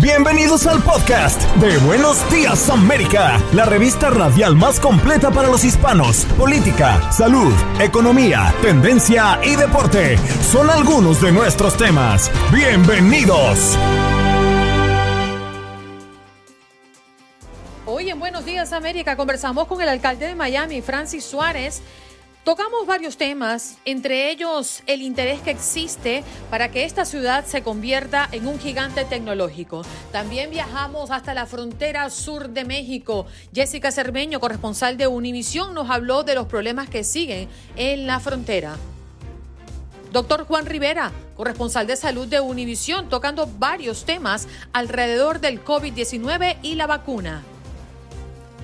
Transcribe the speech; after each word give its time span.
Bienvenidos 0.00 0.66
al 0.66 0.82
podcast 0.82 1.42
de 1.56 1.76
Buenos 1.76 2.18
Días 2.30 2.70
América, 2.70 3.38
la 3.52 3.66
revista 3.66 4.08
radial 4.08 4.56
más 4.56 4.80
completa 4.80 5.30
para 5.30 5.48
los 5.48 5.62
hispanos. 5.62 6.24
Política, 6.38 7.12
salud, 7.12 7.52
economía, 7.78 8.54
tendencia 8.62 9.38
y 9.44 9.56
deporte 9.56 10.16
son 10.50 10.70
algunos 10.70 11.20
de 11.20 11.32
nuestros 11.32 11.76
temas. 11.76 12.30
Bienvenidos. 12.50 13.76
Hoy 17.84 18.08
en 18.08 18.18
Buenos 18.18 18.46
Días 18.46 18.72
América 18.72 19.16
conversamos 19.16 19.66
con 19.66 19.82
el 19.82 19.88
alcalde 19.90 20.28
de 20.28 20.34
Miami, 20.34 20.80
Francis 20.80 21.26
Suárez. 21.26 21.82
Tocamos 22.44 22.86
varios 22.86 23.18
temas, 23.18 23.76
entre 23.84 24.30
ellos 24.30 24.82
el 24.86 25.02
interés 25.02 25.42
que 25.42 25.50
existe 25.50 26.24
para 26.48 26.70
que 26.70 26.84
esta 26.84 27.04
ciudad 27.04 27.44
se 27.44 27.62
convierta 27.62 28.26
en 28.32 28.48
un 28.48 28.58
gigante 28.58 29.04
tecnológico. 29.04 29.82
También 30.10 30.50
viajamos 30.50 31.10
hasta 31.10 31.34
la 31.34 31.44
frontera 31.44 32.08
sur 32.08 32.48
de 32.48 32.64
México. 32.64 33.26
Jessica 33.54 33.92
Cermeño, 33.92 34.40
corresponsal 34.40 34.96
de 34.96 35.06
Univisión, 35.06 35.74
nos 35.74 35.90
habló 35.90 36.22
de 36.22 36.34
los 36.34 36.46
problemas 36.46 36.88
que 36.88 37.04
siguen 37.04 37.46
en 37.76 38.06
la 38.06 38.20
frontera. 38.20 38.76
Doctor 40.10 40.46
Juan 40.46 40.64
Rivera, 40.64 41.12
corresponsal 41.36 41.86
de 41.86 41.96
salud 41.96 42.26
de 42.26 42.40
Univisión, 42.40 43.10
tocando 43.10 43.50
varios 43.58 44.06
temas 44.06 44.48
alrededor 44.72 45.40
del 45.40 45.62
COVID-19 45.62 46.56
y 46.62 46.76
la 46.76 46.86
vacuna. 46.86 47.44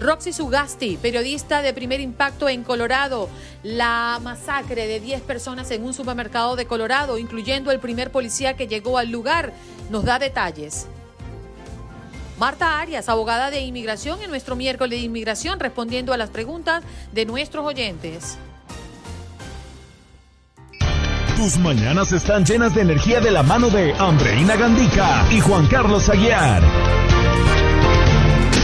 Roxy 0.01 0.33
Sugasti, 0.33 0.99
periodista 0.99 1.63
de 1.63 1.73
primer 1.73 2.01
impacto 2.01 2.49
en 2.49 2.63
Colorado, 2.65 3.29
la 3.63 4.21
masacre 4.23 4.87
de 4.87 5.01
10 5.01 5.23
personas 5.23 5.71
en 5.71 5.85
un 5.85 5.95
supermercado 5.95 6.55
de 6.55 6.67
Colorado, 6.67 7.19
incluyendo 7.19 7.71
el 7.71 7.81
primer 7.81 8.13
policía 8.13 8.57
que 8.57 8.69
llegó 8.69 8.99
al 8.99 9.11
lugar, 9.11 9.53
nos 9.91 10.05
da 10.05 10.19
detalles. 10.19 10.87
Marta 12.39 12.79
Arias, 12.81 13.09
abogada 13.09 13.51
de 13.51 13.61
inmigración, 13.61 14.21
en 14.23 14.29
nuestro 14.29 14.57
miércoles 14.57 14.99
de 14.99 15.05
inmigración, 15.07 15.59
respondiendo 15.59 16.13
a 16.13 16.19
las 16.19 16.29
preguntas 16.29 16.85
de 17.13 17.25
nuestros 17.25 17.65
oyentes. 17.65 18.37
Tus 21.37 21.59
mañanas 21.59 22.13
están 22.13 22.45
llenas 22.45 22.75
de 22.75 22.83
energía 22.83 23.21
de 23.21 23.31
la 23.31 23.43
mano 23.43 23.71
de 23.71 23.95
Andreina 23.95 24.57
Gandica 24.57 25.27
y 25.31 25.41
Juan 25.41 25.67
Carlos 25.67 26.09
Aguiar. 26.09 27.06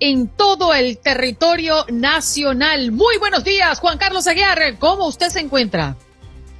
en 0.05 0.27
todo 0.27 0.73
el 0.73 0.97
territorio 0.97 1.85
nacional. 1.89 2.91
Muy 2.91 3.17
buenos 3.19 3.45
días, 3.45 3.79
Juan 3.79 3.97
Carlos 3.97 4.27
Aguiar, 4.27 4.77
¿cómo 4.77 5.07
usted 5.07 5.29
se 5.29 5.39
encuentra? 5.39 5.95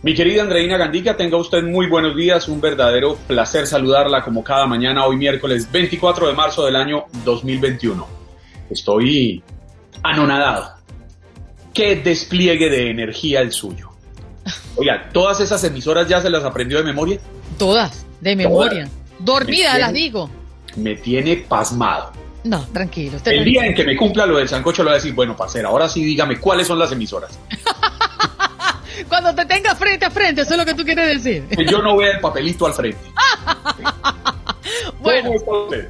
Mi 0.01 0.15
querida 0.15 0.43
Andreina 0.43 0.77
Gandica, 0.77 1.17
tenga 1.17 1.35
usted 1.35 1.61
muy 1.61 1.89
buenos 1.89 2.15
días, 2.15 2.47
un 2.47 2.61
verdadero 2.61 3.17
placer 3.27 3.67
saludarla 3.67 4.23
como 4.23 4.45
cada 4.45 4.65
mañana, 4.65 5.05
hoy 5.05 5.17
miércoles 5.17 5.69
24 5.69 6.27
de 6.29 6.33
marzo 6.33 6.65
del 6.65 6.77
año 6.77 7.03
2021. 7.25 8.07
Estoy 8.69 9.43
anonadado. 10.03 10.75
Qué 11.73 11.97
despliegue 11.97 12.69
de 12.69 12.91
energía 12.91 13.41
el 13.41 13.51
suyo. 13.51 13.89
Oiga, 14.77 15.09
¿todas 15.11 15.41
esas 15.41 15.61
emisoras 15.65 16.07
ya 16.07 16.21
se 16.21 16.29
las 16.29 16.45
aprendió 16.45 16.77
de 16.77 16.85
memoria? 16.85 17.19
Todas, 17.57 18.05
de 18.21 18.37
memoria. 18.37 18.87
Dormida, 19.19 19.73
Me 19.73 19.79
las 19.79 19.91
digo. 19.91 20.29
Me 20.77 20.95
tiene 20.95 21.35
pasmado. 21.35 22.22
No, 22.43 22.65
tranquilo. 22.73 23.17
Usted 23.17 23.31
El 23.31 23.45
día 23.45 23.65
en 23.65 23.73
que 23.73 23.83
me 23.83 23.95
cumpla 23.95 24.25
lo 24.25 24.37
del 24.37 24.49
sancocho, 24.49 24.83
le 24.83 24.89
voy 24.89 24.93
a 24.93 24.95
decir, 24.95 25.13
bueno, 25.13 25.35
parcera, 25.35 25.69
ahora 25.69 25.87
sí 25.87 26.03
dígame 26.03 26.39
cuáles 26.39 26.67
son 26.67 26.77
las 26.77 26.91
emisoras. 26.91 27.39
Cuando 29.09 29.33
te 29.33 29.45
tenga 29.45 29.75
frente 29.75 30.05
a 30.05 30.11
frente, 30.11 30.41
eso 30.41 30.51
es 30.51 30.57
lo 30.57 30.65
que 30.65 30.73
tú 30.73 30.83
quieres 30.83 31.23
decir. 31.23 31.47
Que 31.47 31.65
yo 31.65 31.81
no 31.81 31.97
vea 31.97 32.11
el 32.11 32.19
papelito 32.19 32.65
al 32.65 32.73
frente. 32.73 32.99
Bueno, 34.99 35.27
¿Cómo 35.27 35.35
está 35.35 35.51
usted? 35.51 35.89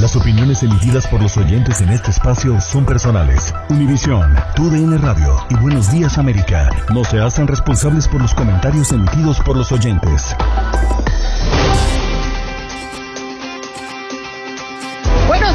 Las 0.00 0.14
opiniones 0.14 0.62
emitidas 0.62 1.08
por 1.08 1.20
los 1.20 1.36
oyentes 1.36 1.80
en 1.80 1.88
este 1.88 2.12
espacio 2.12 2.60
son 2.60 2.86
personales. 2.86 3.52
Univisión, 3.68 4.32
Tu 4.54 4.70
DN 4.70 4.96
Radio 4.98 5.34
y 5.50 5.56
Buenos 5.56 5.90
Días 5.90 6.18
América 6.18 6.70
no 6.94 7.02
se 7.02 7.20
hacen 7.20 7.48
responsables 7.48 8.06
por 8.06 8.20
los 8.22 8.32
comentarios 8.32 8.92
emitidos 8.92 9.40
por 9.40 9.56
los 9.56 9.72
oyentes. 9.72 10.36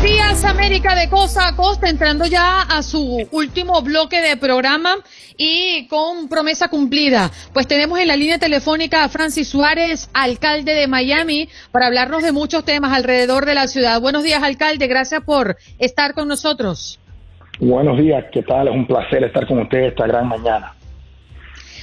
Días, 0.03 0.43
América 0.43 0.95
de 0.95 1.09
Costa 1.09 1.47
a 1.47 1.55
Costa, 1.55 1.87
entrando 1.89 2.25
ya 2.25 2.61
a 2.61 2.83
su 2.83 3.25
último 3.31 3.81
bloque 3.81 4.19
de 4.19 4.35
programa 4.35 4.97
y 5.37 5.87
con 5.87 6.27
promesa 6.27 6.67
cumplida. 6.67 7.31
Pues 7.53 7.67
tenemos 7.67 7.99
en 7.99 8.09
la 8.09 8.17
línea 8.17 8.37
telefónica 8.37 9.05
a 9.05 9.09
Francis 9.09 9.47
Suárez, 9.47 10.09
alcalde 10.13 10.73
de 10.73 10.87
Miami, 10.87 11.47
para 11.71 11.87
hablarnos 11.87 12.21
de 12.21 12.33
muchos 12.33 12.65
temas 12.65 12.91
alrededor 12.91 13.45
de 13.45 13.53
la 13.53 13.67
ciudad. 13.67 14.01
Buenos 14.01 14.23
días, 14.23 14.43
alcalde, 14.43 14.87
gracias 14.87 15.23
por 15.23 15.55
estar 15.79 16.13
con 16.13 16.27
nosotros. 16.27 16.99
Buenos 17.59 17.97
días, 17.97 18.25
¿qué 18.33 18.43
tal? 18.43 18.67
Es 18.67 18.75
un 18.75 18.85
placer 18.85 19.23
estar 19.23 19.47
con 19.47 19.59
ustedes 19.59 19.91
esta 19.91 20.05
gran 20.05 20.27
mañana. 20.27 20.73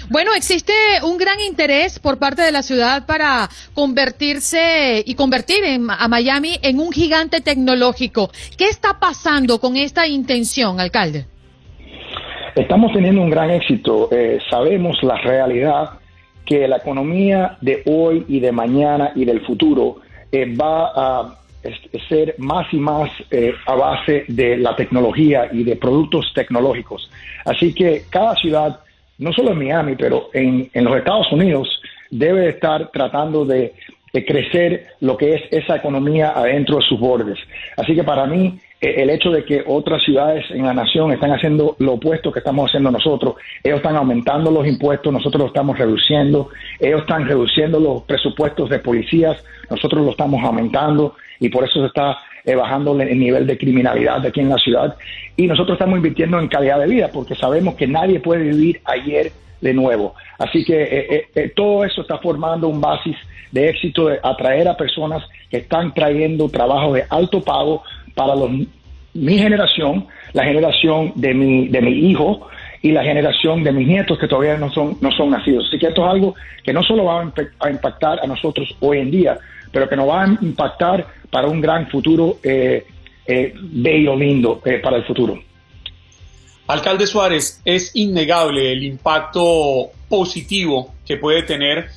Bueno, 0.09 0.35
existe 0.35 0.73
un 1.05 1.19
gran 1.19 1.41
interés 1.41 1.99
por 1.99 2.19
parte 2.19 2.43
de 2.43 2.53
la 2.53 2.63
ciudad 2.63 3.07
para 3.07 3.49
convertirse 3.75 5.03
y 5.05 5.15
convertir 5.15 5.63
en- 5.65 5.91
a 5.91 6.09
Miami 6.09 6.59
en 6.63 6.81
un 6.81 6.91
gigante 6.93 7.41
tecnológico. 7.41 8.31
¿Qué 8.57 8.69
está 8.69 8.99
pasando 8.99 9.61
con 9.61 9.77
esta 9.77 10.07
intención, 10.07 10.81
alcalde? 10.81 11.27
Estamos 12.57 12.93
teniendo 12.93 13.21
un 13.23 13.31
gran 13.31 13.51
éxito. 13.51 14.09
Eh, 14.11 14.39
sabemos 14.51 14.97
la 15.03 15.17
realidad 15.19 15.91
que 16.45 16.67
la 16.67 16.79
economía 16.79 17.57
de 17.61 17.83
hoy 17.87 18.25
y 18.29 18.41
de 18.41 18.51
mañana 18.51 19.13
y 19.15 19.25
del 19.25 19.41
futuro 19.43 19.97
eh, 20.33 20.57
va 20.57 20.91
a 20.95 21.35
ser 22.09 22.35
más 22.39 22.67
y 22.73 22.77
más 22.79 23.11
eh, 23.31 23.53
a 23.67 23.75
base 23.75 24.25
de 24.29 24.57
la 24.57 24.75
tecnología 24.75 25.49
y 25.53 25.63
de 25.63 25.77
productos 25.77 26.33
tecnológicos. 26.35 27.11
Así 27.45 27.73
que 27.75 28.05
cada 28.11 28.35
ciudad, 28.35 28.81
no 29.21 29.33
solo 29.33 29.53
en 29.53 29.59
Miami, 29.59 29.95
pero 29.97 30.31
en, 30.33 30.69
en 30.73 30.85
los 30.85 30.97
Estados 30.97 31.31
Unidos, 31.31 31.81
debe 32.11 32.49
estar 32.49 32.91
tratando 32.91 33.45
de 33.45 33.75
de 34.13 34.25
crecer 34.25 34.87
lo 35.01 35.17
que 35.17 35.35
es 35.35 35.43
esa 35.51 35.77
economía 35.77 36.33
adentro 36.35 36.77
de 36.77 36.83
sus 36.83 36.99
bordes. 36.99 37.39
Así 37.77 37.95
que 37.95 38.03
para 38.03 38.27
mí 38.27 38.59
eh, 38.81 38.95
el 38.99 39.11
hecho 39.11 39.31
de 39.31 39.45
que 39.45 39.63
otras 39.67 40.03
ciudades 40.03 40.45
en 40.51 40.65
la 40.65 40.75
nación 40.75 41.13
están 41.13 41.31
haciendo 41.31 41.77
lo 41.79 41.95
opuesto 41.95 42.33
que 42.33 42.41
estamos 42.41 42.69
haciendo 42.69 42.91
nosotros, 42.91 43.35
ellos 43.63 43.79
están 43.79 43.97
aumentando 43.97 44.51
los 44.51 44.67
impuestos, 44.67 45.13
nosotros 45.13 45.43
lo 45.43 45.47
estamos 45.49 45.79
reduciendo, 45.79 46.49
ellos 46.79 47.03
están 47.03 47.27
reduciendo 47.27 47.79
los 47.79 48.03
presupuestos 48.03 48.69
de 48.69 48.81
policías, 48.81 49.45
nosotros 49.69 50.05
lo 50.05 50.11
estamos 50.11 50.43
aumentando 50.43 51.15
y 51.39 51.49
por 51.49 51.65
eso 51.65 51.81
se 51.81 51.87
está 51.87 52.19
eh, 52.45 52.55
bajando 52.55 53.01
el 53.01 53.19
nivel 53.19 53.47
de 53.47 53.59
criminalidad 53.59 54.25
aquí 54.25 54.41
en 54.41 54.49
la 54.49 54.59
ciudad 54.59 54.97
y 55.37 55.47
nosotros 55.47 55.77
estamos 55.77 55.97
invirtiendo 55.97 56.39
en 56.39 56.49
calidad 56.49 56.79
de 56.79 56.87
vida 56.87 57.11
porque 57.13 57.35
sabemos 57.35 57.75
que 57.75 57.87
nadie 57.87 58.21
puede 58.21 58.45
vivir 58.45 58.81
ayer 58.85 59.33
de 59.61 59.75
nuevo. 59.75 60.15
Así 60.39 60.65
que 60.65 60.83
eh, 60.83 61.29
eh, 61.35 61.53
todo 61.55 61.85
eso 61.85 62.03
está 62.03 62.19
formando 62.19 62.69
un 62.69 62.81
basis 62.81 63.17
de 63.53 63.69
éxito 63.69 64.07
de 64.09 64.19
atraer 64.23 64.69
a 64.69 64.77
personas 64.77 65.23
que 65.51 65.59
están 65.59 65.93
trayendo 65.93 66.49
trabajo 66.49 66.95
de 66.95 67.05
alto 67.11 67.43
pago 67.43 67.83
para 68.15 68.35
los, 68.35 68.51
mi 69.15 69.39
generación, 69.39 70.07
la 70.33 70.45
generación 70.45 71.13
de 71.17 71.35
mi, 71.35 71.69
de 71.69 71.81
mi 71.81 72.11
hijo 72.11 72.49
y 72.83 72.93
la 72.93 73.03
generación 73.03 73.63
de 73.63 73.73
mis 73.73 73.87
nietos 73.87 74.19
que 74.19 74.29
todavía 74.29 74.57
no 74.57 74.71
son, 74.71 74.97
no 75.01 75.11
son 75.13 75.31
nacidos. 75.31 75.67
Así 75.69 75.79
que 75.79 75.89
esto 75.89 76.05
es 76.07 76.13
algo 76.13 76.35
que 76.65 76.73
no 76.73 76.83
solo 76.83 77.05
va 77.05 77.33
a, 77.59 77.71
impactar 77.71 78.21
a 78.23 78.27
nosotros 78.27 78.75
hoy 78.81 78.99
en 78.99 79.11
día, 79.11 79.39
pero 79.73 79.89
que 79.89 79.97
nos 79.97 80.09
va 80.09 80.25
a 80.25 80.27
impactar 80.27 81.07
para 81.31 81.49
un 81.49 81.61
gran 81.61 81.89
futuro 81.89 82.39
eh, 82.43 82.87
eh 83.27 83.55
bello, 83.57 84.17
lindo 84.17 84.61
eh, 84.65 84.79
para 84.79 84.97
el 84.97 85.05
futuro. 85.05 85.39
Alcalde 86.67 87.07
Suárez, 87.07 87.61
es 87.65 87.91
innegable 87.95 88.73
el 88.73 88.85
impacto 88.85 89.91
positivo 90.09 90.95
que 91.05 91.17
puede 91.17 91.43
tener 91.43 91.89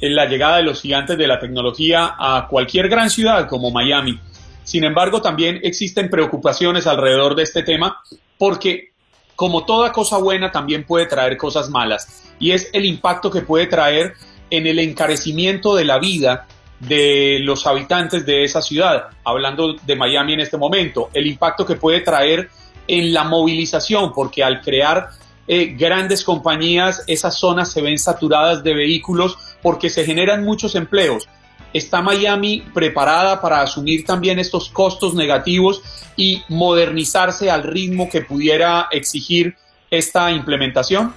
en 0.00 0.14
la 0.16 0.26
llegada 0.26 0.56
de 0.56 0.62
los 0.62 0.80
gigantes 0.80 1.18
de 1.18 1.26
la 1.26 1.38
tecnología 1.38 2.14
a 2.18 2.46
cualquier 2.48 2.88
gran 2.88 3.10
ciudad 3.10 3.46
como 3.46 3.70
Miami. 3.70 4.18
Sin 4.64 4.84
embargo, 4.84 5.20
también 5.20 5.60
existen 5.62 6.08
preocupaciones 6.08 6.86
alrededor 6.86 7.34
de 7.34 7.42
este 7.42 7.62
tema 7.62 8.00
porque 8.38 8.92
como 9.36 9.64
toda 9.64 9.92
cosa 9.92 10.18
buena 10.18 10.50
también 10.50 10.84
puede 10.84 11.06
traer 11.06 11.36
cosas 11.36 11.68
malas 11.68 12.32
y 12.38 12.52
es 12.52 12.70
el 12.72 12.84
impacto 12.84 13.30
que 13.30 13.42
puede 13.42 13.66
traer 13.66 14.14
en 14.50 14.66
el 14.66 14.78
encarecimiento 14.78 15.74
de 15.74 15.84
la 15.84 15.98
vida 15.98 16.46
de 16.88 17.38
los 17.42 17.66
habitantes 17.66 18.26
de 18.26 18.44
esa 18.44 18.60
ciudad, 18.60 19.04
hablando 19.24 19.74
de 19.74 19.96
Miami 19.96 20.34
en 20.34 20.40
este 20.40 20.56
momento, 20.56 21.10
el 21.12 21.26
impacto 21.26 21.64
que 21.64 21.76
puede 21.76 22.00
traer 22.00 22.50
en 22.88 23.12
la 23.12 23.22
movilización, 23.22 24.12
porque 24.12 24.42
al 24.42 24.60
crear 24.60 25.10
eh, 25.46 25.74
grandes 25.78 26.24
compañías, 26.24 27.04
esas 27.06 27.38
zonas 27.38 27.70
se 27.70 27.82
ven 27.82 27.98
saturadas 27.98 28.64
de 28.64 28.74
vehículos 28.74 29.38
porque 29.62 29.90
se 29.90 30.04
generan 30.04 30.44
muchos 30.44 30.74
empleos. 30.74 31.28
¿Está 31.72 32.02
Miami 32.02 32.64
preparada 32.74 33.40
para 33.40 33.62
asumir 33.62 34.04
también 34.04 34.38
estos 34.40 34.68
costos 34.68 35.14
negativos 35.14 35.82
y 36.16 36.42
modernizarse 36.48 37.50
al 37.50 37.62
ritmo 37.62 38.10
que 38.10 38.22
pudiera 38.22 38.88
exigir 38.90 39.56
esta 39.90 40.32
implementación? 40.32 41.14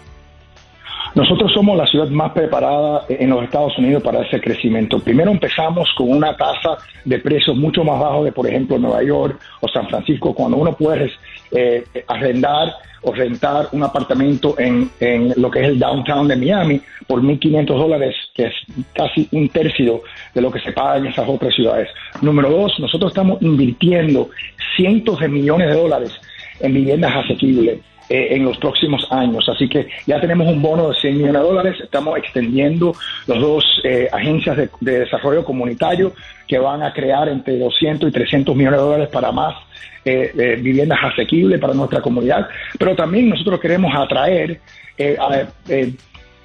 Nosotros 1.15 1.53
somos 1.53 1.77
la 1.77 1.87
ciudad 1.87 2.09
más 2.09 2.33
preparada 2.33 3.05
en 3.07 3.29
los 3.29 3.41
Estados 3.41 3.77
Unidos 3.77 4.03
para 4.03 4.21
ese 4.21 4.41
crecimiento. 4.41 4.99
Primero 4.99 5.31
empezamos 5.31 5.89
con 5.97 6.09
una 6.09 6.35
tasa 6.35 6.77
de 7.05 7.19
precios 7.19 7.55
mucho 7.55 7.85
más 7.85 7.97
bajo 8.01 8.25
de, 8.25 8.33
por 8.33 8.45
ejemplo, 8.45 8.77
Nueva 8.77 9.01
York 9.01 9.39
o 9.61 9.67
San 9.69 9.87
Francisco, 9.87 10.35
cuando 10.35 10.57
uno 10.57 10.73
puede 10.73 11.09
eh, 11.51 11.85
arrendar 12.07 12.75
o 13.03 13.13
rentar 13.13 13.69
un 13.71 13.83
apartamento 13.83 14.59
en, 14.59 14.89
en, 14.99 15.31
lo 15.37 15.49
que 15.49 15.61
es 15.61 15.67
el 15.67 15.79
downtown 15.79 16.27
de 16.27 16.35
Miami 16.35 16.81
por 17.07 17.21
1.500 17.21 17.65
dólares, 17.65 18.15
que 18.33 18.47
es 18.47 18.53
casi 18.93 19.29
un 19.31 19.47
tercio 19.47 20.01
de 20.33 20.41
lo 20.41 20.51
que 20.51 20.59
se 20.59 20.73
paga 20.73 20.97
en 20.97 21.05
esas 21.05 21.29
otras 21.29 21.55
ciudades. 21.55 21.87
Número 22.21 22.49
dos, 22.49 22.77
nosotros 22.77 23.11
estamos 23.11 23.41
invirtiendo 23.41 24.31
cientos 24.75 25.17
de 25.21 25.29
millones 25.29 25.69
de 25.69 25.75
dólares 25.75 26.11
en 26.59 26.73
viviendas 26.73 27.15
asequibles. 27.15 27.79
Eh, 28.07 28.35
en 28.35 28.45
los 28.45 28.55
próximos 28.59 29.07
años. 29.09 29.49
Así 29.49 29.67
que 29.67 29.87
ya 30.05 30.21
tenemos 30.21 30.47
un 30.47 30.61
bono 30.61 30.89
de 30.89 30.95
100 30.95 31.17
millones 31.17 31.41
de 31.41 31.47
dólares, 31.47 31.77
estamos 31.81 32.15
extendiendo 32.19 32.93
las 33.25 33.39
dos 33.39 33.81
eh, 33.83 34.07
agencias 34.11 34.57
de, 34.57 34.69
desarrollo 34.79 35.43
comunitario 35.43 36.13
que 36.47 36.59
van 36.59 36.83
a 36.83 36.93
crear 36.93 37.27
entre 37.29 37.57
200 37.57 38.07
y 38.07 38.11
300 38.11 38.55
millones 38.55 38.79
de 38.79 38.85
dólares 38.85 39.09
para 39.11 39.31
más 39.31 39.55
eh, 40.03 40.59
viviendas 40.61 40.99
asequibles 41.01 41.59
para 41.59 41.73
nuestra 41.73 41.99
comunidad, 41.99 42.47
pero 42.77 42.95
también 42.95 43.27
nosotros 43.27 43.59
queremos 43.59 43.91
atraer 43.95 44.59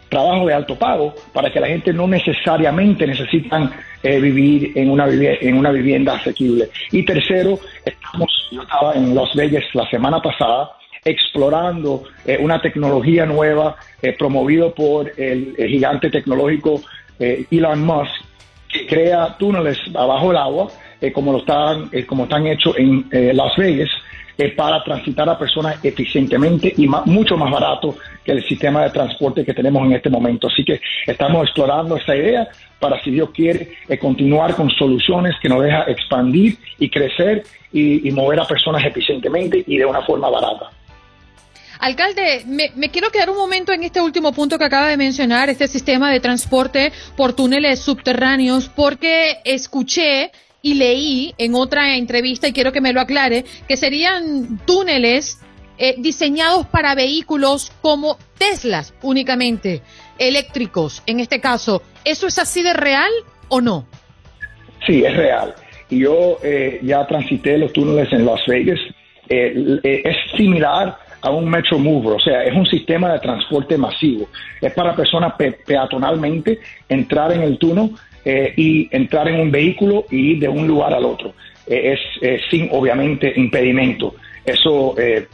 trabajo 0.08 0.46
de 0.46 0.54
alto 0.54 0.76
pago 0.76 1.14
para 1.34 1.52
que 1.52 1.60
la 1.60 1.66
gente 1.66 1.92
no 1.92 2.08
necesariamente 2.08 3.06
necesitan 3.06 3.70
vivir 4.02 4.72
en 4.76 4.88
una, 4.88 5.06
en 5.08 5.58
una 5.58 5.70
vivienda 5.72 6.14
asequible. 6.14 6.70
Y 6.90 7.04
tercero, 7.04 7.58
estamos, 7.84 8.48
yo 8.50 8.62
estaba 8.62 8.94
en 8.94 9.14
Las 9.14 9.34
Vegas 9.34 9.64
la 9.74 9.86
semana 9.90 10.22
pasada 10.22 10.79
explorando 11.04 12.04
eh, 12.24 12.38
una 12.40 12.60
tecnología 12.60 13.26
nueva 13.26 13.76
eh, 14.02 14.14
promovido 14.18 14.74
por 14.74 15.10
el, 15.16 15.54
gigante 15.56 16.10
tecnológico 16.10 16.82
eh, 17.18 17.46
Elon 17.50 17.84
Musk, 17.84 18.12
que 18.68 18.86
crea 18.86 19.36
túneles 19.38 19.78
abajo 19.94 20.28
del 20.28 20.36
agua, 20.36 20.68
como, 21.14 21.32
lo 21.32 21.38
están, 21.38 21.90
como 22.06 22.24
están 22.24 22.46
hechos 22.46 22.76
en 22.76 23.08
Las 23.10 23.56
Vegas, 23.56 23.88
para 24.54 24.82
transitar 24.84 25.28
a 25.28 25.38
personas 25.38 25.82
eficientemente 25.82 26.72
y 26.76 26.86
mucho 26.86 27.36
más 27.36 27.50
barato 27.50 27.96
que 28.22 28.32
el 28.32 28.44
sistema 28.46 28.84
de 28.84 28.90
transporte 28.90 29.44
que 29.44 29.52
tenemos 29.52 29.84
en 29.86 29.94
este 29.94 30.08
momento. 30.08 30.46
Así 30.46 30.62
que 30.62 30.80
estamos 31.06 31.42
explorando 31.44 31.96
esa 31.96 32.14
idea 32.14 32.48
para, 32.78 33.02
si 33.02 33.10
Dios 33.10 33.30
quiere, 33.30 33.72
continuar 33.98 34.54
con 34.54 34.70
soluciones 34.70 35.34
que 35.42 35.48
nos 35.48 35.62
deja 35.62 35.82
expandir 35.88 36.56
y 36.78 36.88
crecer 36.88 37.42
y 37.72 38.10
mover 38.12 38.40
a 38.40 38.44
personas 38.44 38.84
eficientemente 38.84 39.64
y 39.66 39.78
de 39.78 39.86
una 39.86 40.02
forma 40.02 40.30
barata. 40.30 40.70
Alcalde, 41.80 42.44
me, 42.46 42.90
quiero 42.90 43.10
quedar 43.10 43.30
un 43.30 43.38
momento 43.38 43.72
en 43.72 43.82
este 43.82 44.02
último 44.02 44.32
punto 44.32 44.58
que 44.58 44.64
acaba 44.64 44.88
de 44.88 44.98
mencionar, 44.98 45.48
este 45.48 45.66
sistema 45.66 46.12
de 46.12 46.20
transporte 46.20 46.92
por 47.16 47.32
túneles 47.32 47.80
subterráneos, 47.80 48.68
porque 48.68 49.38
escuché 49.44 50.30
y 50.60 50.74
leí 50.74 51.34
en 51.38 51.54
otra 51.54 51.96
entrevista, 51.96 52.48
y 52.48 52.52
quiero 52.52 52.70
que 52.70 52.82
me 52.82 52.92
lo 52.92 53.00
aclare, 53.00 53.46
que 53.66 53.78
serían 53.78 54.60
túneles 54.66 55.38
eh, 55.78 55.94
diseñados 55.96 56.66
para 56.66 56.94
vehículos 56.94 57.72
como 57.80 58.18
Teslas 58.36 58.92
únicamente, 59.00 59.80
eléctricos 60.18 61.02
en 61.06 61.18
este 61.18 61.40
caso. 61.40 61.82
¿Eso 62.04 62.26
es 62.26 62.38
así 62.38 62.62
de 62.62 62.74
real 62.74 63.10
o 63.48 63.62
no? 63.62 63.86
Sí, 64.86 65.02
es 65.02 65.16
real. 65.16 65.54
Yo 65.88 66.38
eh, 66.42 66.78
ya 66.82 67.06
transité 67.06 67.56
los 67.56 67.72
túneles 67.72 68.12
en 68.12 68.26
Las 68.26 68.44
Vegas. 68.46 68.78
Eh, 69.30 69.80
es 69.82 70.16
similar 70.36 70.98
a 71.22 71.30
un 71.30 71.48
Metro 71.48 71.78
Mover, 71.78 72.16
o 72.16 72.20
sea, 72.20 72.44
es 72.44 72.54
un 72.54 72.66
sistema 72.66 73.12
de 73.12 73.18
transporte 73.18 73.76
masivo. 73.76 74.28
Es 74.60 74.72
para 74.72 74.94
personas 74.94 75.34
peatonalmente 75.66 76.60
entrar 76.88 77.32
en 77.32 77.42
el 77.42 77.58
túnel 77.58 77.90
eh, 78.24 78.52
y 78.56 78.88
entrar 78.90 79.28
en 79.28 79.40
un 79.40 79.50
vehículo 79.50 80.04
y 80.10 80.32
ir 80.32 80.40
de 80.40 80.48
un 80.48 80.66
lugar 80.66 80.94
al 80.94 81.04
otro. 81.04 81.34
Eh, 81.66 81.96
es 82.20 82.40
sin, 82.50 82.68
obviamente, 82.72 83.32
impedimento. 83.36 84.14
Eso 84.44 84.94
eh, 84.98 85.26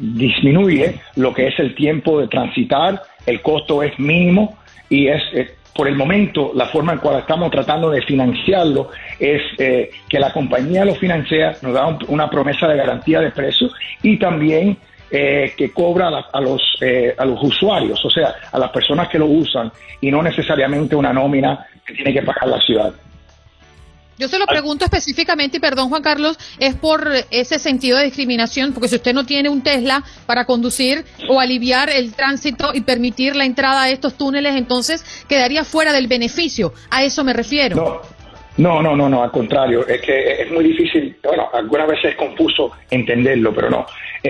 disminuye 0.00 0.94
lo 1.16 1.32
que 1.32 1.48
es 1.48 1.58
el 1.58 1.74
tiempo 1.74 2.20
de 2.20 2.28
transitar, 2.28 3.02
el 3.26 3.40
costo 3.40 3.82
es 3.82 3.98
mínimo 3.98 4.58
y 4.88 5.08
es 5.08 5.22
por 5.76 5.86
el 5.88 5.94
momento, 5.94 6.52
la 6.54 6.66
forma 6.66 6.94
en 6.94 6.98
cual 6.98 7.20
estamos 7.20 7.50
tratando 7.50 7.90
de 7.90 8.02
financiarlo 8.02 8.90
es 9.18 9.42
eh, 9.58 9.90
que 10.08 10.18
la 10.18 10.32
compañía 10.32 10.84
lo 10.84 10.94
financia, 10.94 11.56
nos 11.62 11.74
da 11.74 11.98
una 12.08 12.30
promesa 12.30 12.66
de 12.66 12.76
garantía 12.76 13.20
de 13.20 13.30
precio 13.30 13.68
y 14.02 14.18
también 14.18 14.78
eh, 15.10 15.52
que 15.56 15.70
cobra 15.70 16.08
a, 16.32 16.40
los, 16.40 16.62
eh, 16.80 17.14
a 17.16 17.24
los 17.24 17.42
usuarios, 17.42 18.04
o 18.04 18.10
sea, 18.10 18.34
a 18.50 18.58
las 18.58 18.70
personas 18.70 19.08
que 19.08 19.18
lo 19.18 19.26
usan 19.26 19.70
y 20.00 20.10
no 20.10 20.22
necesariamente 20.22 20.96
una 20.96 21.12
nómina 21.12 21.66
que 21.84 21.94
tiene 21.94 22.12
que 22.12 22.22
pagar 22.22 22.48
la 22.48 22.60
ciudad. 22.60 22.92
Yo 24.18 24.28
se 24.28 24.38
lo 24.38 24.46
pregunto 24.46 24.84
específicamente, 24.84 25.58
y 25.58 25.60
perdón 25.60 25.90
Juan 25.90 26.02
Carlos, 26.02 26.38
es 26.58 26.74
por 26.74 27.10
ese 27.30 27.58
sentido 27.58 27.98
de 27.98 28.04
discriminación, 28.04 28.72
porque 28.72 28.88
si 28.88 28.96
usted 28.96 29.12
no 29.12 29.26
tiene 29.26 29.50
un 29.50 29.62
Tesla 29.62 30.02
para 30.24 30.46
conducir 30.46 31.04
o 31.28 31.38
aliviar 31.38 31.90
el 31.90 32.14
tránsito 32.14 32.70
y 32.72 32.80
permitir 32.80 33.36
la 33.36 33.44
entrada 33.44 33.82
a 33.82 33.90
estos 33.90 34.14
túneles, 34.14 34.56
entonces 34.56 35.04
quedaría 35.28 35.64
fuera 35.64 35.92
del 35.92 36.06
beneficio. 36.06 36.72
A 36.90 37.04
eso 37.04 37.24
me 37.24 37.34
refiero. 37.34 38.02
No, 38.56 38.80
no, 38.80 38.96
no, 38.96 39.08
no, 39.08 39.22
al 39.22 39.30
contrario, 39.30 39.86
es 39.86 40.00
que 40.00 40.42
es 40.42 40.50
muy 40.50 40.64
difícil, 40.64 41.14
bueno, 41.22 41.48
algunas 41.52 41.88
veces 41.88 42.12
es 42.12 42.16
confuso 42.16 42.72
entenderlo, 42.90 43.54
pero 43.54 43.68
no. 43.68 43.86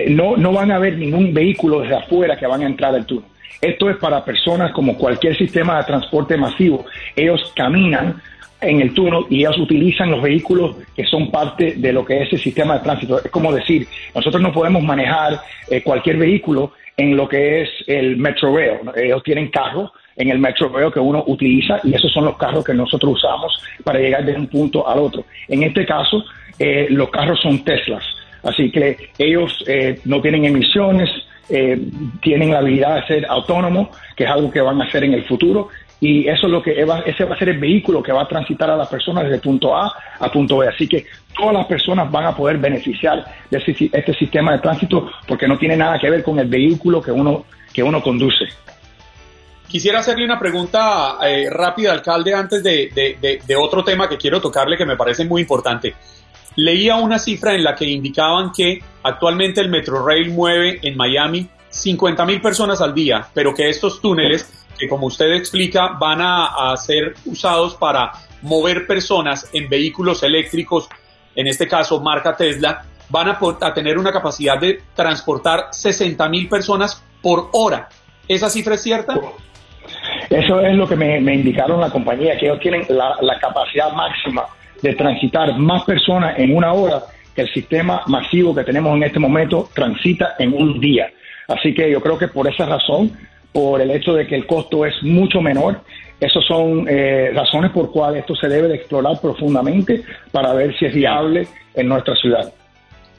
no, 0.09 0.35
no 0.35 0.51
van 0.51 0.71
a 0.71 0.75
haber 0.75 0.97
ningún 0.97 1.33
vehículo 1.33 1.79
desde 1.79 1.95
afuera 1.95 2.35
que 2.35 2.45
van 2.45 2.61
a 2.61 2.65
entrar 2.65 2.93
al 2.93 3.05
túnel. 3.05 3.29
Esto 3.61 3.89
es 3.89 3.97
para 3.97 4.23
personas 4.23 4.71
como 4.73 4.97
cualquier 4.97 5.35
sistema 5.35 5.77
de 5.77 5.85
transporte 5.85 6.37
masivo. 6.37 6.85
Ellos 7.15 7.53
caminan 7.55 8.21
en 8.61 8.81
el 8.81 8.93
túnel 8.93 9.25
y 9.29 9.39
ellos 9.39 9.57
utilizan 9.59 10.11
los 10.11 10.21
vehículos 10.21 10.77
que 10.95 11.05
son 11.05 11.29
parte 11.29 11.75
de 11.75 11.93
lo 11.93 12.03
que 12.03 12.23
es 12.23 12.33
el 12.33 12.39
sistema 12.39 12.75
de 12.75 12.83
tránsito. 12.83 13.23
Es 13.23 13.29
como 13.31 13.53
decir, 13.53 13.87
nosotros 14.15 14.41
no 14.41 14.51
podemos 14.51 14.83
manejar 14.83 15.39
eh, 15.69 15.81
cualquier 15.83 16.17
vehículo 16.17 16.73
en 16.95 17.15
lo 17.15 17.29
que 17.29 17.61
es 17.61 17.69
el 17.85 18.17
Metro 18.17 18.55
Rail. 18.55 18.79
Ellos 18.95 19.21
tienen 19.23 19.49
carros 19.49 19.91
en 20.15 20.31
el 20.31 20.39
Metro 20.39 20.69
Rail 20.69 20.91
que 20.91 20.99
uno 20.99 21.23
utiliza 21.27 21.79
y 21.83 21.93
esos 21.93 22.11
son 22.11 22.25
los 22.25 22.37
carros 22.37 22.65
que 22.65 22.73
nosotros 22.73 23.13
usamos 23.13 23.61
para 23.83 23.99
llegar 23.99 24.25
de 24.25 24.33
un 24.33 24.47
punto 24.47 24.87
al 24.87 24.99
otro. 24.99 25.23
En 25.47 25.63
este 25.63 25.85
caso, 25.85 26.25
eh, 26.57 26.87
los 26.89 27.09
carros 27.09 27.39
son 27.39 27.63
Teslas, 27.63 28.03
así 28.43 28.71
que 28.71 29.11
ellos 29.19 29.63
eh, 29.67 29.99
no 30.05 30.19
tienen 30.21 30.45
emisiones, 30.45 31.09
eh, 31.49 31.79
tienen 32.21 32.51
la 32.51 32.59
habilidad 32.59 32.95
de 32.95 33.07
ser 33.07 33.25
autónomos, 33.29 33.89
que 34.15 34.23
es 34.23 34.29
algo 34.29 34.51
que 34.51 34.59
van 34.59 34.81
a 34.81 34.85
hacer 34.85 35.03
en 35.03 35.13
el 35.13 35.23
futuro, 35.25 35.69
y 35.99 36.27
eso 36.27 36.45
es 36.45 36.51
lo 36.51 36.61
que 36.61 36.71
ese 37.05 37.23
va 37.25 37.35
a 37.35 37.39
ser 37.39 37.49
el 37.49 37.57
vehículo 37.57 38.03
que 38.03 38.11
va 38.11 38.21
a 38.21 38.27
transitar 38.27 38.69
a 38.69 38.75
las 38.75 38.87
personas 38.87 39.23
desde 39.23 39.39
punto 39.39 39.75
A 39.75 39.91
a 40.19 40.31
punto 40.31 40.57
B. 40.57 40.67
Así 40.67 40.87
que 40.87 41.05
todas 41.35 41.53
las 41.53 41.65
personas 41.65 42.11
van 42.11 42.25
a 42.25 42.35
poder 42.35 42.57
beneficiar 42.57 43.25
de 43.49 43.89
este 43.91 44.13
sistema 44.13 44.51
de 44.51 44.59
tránsito 44.59 45.09
porque 45.27 45.47
no 45.47 45.57
tiene 45.57 45.75
nada 45.75 45.97
que 45.97 46.09
ver 46.09 46.23
con 46.23 46.37
el 46.37 46.47
vehículo 46.47 47.01
que 47.01 47.11
uno, 47.11 47.45
que 47.73 47.81
uno 47.81 48.01
conduce. 48.01 48.45
Quisiera 49.67 49.99
hacerle 49.99 50.23
una 50.23 50.39
pregunta 50.39 51.17
eh, 51.27 51.49
rápida, 51.49 51.91
alcalde, 51.91 52.33
antes 52.33 52.63
de, 52.63 53.57
otro 53.57 53.83
tema 53.83 54.07
que 54.07 54.17
quiero 54.17 54.39
tocarle 54.39 54.77
que 54.77 54.85
me 54.85 54.95
parece 54.95 55.25
muy 55.25 55.41
importante. 55.41 55.95
Leía 56.55 56.95
una 56.95 57.19
cifra 57.19 57.53
en 57.53 57.63
la 57.63 57.75
que 57.75 57.85
indicaban 57.85 58.51
que 58.55 58.81
actualmente 59.03 59.61
el 59.61 59.69
Metrorail 59.69 60.29
mueve 60.29 60.79
en 60.83 60.95
Miami 60.95 61.49
50 61.69 62.25
mil 62.25 62.41
personas 62.41 62.81
al 62.81 62.93
día, 62.93 63.27
pero 63.33 63.53
que 63.53 63.69
estos 63.69 64.01
túneles, 64.01 64.65
que 64.77 64.87
como 64.87 65.07
usted 65.07 65.33
explica, 65.33 65.89
van 65.99 66.19
a, 66.21 66.75
ser 66.77 67.15
usados 67.25 67.75
para 67.75 68.11
mover 68.41 68.85
personas 68.85 69.49
en 69.53 69.67
vehículos 69.67 70.23
eléctricos, 70.23 70.87
en 71.35 71.47
este 71.47 71.67
caso 71.67 72.01
marca 72.01 72.35
Tesla, 72.35 72.85
van 73.09 73.29
a, 73.29 73.39
a 73.61 73.73
tener 73.73 73.97
una 73.97 74.11
capacidad 74.11 74.59
de 74.59 74.81
transportar 74.95 75.67
60 75.71 76.29
mil 76.29 76.47
personas 76.47 77.03
por 77.21 77.49
hora. 77.53 77.89
¿Esa 78.27 78.49
cifra 78.49 78.75
es 78.75 78.81
cierta? 78.81 79.19
Eso 80.29 80.59
es 80.59 80.75
lo 80.75 80.87
que 80.87 80.95
me, 80.95 81.17
indicaron 81.17 81.79
la 81.79 81.89
compañía, 81.89 82.37
que 82.37 82.47
ellos 82.47 82.59
tienen 82.59 82.85
la, 82.89 83.39
capacidad 83.39 83.91
máxima 83.93 84.45
de 84.81 84.93
transitar 84.93 85.57
más 85.57 85.83
personas 85.83 86.37
en 86.37 86.55
una 86.55 86.73
hora 86.73 87.03
que 87.33 87.41
el 87.43 87.53
sistema 87.53 88.01
masivo 88.07 88.53
que 88.53 88.63
tenemos 88.63 88.95
en 88.95 89.03
este 89.03 89.19
momento 89.19 89.69
transita 89.73 90.35
en 90.37 90.53
un 90.53 90.79
día. 90.79 91.09
Así 91.47 91.73
que 91.73 91.89
yo 91.89 92.01
creo 92.01 92.17
que 92.17 92.27
por 92.27 92.47
esa 92.47 92.65
razón, 92.65 93.11
por 93.51 93.81
el 93.81 93.91
hecho 93.91 94.13
de 94.13 94.27
que 94.27 94.35
el 94.35 94.45
costo 94.45 94.85
es 94.85 94.93
mucho 95.01 95.41
menor, 95.41 95.81
esas 96.19 96.43
son 96.45 96.87
eh, 96.89 97.31
razones 97.33 97.71
por 97.71 97.91
cuales 97.91 98.21
esto 98.21 98.35
se 98.35 98.47
debe 98.47 98.67
de 98.67 98.75
explorar 98.75 99.19
profundamente 99.21 100.03
para 100.31 100.53
ver 100.53 100.77
si 100.77 100.85
es 100.85 100.93
viable 100.93 101.47
en 101.75 101.87
nuestra 101.87 102.15
ciudad. 102.15 102.51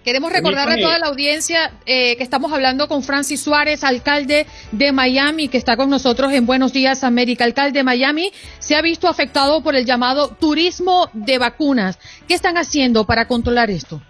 Queremos 0.05 0.33
recordarle 0.33 0.75
a 0.75 0.87
toda 0.87 0.99
la 0.99 1.09
audiencia 1.09 1.73
eh, 1.85 2.17
que 2.17 2.23
estamos 2.23 2.53
hablando 2.53 2.89
con 2.89 3.03
Francis 3.03 3.43
Suárez, 3.43 3.85
alcalde 3.85 4.47
de 4.73 4.91
Miami, 4.91 5.49
que 5.49 5.59
está 5.59 5.77
con 5.77 5.91
nosotros 5.91 6.33
en 6.33 6.47
Buenos 6.47 6.73
Días 6.73 7.05
América. 7.05 7.45
Alcalde 7.45 7.81
de 7.81 7.85
Miami 7.85 8.33
se 8.59 8.75
ha 8.75 8.81
visto 8.81 9.07
afectado 9.07 9.63
por 9.63 9.75
el 9.77 9.85
llamado 9.85 10.29
turismo 10.29 11.11
de 11.13 11.39
vacunas. 11.39 11.99
¿Qué 12.27 12.35
están 12.35 12.57
haciendo 12.57 13.05
para 13.05 13.29
controlar 13.29 13.71
esto? 13.71 14.01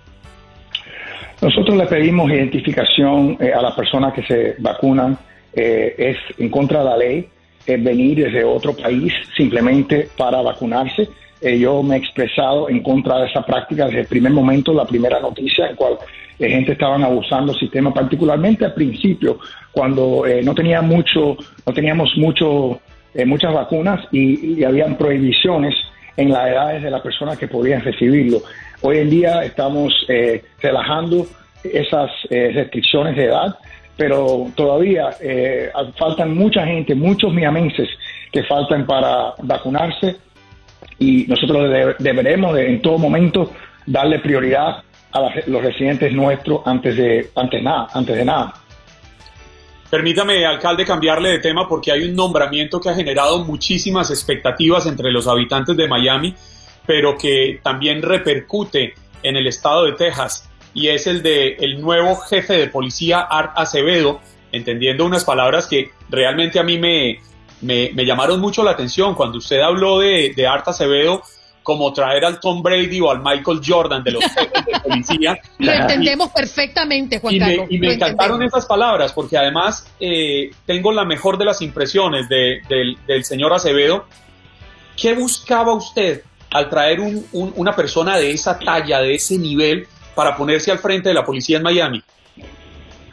Nosotros 1.40 1.76
le 1.76 1.86
pedimos 1.86 2.30
identificación 2.30 3.36
eh, 3.40 3.52
a 3.52 3.62
las 3.62 3.74
personas 3.74 4.12
que 4.12 4.22
se 4.22 4.56
vacunan. 4.58 5.16
Eh, 5.52 5.94
es 5.96 6.16
en 6.38 6.50
contra 6.50 6.80
de 6.80 6.84
la 6.84 6.96
ley 6.96 7.28
venir 7.66 8.24
desde 8.24 8.44
otro 8.44 8.74
país 8.74 9.12
simplemente 9.36 10.08
para 10.16 10.40
vacunarse 10.40 11.08
eh, 11.40 11.58
yo 11.58 11.82
me 11.82 11.96
he 11.96 11.98
expresado 11.98 12.68
en 12.68 12.82
contra 12.82 13.18
de 13.20 13.26
esa 13.28 13.42
práctica 13.42 13.86
desde 13.86 14.00
el 14.00 14.06
primer 14.06 14.32
momento, 14.32 14.72
la 14.72 14.84
primera 14.84 15.20
noticia 15.20 15.68
en 15.68 15.76
cual 15.76 15.98
la 16.38 16.46
eh, 16.46 16.50
gente 16.50 16.72
estaban 16.72 17.04
abusando 17.04 17.52
del 17.52 17.60
sistema, 17.60 17.94
particularmente 17.94 18.64
al 18.64 18.74
principio, 18.74 19.38
cuando 19.70 20.24
no 20.42 20.54
tenía 20.54 20.82
mucho, 20.82 21.36
no 21.64 21.72
teníamos 21.72 22.10
mucho, 22.16 22.80
muchas 23.26 23.54
vacunas 23.54 24.00
y, 24.10 24.58
y, 24.58 24.64
habían 24.64 24.96
prohibiciones 24.96 25.74
en 26.16 26.30
las 26.30 26.48
edades 26.48 26.82
de 26.82 26.90
las 26.90 27.00
personas 27.00 27.38
que 27.38 27.46
podían 27.46 27.82
recibirlo. 27.82 28.42
Hoy 28.80 28.98
en 28.98 29.10
día 29.10 29.44
estamos 29.44 29.92
relajando 30.60 31.26
esas 31.64 32.10
restricciones 32.30 33.16
de 33.16 33.24
edad, 33.24 33.58
pero 33.96 34.46
todavía 34.54 35.10
faltan 35.98 36.34
mucha 36.36 36.64
gente, 36.64 36.94
muchos 36.94 37.32
miamenses 37.32 37.88
que 38.32 38.44
faltan 38.44 38.86
para 38.86 39.34
vacunarse 39.42 40.16
y 40.98 41.26
nosotros 41.26 41.70
deberemos 41.98 42.56
en 42.58 42.80
todo 42.80 42.98
momento 42.98 43.52
darle 43.86 44.18
prioridad 44.18 44.82
a 45.12 45.20
los 45.46 45.62
residentes 45.62 46.12
nuestros 46.12 46.60
antes 46.66 46.96
de, 46.96 47.30
antes, 47.34 47.62
nada, 47.62 47.88
antes 47.92 48.16
de 48.16 48.24
nada. 48.24 48.54
Permítame, 49.90 50.44
alcalde, 50.44 50.84
cambiarle 50.84 51.30
de 51.30 51.38
tema 51.38 51.66
porque 51.66 51.90
hay 51.90 52.04
un 52.04 52.14
nombramiento 52.14 52.78
que 52.78 52.90
ha 52.90 52.94
generado 52.94 53.44
muchísimas 53.44 54.10
expectativas 54.10 54.86
entre 54.86 55.10
los 55.10 55.26
habitantes 55.26 55.76
de 55.76 55.88
Miami, 55.88 56.34
pero 56.88 57.18
que 57.18 57.60
también 57.62 58.00
repercute 58.00 58.94
en 59.22 59.36
el 59.36 59.46
estado 59.46 59.84
de 59.84 59.92
Texas 59.92 60.48
y 60.72 60.88
es 60.88 61.06
el 61.06 61.22
de 61.22 61.56
el 61.60 61.82
nuevo 61.82 62.16
jefe 62.16 62.54
de 62.54 62.68
policía 62.68 63.20
Art 63.20 63.52
Acevedo, 63.56 64.22
entendiendo 64.52 65.04
unas 65.04 65.22
palabras 65.22 65.66
que 65.66 65.90
realmente 66.08 66.58
a 66.58 66.62
mí 66.62 66.78
me, 66.78 67.20
me, 67.60 68.06
llamaron 68.06 68.40
mucho 68.40 68.62
la 68.64 68.70
atención 68.70 69.14
cuando 69.14 69.36
usted 69.36 69.60
habló 69.60 69.98
de, 69.98 70.32
de 70.34 70.46
Art 70.46 70.66
Acevedo 70.66 71.22
como 71.62 71.92
traer 71.92 72.24
al 72.24 72.40
Tom 72.40 72.62
Brady 72.62 73.02
o 73.02 73.10
al 73.10 73.18
Michael 73.18 73.60
Jordan 73.62 74.02
de 74.02 74.12
los 74.12 74.24
jefes 74.34 74.64
de 74.64 74.80
policía. 74.80 75.38
Lo 75.58 75.70
entendemos 75.70 76.30
perfectamente, 76.30 77.18
Juan 77.18 77.38
Carlos. 77.38 77.66
y 77.68 77.78
me 77.78 77.92
encantaron 77.92 78.42
esas 78.42 78.64
palabras 78.64 79.12
porque 79.12 79.36
además 79.36 79.92
eh, 80.00 80.52
tengo 80.64 80.90
la 80.90 81.04
mejor 81.04 81.36
de 81.36 81.44
las 81.44 81.60
impresiones 81.60 82.26
del, 82.30 83.24
señor 83.26 83.52
Acevedo. 83.52 84.06
¿Qué 84.96 85.12
buscaba 85.12 85.74
usted 85.74 86.22
al 86.50 86.68
traer 86.68 86.98
una 87.32 87.72
persona 87.72 88.16
de 88.16 88.30
esa 88.30 88.58
talla, 88.58 89.00
de 89.00 89.14
ese 89.14 89.38
nivel, 89.38 89.86
para 90.14 90.36
ponerse 90.36 90.70
al 90.70 90.78
frente 90.78 91.10
de 91.10 91.14
la 91.14 91.24
policía 91.24 91.58
en 91.58 91.62
Miami? 91.62 92.02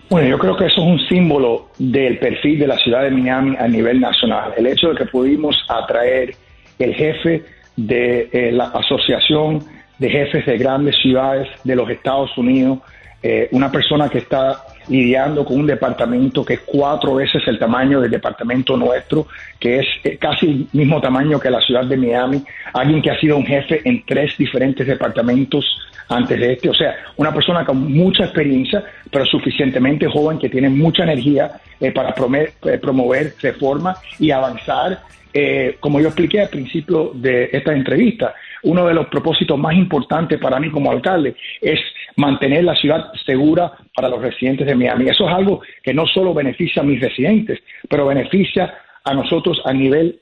Bueno, 0.10 0.27
yo 0.27 0.38
creo 0.38 0.56
que 0.56 0.65
eso 0.65 0.82
es 0.82 0.88
un 0.88 1.00
símbolo 1.08 1.70
del 1.80 2.20
perfil 2.20 2.60
de 2.60 2.68
la 2.68 2.77
ciudad 2.77 3.04
de 3.04 3.12
Miami 3.12 3.56
a 3.58 3.68
nivel 3.68 4.00
nacional. 4.00 4.54
El 4.56 4.68
hecho 4.68 4.89
de 4.89 4.96
que 4.96 5.06
pudimos 5.06 5.56
atraer 5.68 6.36
el 6.77 6.94
jefe 6.94 7.44
de 7.75 8.30
eh, 8.32 8.51
la 8.51 8.65
Asociación 8.65 9.63
de 9.98 10.10
Jefes 10.10 10.46
de 10.46 10.58
Grandes 10.58 10.96
Ciudades 11.01 11.48
de 11.63 11.75
los 11.75 11.89
Estados 11.89 12.38
Unidos, 12.38 12.80
eh, 13.24 13.50
una 13.51 13.72
persona 13.72 14.10
que 14.10 14.20
está 14.20 14.63
lidiando 14.88 15.44
con 15.46 15.60
un 15.60 15.68
departamento 15.68 16.46
que 16.46 16.56
es 16.56 16.62
cuatro 16.65 17.15
veces 17.15 17.42
el 17.48 17.60
tamaño 17.60 18.01
del 18.01 18.12
departamento 18.12 18.77
nuestro, 18.77 19.27
que 19.60 19.80
es 19.80 19.86
eh, 20.04 20.18
casi 20.18 20.46
el 20.46 20.68
mismo 20.74 21.01
tamaño 21.01 21.39
que 21.39 21.50
la 21.50 21.62
ciudad 21.62 21.86
de 21.86 21.98
Miami, 21.98 22.44
alguien 22.74 23.01
que 23.01 23.12
ha 23.12 23.20
sido 23.20 23.38
un 23.38 23.46
jefe 23.46 23.82
en 23.84 24.04
tres 24.06 24.38
diferentes 24.38 24.86
departamentos 24.86 25.65
antes 26.10 26.39
de 26.39 26.54
este. 26.54 26.70
O 26.70 26.74
sea, 26.74 26.96
una 27.18 27.34
persona 27.34 27.65
con 27.65 27.92
mucha 27.92 28.25
experiencia, 28.25 28.84
pero 29.12 29.25
suficientemente 29.25 30.08
joven, 30.08 30.39
que 30.39 30.50
tiene 30.50 30.70
mucha 30.70 31.04
energía 31.04 31.51
eh, 31.80 31.92
para 31.92 32.10
eh, 32.10 32.77
promover 32.77 33.34
reforma 33.42 33.96
y 34.20 34.32
avanzar. 34.32 35.00
Eh, 35.34 35.77
como 35.82 36.00
yo 36.00 36.08
expliqué 36.08 36.42
al 36.42 36.50
principio 36.50 37.12
de 37.13 37.50
esta 37.51 37.74
entrevista, 37.74 38.34
uno 38.65 38.86
de 38.86 38.93
los 38.93 39.07
propósitos 39.07 39.57
más 39.57 39.74
importantes 39.75 40.39
para 40.39 40.60
mí 40.60 40.69
como 40.69 40.91
alcalde 40.91 41.36
es 41.62 41.79
mantener 42.17 42.63
la 42.63 42.75
ciudad 42.75 43.12
segura 43.25 43.72
para 43.95 44.10
los 44.10 44.22
residentes 44.22 44.67
de 44.67 44.75
Miami. 44.75 45.10
Eso 45.10 45.27
es 45.27 45.34
algo 45.34 45.62
que 45.81 45.93
no 45.93 46.05
solo 46.05 46.34
beneficia 46.34 46.81
a 46.81 46.86
mis 46.86 47.00
residentes, 47.00 47.60
pero 47.89 48.05
beneficia 48.05 48.74
a 49.03 49.13
nosotros 49.13 49.62
a 49.65 49.74
nivel 49.74 50.19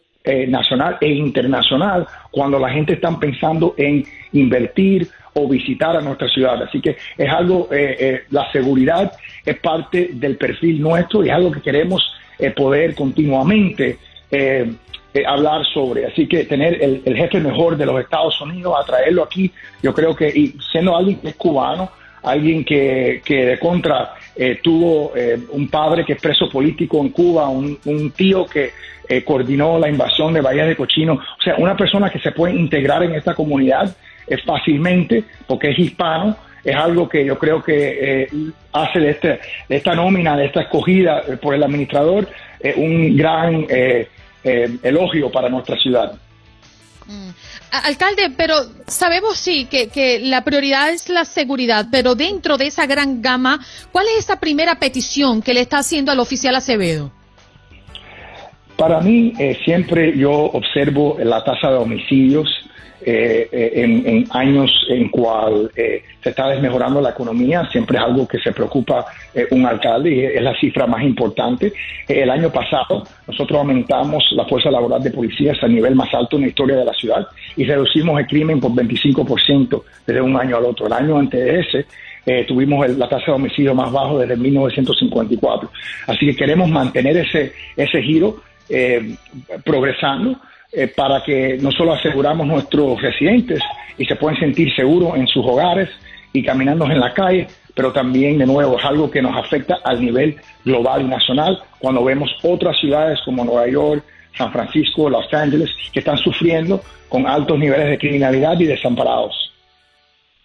nacional 0.48 0.98
e 1.02 1.10
internacional 1.10 2.08
cuando 2.32 2.58
la 2.58 2.70
gente 2.70 2.94
está 2.94 3.20
pensando 3.20 3.76
en 3.78 4.06
invertir 4.32 5.10
o 5.34 5.48
visitar 5.48 5.96
a 5.98 6.02
nuestra 6.02 6.28
ciudad. 6.28 6.62
Así 6.64 6.80
que 6.82 6.98
es 7.18 7.30
algo, 7.30 7.70
eh, 7.72 7.96
eh, 8.00 8.22
la 8.30 8.52
seguridad 8.52 9.12
es 9.46 9.58
parte 9.60 10.10
del 10.14 10.38
perfil 10.38 10.82
nuestro 10.82 11.24
y 11.24 11.30
es 11.30 11.34
algo 11.34 11.52
que 11.52 11.62
queremos 11.62 12.14
eh, 12.40 12.52
poder 12.52 12.96
continuamente 12.96 13.98
hablar 15.28 15.66
sobre. 15.74 16.06
Así 16.06 16.28
que 16.28 16.46
tener 16.46 16.82
el, 16.82 17.16
jefe 17.16 17.40
mejor 17.40 17.78
de 17.78 17.86
los 17.86 18.00
Estados 18.00 18.40
Unidos, 18.42 18.76
atraerlo 18.82 19.24
aquí, 19.24 19.52
yo 19.82 19.94
creo 19.94 20.16
que, 20.16 20.28
y 20.28 20.56
siendo 20.72 20.96
alguien 20.96 21.18
que 21.20 21.30
es 21.30 21.36
cubano, 21.36 21.92
alguien 22.24 22.64
que, 22.64 23.22
que 23.24 23.46
de 23.46 23.60
contra 23.60 24.14
tuvo 24.64 25.12
un 25.52 25.68
padre 25.68 26.04
que 26.06 26.14
es 26.14 26.22
preso 26.22 26.50
político 26.50 27.00
en 27.02 27.10
Cuba, 27.10 27.50
un, 27.50 27.78
un 27.86 28.12
tío 28.12 28.46
que 28.46 28.72
coordinó 29.24 29.78
la 29.78 29.90
invasión 29.90 30.34
de 30.34 30.42
Bahía 30.42 30.66
de 30.66 30.76
Cochino, 30.76 31.14
o 31.14 31.42
sea, 31.44 31.56
una 31.58 31.76
persona 31.76 32.10
que 32.10 32.20
se 32.20 32.32
puede 32.32 32.56
integrar 32.56 33.04
en 33.04 33.14
esta 33.14 33.36
comunidad 33.36 33.96
fácilmente 34.46 35.24
porque 35.46 35.72
es 35.72 35.80
hispano 35.80 36.36
es 36.64 36.76
algo 36.76 37.10
que 37.10 37.26
yo 37.26 37.38
creo 37.38 37.62
que 37.62 38.24
eh, 38.24 38.28
hace 38.72 39.00
de, 39.00 39.10
este, 39.12 39.40
de 39.68 39.76
esta 39.76 39.96
nómina, 39.96 40.38
de 40.38 40.46
esta 40.46 40.62
escogida 40.62 41.24
eh, 41.28 41.38
por 41.38 41.54
el 41.54 41.64
administrador, 41.64 42.28
eh, 42.60 42.74
un 42.78 43.18
gran 43.18 43.66
eh, 43.70 44.08
eh, 44.44 44.78
elogio 44.84 45.32
para 45.32 45.50
nuestra 45.50 45.78
ciudad. 45.78 46.14
A- 47.72 47.80
Alcalde, 47.88 48.32
pero 48.38 48.56
sabemos 48.88 49.38
sí 49.38 49.66
que, 49.66 49.88
que 49.90 50.20
la 50.20 50.44
prioridad 50.44 50.90
es 50.92 51.10
la 51.10 51.26
seguridad, 51.26 51.88
pero 51.92 52.16
dentro 52.16 52.58
de 52.58 52.68
esa 52.68 52.86
gran 52.86 53.22
gama, 53.22 53.60
¿cuál 53.92 54.06
es 54.08 54.20
esa 54.26 54.40
primera 54.40 54.76
petición 54.76 55.42
que 55.42 55.54
le 55.54 55.62
está 55.62 55.80
haciendo 55.80 56.12
al 56.12 56.20
oficial 56.20 56.56
Acevedo? 56.56 57.12
Para 58.78 59.02
mí, 59.02 59.34
eh, 59.38 59.58
siempre 59.66 60.18
yo 60.18 60.32
observo 60.32 61.18
la 61.24 61.44
tasa 61.44 61.70
de 61.70 61.78
homicidios 61.78 62.48
eh, 63.06 63.50
eh, 63.52 63.72
en, 63.76 64.26
años 64.32 64.72
en 64.90 65.10
cual 65.10 65.72
eh, 65.76 66.04
se 66.22 66.30
está 66.30 66.50
desmejorando 66.50 67.02
la 67.02 67.10
economía, 67.12 67.68
siempre 67.72 67.98
es 67.98 68.04
algo 68.04 68.28
que 68.28 68.40
se 68.40 68.52
preocupa 68.52 69.06
eh, 69.34 69.46
un 69.52 69.66
alcalde 69.66 70.10
y 70.12 70.20
es 70.26 70.42
la 70.42 70.56
cifra 70.60 70.88
más 70.88 71.04
importante. 71.04 71.68
Eh, 72.08 72.22
el 72.24 72.30
año 72.30 72.50
pasado 72.52 73.04
nosotros 73.28 73.60
aumentamos 73.60 74.24
la 74.32 74.46
fuerza 74.46 74.70
laboral 74.72 75.02
de 75.04 75.12
policías 75.12 75.58
al 75.62 75.74
nivel 75.74 75.96
más 75.96 76.14
alto 76.14 76.36
en 76.38 76.44
la 76.44 76.48
historia 76.50 76.76
de 76.78 76.86
la 76.86 76.94
ciudad 76.94 77.28
y 77.56 77.64
reducimos 77.66 78.20
el 78.20 78.28
crimen 78.28 78.60
por 78.60 78.72
25% 78.72 79.84
desde 80.08 80.22
un 80.22 80.36
año 80.38 80.58
al 80.58 80.66
otro. 80.66 80.88
El 80.88 80.94
año 80.94 81.18
antes 81.18 81.44
de 81.44 81.60
ese 81.60 82.46
tuvimos 82.48 82.86
el- 82.86 82.98
la 82.98 83.10
tasa 83.10 83.26
de 83.28 83.32
homicidio 83.34 83.76
más 83.76 83.92
bajo 83.92 84.18
desde 84.20 84.38
1954. 84.38 85.70
Así 86.08 86.26
que 86.28 86.36
queremos 86.38 86.70
mantener 86.70 87.18
ese, 87.18 87.52
ese 87.76 88.02
giro 88.02 88.38
progresando 89.64 90.38
eh, 90.76 90.88
para 90.88 91.24
que 91.24 91.58
no 91.62 91.72
solo 91.72 91.94
aseguramos 91.94 92.48
nuestros 92.48 93.00
residentes 93.02 93.62
y 93.98 94.06
se 94.06 94.16
pueden 94.16 94.40
sentir 94.40 94.74
seguros 94.76 95.16
en 95.16 95.28
sus 95.28 95.46
hogares 95.46 95.90
y 96.34 96.44
caminando 96.44 96.86
en 96.86 97.00
la 97.00 97.14
calle, 97.14 97.48
pero 97.76 97.92
también 97.92 98.40
de 98.40 98.46
nuevo 98.48 98.80
es 98.80 98.86
algo 98.86 99.12
que 99.12 99.22
nos 99.22 99.38
afecta 99.38 99.80
al 99.84 100.02
nivel 100.02 100.36
global 100.66 101.04
y 101.04 101.06
nacional 101.06 101.62
cuando 101.80 102.04
vemos 102.04 102.32
otras 102.42 102.76
ciudades 102.80 103.20
como 103.24 103.46
Nueva 103.46 103.68
York, 103.68 104.04
San 104.36 104.52
Francisco, 104.52 105.10
Los 105.10 105.32
Ángeles, 105.32 105.70
que 105.92 106.00
están 106.00 106.18
sufriendo 106.18 106.82
con 107.08 107.28
altos 107.28 107.60
niveles 107.60 107.90
de 107.90 107.98
criminalidad 108.00 108.60
y 108.60 108.66
desamparados. 108.66 109.52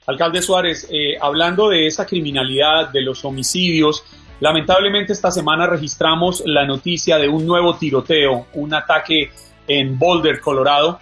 Alcalde 0.06 0.42
Suárez, 0.42 0.88
eh, 0.92 1.16
hablando 1.20 1.70
de 1.70 1.86
esa 1.86 2.06
criminalidad, 2.06 2.90
de 2.90 3.00
los 3.00 3.24
homicidios, 3.24 4.04
lamentablemente 4.40 5.14
esta 5.14 5.30
semana 5.30 5.66
registramos 5.66 6.42
la 6.44 6.66
noticia 6.66 7.16
de 7.16 7.28
un 7.28 7.46
nuevo 7.46 7.76
tiroteo, 7.76 8.46
un 8.54 8.74
ataque 8.74 9.30
en 9.68 9.98
Boulder, 9.98 10.40
Colorado, 10.40 10.98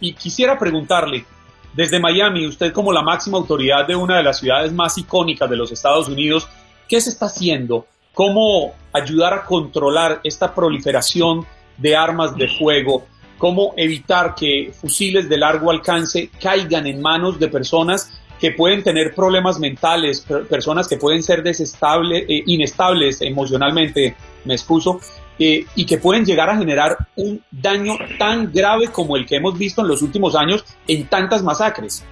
y 0.00 0.12
quisiera 0.12 0.58
preguntarle, 0.58 1.24
desde 1.74 2.00
Miami, 2.00 2.46
usted 2.46 2.72
como 2.72 2.92
la 2.92 3.02
máxima 3.02 3.38
autoridad 3.38 3.86
de 3.86 3.96
una 3.96 4.16
de 4.16 4.22
las 4.22 4.38
ciudades 4.38 4.72
más 4.72 4.96
icónicas 4.98 5.48
de 5.48 5.56
los 5.56 5.72
Estados 5.72 6.08
Unidos, 6.08 6.48
¿qué 6.88 7.00
se 7.00 7.10
está 7.10 7.26
haciendo? 7.26 7.86
¿Cómo 8.12 8.74
ayudar 8.92 9.32
a 9.34 9.44
controlar 9.44 10.20
esta 10.24 10.54
proliferación 10.54 11.46
de 11.76 11.96
armas 11.96 12.36
de 12.36 12.48
fuego? 12.48 13.06
¿Cómo 13.38 13.72
evitar 13.76 14.34
que 14.34 14.72
fusiles 14.78 15.28
de 15.28 15.38
largo 15.38 15.70
alcance 15.70 16.30
caigan 16.42 16.86
en 16.86 17.00
manos 17.00 17.38
de 17.38 17.48
personas 17.48 18.12
que 18.40 18.50
pueden 18.50 18.82
tener 18.82 19.14
problemas 19.14 19.58
mentales, 19.58 20.22
per- 20.22 20.48
personas 20.48 20.88
que 20.88 20.96
pueden 20.96 21.22
ser 21.22 21.42
desestables, 21.42 22.24
eh, 22.28 22.42
inestables 22.46 23.20
emocionalmente, 23.20 24.16
me 24.44 24.54
excuso, 24.54 25.00
eh, 25.40 25.64
y 25.74 25.86
que 25.86 25.96
pueden 25.98 26.24
llegar 26.24 26.50
a 26.50 26.56
generar 26.56 26.96
un 27.16 27.42
daño 27.50 27.94
tan 28.18 28.52
grave 28.52 28.88
como 28.92 29.16
el 29.16 29.26
que 29.26 29.36
hemos 29.36 29.58
visto 29.58 29.80
en 29.80 29.88
los 29.88 30.02
últimos 30.02 30.36
años 30.36 30.64
en 30.86 31.06
tantas 31.06 31.42
masacres. 31.42 32.04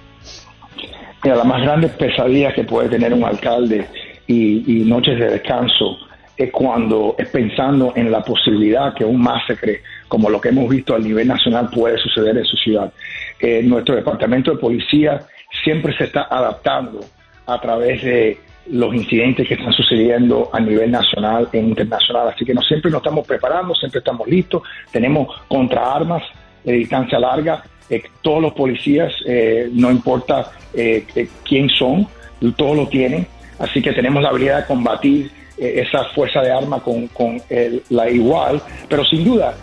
Mira, 1.23 1.35
la 1.35 1.43
más 1.43 1.61
grande 1.61 1.89
pesadilla 1.89 2.53
que 2.53 2.63
puede 2.63 2.89
tener 2.89 3.13
un 3.13 3.23
alcalde 3.23 3.87
y, 4.25 4.81
y 4.81 4.83
noches 4.83 5.19
de 5.19 5.29
descanso 5.29 5.97
es 6.35 6.51
cuando 6.51 7.15
es 7.17 7.27
pensando 7.29 7.91
en 7.95 8.09
la 8.09 8.21
posibilidad 8.23 8.93
que 8.93 9.03
un 9.03 9.21
masacre 9.21 9.81
como 10.07 10.29
lo 10.29 10.39
que 10.39 10.49
hemos 10.49 10.69
visto 10.69 10.95
a 10.95 10.99
nivel 10.99 11.27
nacional 11.27 11.69
puede 11.69 11.97
suceder 11.97 12.37
en 12.37 12.45
su 12.45 12.57
ciudad. 12.57 12.91
Eh, 13.39 13.61
nuestro 13.63 13.95
departamento 13.95 14.51
de 14.51 14.57
policía 14.57 15.21
siempre 15.63 15.95
se 15.97 16.05
está 16.05 16.27
adaptando 16.31 17.01
a 17.45 17.59
través 17.59 18.01
de 18.03 18.39
los 18.67 18.93
incidentes 18.93 19.47
que 19.47 19.55
están 19.55 19.73
sucediendo 19.73 20.49
a 20.53 20.59
nivel 20.59 20.91
nacional 20.91 21.49
e 21.51 21.57
internacional. 21.57 22.29
Así 22.29 22.45
que 22.45 22.53
no 22.53 22.61
siempre 22.61 22.91
nos 22.91 22.99
estamos 22.99 23.25
preparando, 23.25 23.73
siempre 23.73 23.99
estamos 23.99 24.27
listos, 24.27 24.61
tenemos 24.91 25.35
contraarmas 25.47 26.23
de 26.63 26.73
distancia 26.73 27.19
larga, 27.19 27.63
eh, 27.89 28.03
todos 28.21 28.41
los 28.41 28.53
policías, 28.53 29.11
eh, 29.25 29.69
no 29.73 29.89
importa 29.89 30.51
eh, 30.73 31.05
eh, 31.15 31.27
quién 31.43 31.69
son, 31.69 32.07
todos 32.55 32.75
lo 32.77 32.87
tienen, 32.87 33.25
así 33.57 33.81
que 33.81 33.91
tenemos 33.93 34.21
la 34.21 34.29
habilidad 34.29 34.59
de 34.61 34.65
combatir 34.67 35.31
esa 35.57 36.05
fuerza 36.15 36.41
de 36.41 36.51
arma 36.51 36.79
con, 36.81 37.07
con 37.07 37.41
el- 37.49 37.83
la 37.89 38.09
igual, 38.09 38.61
pero 38.87 39.03
sin 39.03 39.25
duda, 39.25 39.55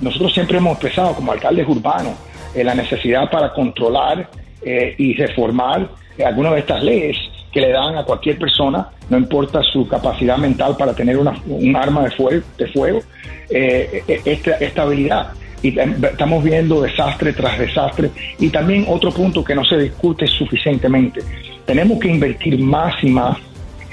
nosotros 0.00 0.32
siempre 0.32 0.56
hemos 0.56 0.72
expresado 0.72 1.14
como 1.14 1.32
alcaldes 1.32 1.68
urbanos 1.68 2.14
la 2.54 2.74
necesidad 2.74 3.30
para 3.30 3.52
controlar 3.52 4.30
y 4.64 5.12
reformar 5.14 5.86
algunas 6.24 6.54
de 6.54 6.58
estas 6.60 6.82
leyes 6.82 7.16
que 7.52 7.60
le 7.60 7.70
dan 7.70 7.96
a 7.96 8.04
cualquier 8.04 8.38
persona, 8.38 8.88
no 9.08 9.18
importa 9.18 9.62
su 9.62 9.86
capacidad 9.88 10.36
mental 10.38 10.76
para 10.76 10.94
tener 10.94 11.18
una, 11.18 11.34
un 11.46 11.74
arma 11.74 12.04
de 12.04 12.10
fuego, 12.12 12.44
de 12.56 12.66
fuego 12.68 13.00
eh, 13.50 14.02
eh, 14.06 14.20
esta, 14.24 14.52
esta 14.52 14.82
habilidad. 14.82 15.32
Y 15.62 15.72
tam- 15.72 16.02
estamos 16.04 16.42
viendo 16.44 16.80
desastre 16.80 17.32
tras 17.32 17.58
desastre. 17.58 18.10
Y 18.38 18.48
también 18.48 18.86
otro 18.88 19.10
punto 19.10 19.42
que 19.44 19.54
no 19.54 19.64
se 19.64 19.76
discute 19.78 20.26
suficientemente. 20.26 21.20
Tenemos 21.66 21.98
que 21.98 22.08
invertir 22.08 22.58
más 22.60 22.94
y 23.02 23.10
más 23.10 23.36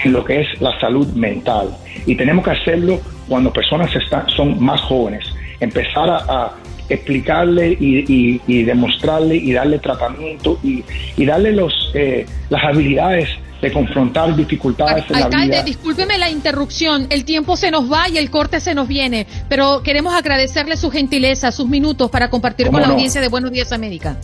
en 0.03 0.13
lo 0.13 0.23
que 0.23 0.41
es 0.41 0.61
la 0.61 0.79
salud 0.79 1.07
mental. 1.13 1.69
Y 2.05 2.15
tenemos 2.15 2.45
que 2.45 2.51
hacerlo 2.51 2.99
cuando 3.27 3.51
personas 3.51 3.93
están, 3.95 4.29
son 4.29 4.63
más 4.63 4.79
jóvenes. 4.81 5.25
Empezar 5.59 6.09
a, 6.09 6.53
explicarle 6.89 7.75
y 7.77 8.63
demostrarle 8.63 9.35
y 9.35 9.51
darle 9.51 9.77
tratamiento 9.79 10.57
y, 10.63 10.85
y 11.17 11.25
darle 11.25 11.51
los, 11.51 11.91
eh, 11.93 12.25
las 12.49 12.63
habilidades 12.63 13.27
de 13.61 13.71
confrontar 13.71 14.35
dificultades 14.35 15.05
en 15.09 15.19
la 15.19 15.25
Alcalde, 15.25 15.47
vida. 15.47 15.63
discúlpeme 15.63 16.17
la 16.17 16.29
interrupción, 16.29 17.07
el 17.09 17.25
tiempo 17.25 17.57
se 17.57 17.71
nos 17.71 17.91
va 17.91 18.07
y 18.09 18.17
el 18.17 18.29
corte 18.29 18.59
se 18.59 18.75
nos 18.75 18.87
viene, 18.87 19.25
pero 19.49 19.81
queremos 19.83 20.13
agradecerle 20.13 20.77
su 20.77 20.91
gentileza, 20.91 21.51
sus 21.51 21.67
minutos 21.67 22.09
para 22.11 22.29
compartir 22.29 22.67
¿Cómo 22.67 22.77
con 22.77 22.87
la 22.87 22.93
audiencia 22.93 23.21
de 23.21 23.29
Buenos 23.29 23.51
Días 23.51 23.71
América. 23.71 24.17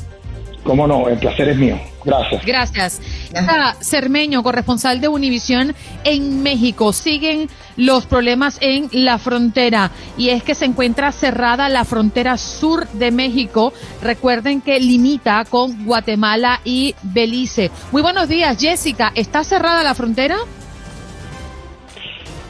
Cómo 0.63 0.87
no, 0.87 1.09
el 1.09 1.17
placer 1.17 1.49
es 1.49 1.57
mío. 1.57 1.77
Gracias. 2.05 2.45
Gracias. 2.45 3.01
Está 3.33 3.75
Cermeño, 3.81 4.43
corresponsal 4.43 5.01
de 5.01 5.07
Univisión 5.09 5.75
en 6.03 6.41
México. 6.41 6.93
Siguen 6.93 7.49
los 7.75 8.05
problemas 8.05 8.57
en 8.61 8.89
la 8.91 9.17
frontera 9.17 9.91
y 10.17 10.29
es 10.29 10.43
que 10.43 10.55
se 10.55 10.65
encuentra 10.65 11.11
cerrada 11.11 11.69
la 11.69 11.83
frontera 11.83 12.37
sur 12.37 12.87
de 12.89 13.11
México. 13.11 13.73
Recuerden 14.01 14.61
que 14.61 14.79
limita 14.79 15.43
con 15.49 15.85
Guatemala 15.85 16.61
y 16.63 16.95
Belice. 17.03 17.71
Muy 17.91 18.01
buenos 18.01 18.29
días, 18.29 18.57
Jessica. 18.59 19.11
¿Está 19.15 19.43
cerrada 19.43 19.83
la 19.83 19.95
frontera? 19.95 20.37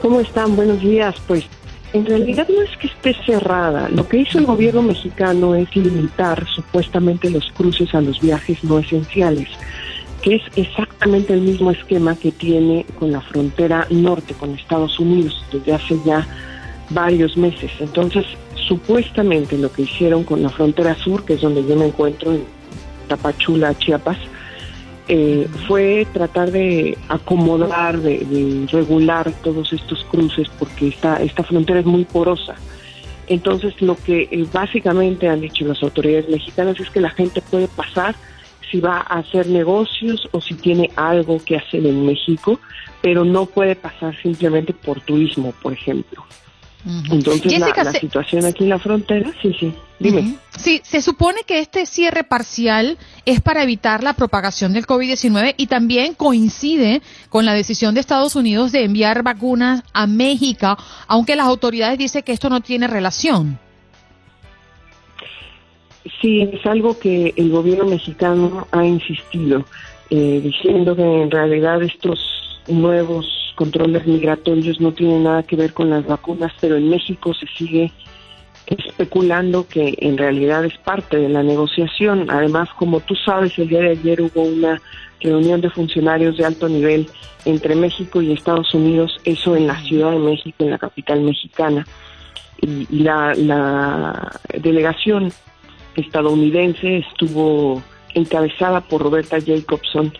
¿Cómo 0.02 0.20
están? 0.20 0.56
Buenos 0.56 0.82
días. 0.82 1.16
Pues 1.28 1.46
en 1.94 2.06
realidad 2.06 2.48
no 2.50 2.62
es 2.64 2.76
que 2.78 2.88
esté 2.88 3.16
cerrada. 3.26 3.88
Lo 3.90 4.08
que 4.08 4.18
hizo 4.18 4.40
el 4.40 4.46
gobierno 4.46 4.82
mexicano 4.82 5.56
es 5.56 5.74
limitar 5.76 6.46
supuestamente 6.48 7.30
los 7.30 7.52
cruces 7.52 7.94
a 7.94 8.02
los 8.02 8.20
viajes 8.20 8.64
no 8.64 8.80
esenciales, 8.80 9.48
que 10.24 10.36
es 10.36 10.42
exactamente 10.56 11.34
el 11.34 11.42
mismo 11.42 11.70
esquema 11.70 12.16
que 12.16 12.32
tiene 12.32 12.86
con 13.00 13.12
la 13.12 13.22
frontera 13.22 13.86
norte 13.92 14.34
con 14.34 14.56
Estados 14.56 15.00
Unidos 15.00 15.46
desde 15.52 15.74
hace 15.74 15.98
ya 16.04 16.28
varios 16.90 17.38
meses. 17.38 17.72
Entonces, 17.80 18.26
supuestamente 18.68 19.58
lo 19.58 19.72
que 19.72 19.84
hicieron 19.84 20.24
con 20.24 20.42
la 20.42 20.50
frontera 20.50 20.96
sur, 20.96 21.24
que 21.26 21.34
es 21.34 21.42
donde 21.42 21.64
yo 21.68 21.76
me 21.76 21.88
encuentro 21.88 22.34
en 22.34 22.44
Tapachula, 23.08 23.78
Chiapas, 23.78 24.18
eh, 25.08 25.48
fue 25.68 26.08
tratar 26.14 26.52
de 26.52 26.98
acomodar, 27.10 28.00
de, 28.00 28.68
regular 28.72 29.32
todos 29.44 29.74
estos 29.74 30.04
cruces, 30.06 30.48
porque 30.58 30.88
esta, 30.90 31.22
esta 31.22 31.44
frontera 31.44 31.80
es 31.80 31.86
muy 31.86 32.06
porosa. 32.06 32.56
Entonces, 33.28 33.82
lo 33.82 33.96
que 33.96 34.30
eh, 34.32 34.46
básicamente 34.52 35.28
han 35.28 35.42
dicho 35.42 35.66
las 35.66 35.82
autoridades 35.84 36.30
mexicanas 36.30 36.80
es 36.80 36.90
que 36.90 37.02
la 37.02 37.10
gente 37.10 37.42
puede 37.42 37.68
pasar 37.68 38.16
si 38.70 38.80
va 38.80 38.98
a 38.98 39.20
hacer 39.20 39.48
negocios 39.48 40.28
o 40.32 40.42
si 40.42 40.56
tiene 40.56 40.90
algo 40.96 41.40
que 41.44 41.58
hacer 41.58 41.86
en 41.86 42.06
México, 42.06 42.60
pero 43.02 43.24
no 43.24 43.46
puede 43.46 43.76
pasar 43.76 44.16
simplemente 44.22 44.74
por 44.74 45.00
turismo, 45.02 45.54
por 45.62 45.74
ejemplo. 45.74 46.24
Entonces, 46.86 47.46
la, 47.60 47.68
Jessica, 47.68 47.84
la 47.86 47.92
se- 47.94 48.00
situación 48.02 48.46
aquí 48.46 48.64
en 48.64 48.70
la 48.70 48.80
frontera, 48.80 49.32
sí, 49.42 49.56
sí, 49.58 49.74
dime. 50.00 50.36
Sí, 50.58 50.82
se 50.84 51.02
supone 51.02 51.40
que 51.48 51.60
este 51.60 51.86
cierre 51.86 52.26
parcial 52.26 52.98
es 53.26 53.40
para 53.40 53.64
evitar 53.64 54.04
la 54.04 54.14
propagación 54.14 54.74
del 54.74 54.86
COVID-19 54.86 55.54
y 55.56 55.68
también 55.68 56.14
coincide 56.14 57.02
con 57.30 57.46
la 57.46 57.54
decisión 57.54 57.94
de 57.94 58.02
Estados 58.02 58.36
Unidos 58.36 58.74
de 58.74 58.84
enviar 58.84 59.24
vacunas 59.24 59.84
a 59.94 60.08
México, 60.08 60.76
aunque 61.08 61.38
las 61.38 61.48
autoridades 61.48 61.98
dicen 61.98 62.22
que 62.24 62.34
esto 62.34 62.50
no 62.50 62.60
tiene 62.60 62.88
relación. 62.88 63.58
Sí, 66.22 66.42
es 66.42 66.66
algo 66.66 67.00
que 67.00 67.34
el 67.38 67.50
gobierno 67.50 67.86
mexicano 67.86 68.68
ha 68.72 68.86
insistido. 68.86 69.66
eh, 70.10 70.42
diciendo 70.44 70.96
que 70.96 71.02
en 71.02 71.32
realidad 71.32 71.82
estos 71.82 72.20
nuevos 72.68 73.26
controles 73.64 74.06
migratorios 74.06 74.82
no 74.82 74.92
tienen 74.92 75.24
nada 75.24 75.42
que 75.44 75.56
ver 75.56 75.72
con 75.72 75.90
las 75.90 76.06
vacunas, 76.06 76.52
pero 76.60 76.76
en 76.76 76.90
México 76.90 77.34
se 77.34 77.48
sigue 77.48 77.94
especulando 78.68 79.66
que 79.70 79.96
en 80.00 80.18
realidad 80.18 80.66
es 80.66 80.78
parte 80.80 81.16
de 81.16 81.30
la 81.30 81.44
negociación. 81.44 82.30
Además, 82.30 82.68
como 82.78 83.00
tú 83.00 83.16
sabes, 83.16 83.58
el 83.58 83.70
día 83.70 83.80
de 83.80 83.92
ayer 83.92 84.20
hubo 84.20 84.42
una 84.42 84.82
reunión 85.22 85.62
de 85.62 85.70
funcionarios 85.70 86.36
de 86.36 86.44
alto 86.44 86.68
nivel 86.68 87.08
entre 87.46 87.74
México 87.76 88.22
y 88.22 88.34
Estados 88.34 88.74
Unidos, 88.74 89.18
eso 89.24 89.56
en 89.56 89.68
la 89.68 89.82
Ciudad 89.84 90.12
de 90.12 90.20
México, 90.20 90.58
en 90.60 90.72
la 90.72 90.78
capital 90.78 91.22
mexicana. 91.22 91.88
Y, 92.62 93.02
la, 93.02 93.34
la 93.34 94.42
delegación 94.60 95.32
estadounidense 95.96 96.98
estuvo 96.98 97.82
encabezada 98.14 98.82
por 98.82 99.02
Roberta 99.02 99.38
Jacobson, 99.40 100.12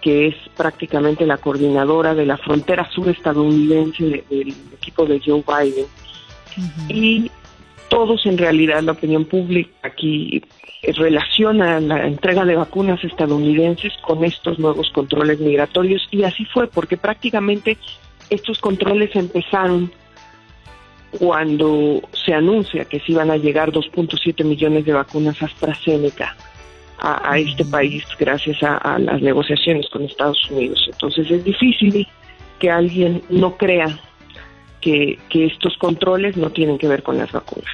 que 0.00 0.28
es 0.28 0.34
prácticamente 0.56 1.26
la 1.26 1.38
coordinadora 1.38 2.14
de 2.14 2.26
la 2.26 2.36
frontera 2.36 2.88
sur 2.90 3.08
estadounidense 3.08 4.24
del 4.30 4.54
equipo 4.72 5.04
de 5.06 5.20
Joe 5.24 5.44
Biden. 5.46 5.86
Y 6.88 7.30
todos 7.88 8.24
en 8.26 8.38
realidad, 8.38 8.82
la 8.82 8.92
opinión 8.92 9.24
pública 9.24 9.70
aquí 9.82 10.42
relaciona 10.82 11.80
la 11.80 12.06
entrega 12.06 12.44
de 12.44 12.56
vacunas 12.56 13.02
estadounidenses 13.04 13.92
con 14.02 14.24
estos 14.24 14.58
nuevos 14.58 14.90
controles 14.90 15.38
migratorios. 15.40 16.06
Y 16.10 16.24
así 16.24 16.44
fue 16.46 16.66
porque 16.66 16.96
prácticamente 16.96 17.76
estos 18.30 18.58
controles 18.60 19.14
empezaron 19.14 19.92
cuando 21.18 22.00
se 22.24 22.32
anuncia 22.32 22.84
que 22.84 23.00
se 23.00 23.12
iban 23.12 23.30
a 23.30 23.36
llegar 23.36 23.72
2.7 23.72 24.44
millones 24.44 24.84
de 24.84 24.92
vacunas 24.92 25.42
AstraZeneca 25.42 26.36
a, 27.00 27.38
este 27.38 27.64
país 27.64 28.04
gracias 28.18 28.58
a, 28.62 28.98
las 28.98 29.20
negociaciones 29.22 29.86
con 29.90 30.04
Estados 30.04 30.38
Unidos. 30.50 30.88
Entonces 30.92 31.30
es 31.30 31.44
difícil 31.44 32.06
que 32.58 32.70
alguien 32.70 33.22
no 33.30 33.56
crea 33.56 33.98
que, 34.80 35.18
estos 35.30 35.76
controles 35.78 36.36
no 36.36 36.50
tienen 36.50 36.78
que 36.78 36.88
ver 36.88 37.02
con 37.02 37.18
las 37.18 37.32
vacunas. 37.32 37.70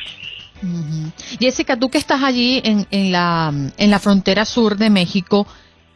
Jessica, 1.38 1.78
tú 1.78 1.90
que 1.90 1.98
estás 1.98 2.22
allí 2.22 2.60
en, 2.64 2.86
en, 2.90 3.12
la, 3.12 3.52
en 3.76 3.90
la 3.90 3.98
frontera 3.98 4.44
sur 4.44 4.76
de 4.76 4.90
México, 4.90 5.46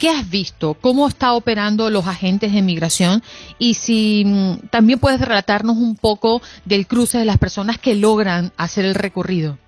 ¿Qué 0.01 0.09
has 0.09 0.31
visto? 0.31 0.73
¿Cómo 0.81 1.07
está 1.07 1.35
operando 1.35 1.91
los 1.91 2.07
agentes 2.07 2.55
de 2.55 2.63
migración? 2.63 3.23
Y 3.59 3.75
si 3.75 4.25
mm, 4.25 4.69
también 4.71 4.99
puedes 4.99 5.21
relatarnos 5.21 5.77
un 5.77 5.95
poco 5.95 6.41
del 6.65 6.87
cruce 6.87 7.19
de 7.19 7.27
las 7.27 7.37
personas 7.37 7.77
que 7.77 7.95
logran 7.95 8.51
hacer 8.57 8.87
el 8.87 8.95
recorrido. 8.95 9.59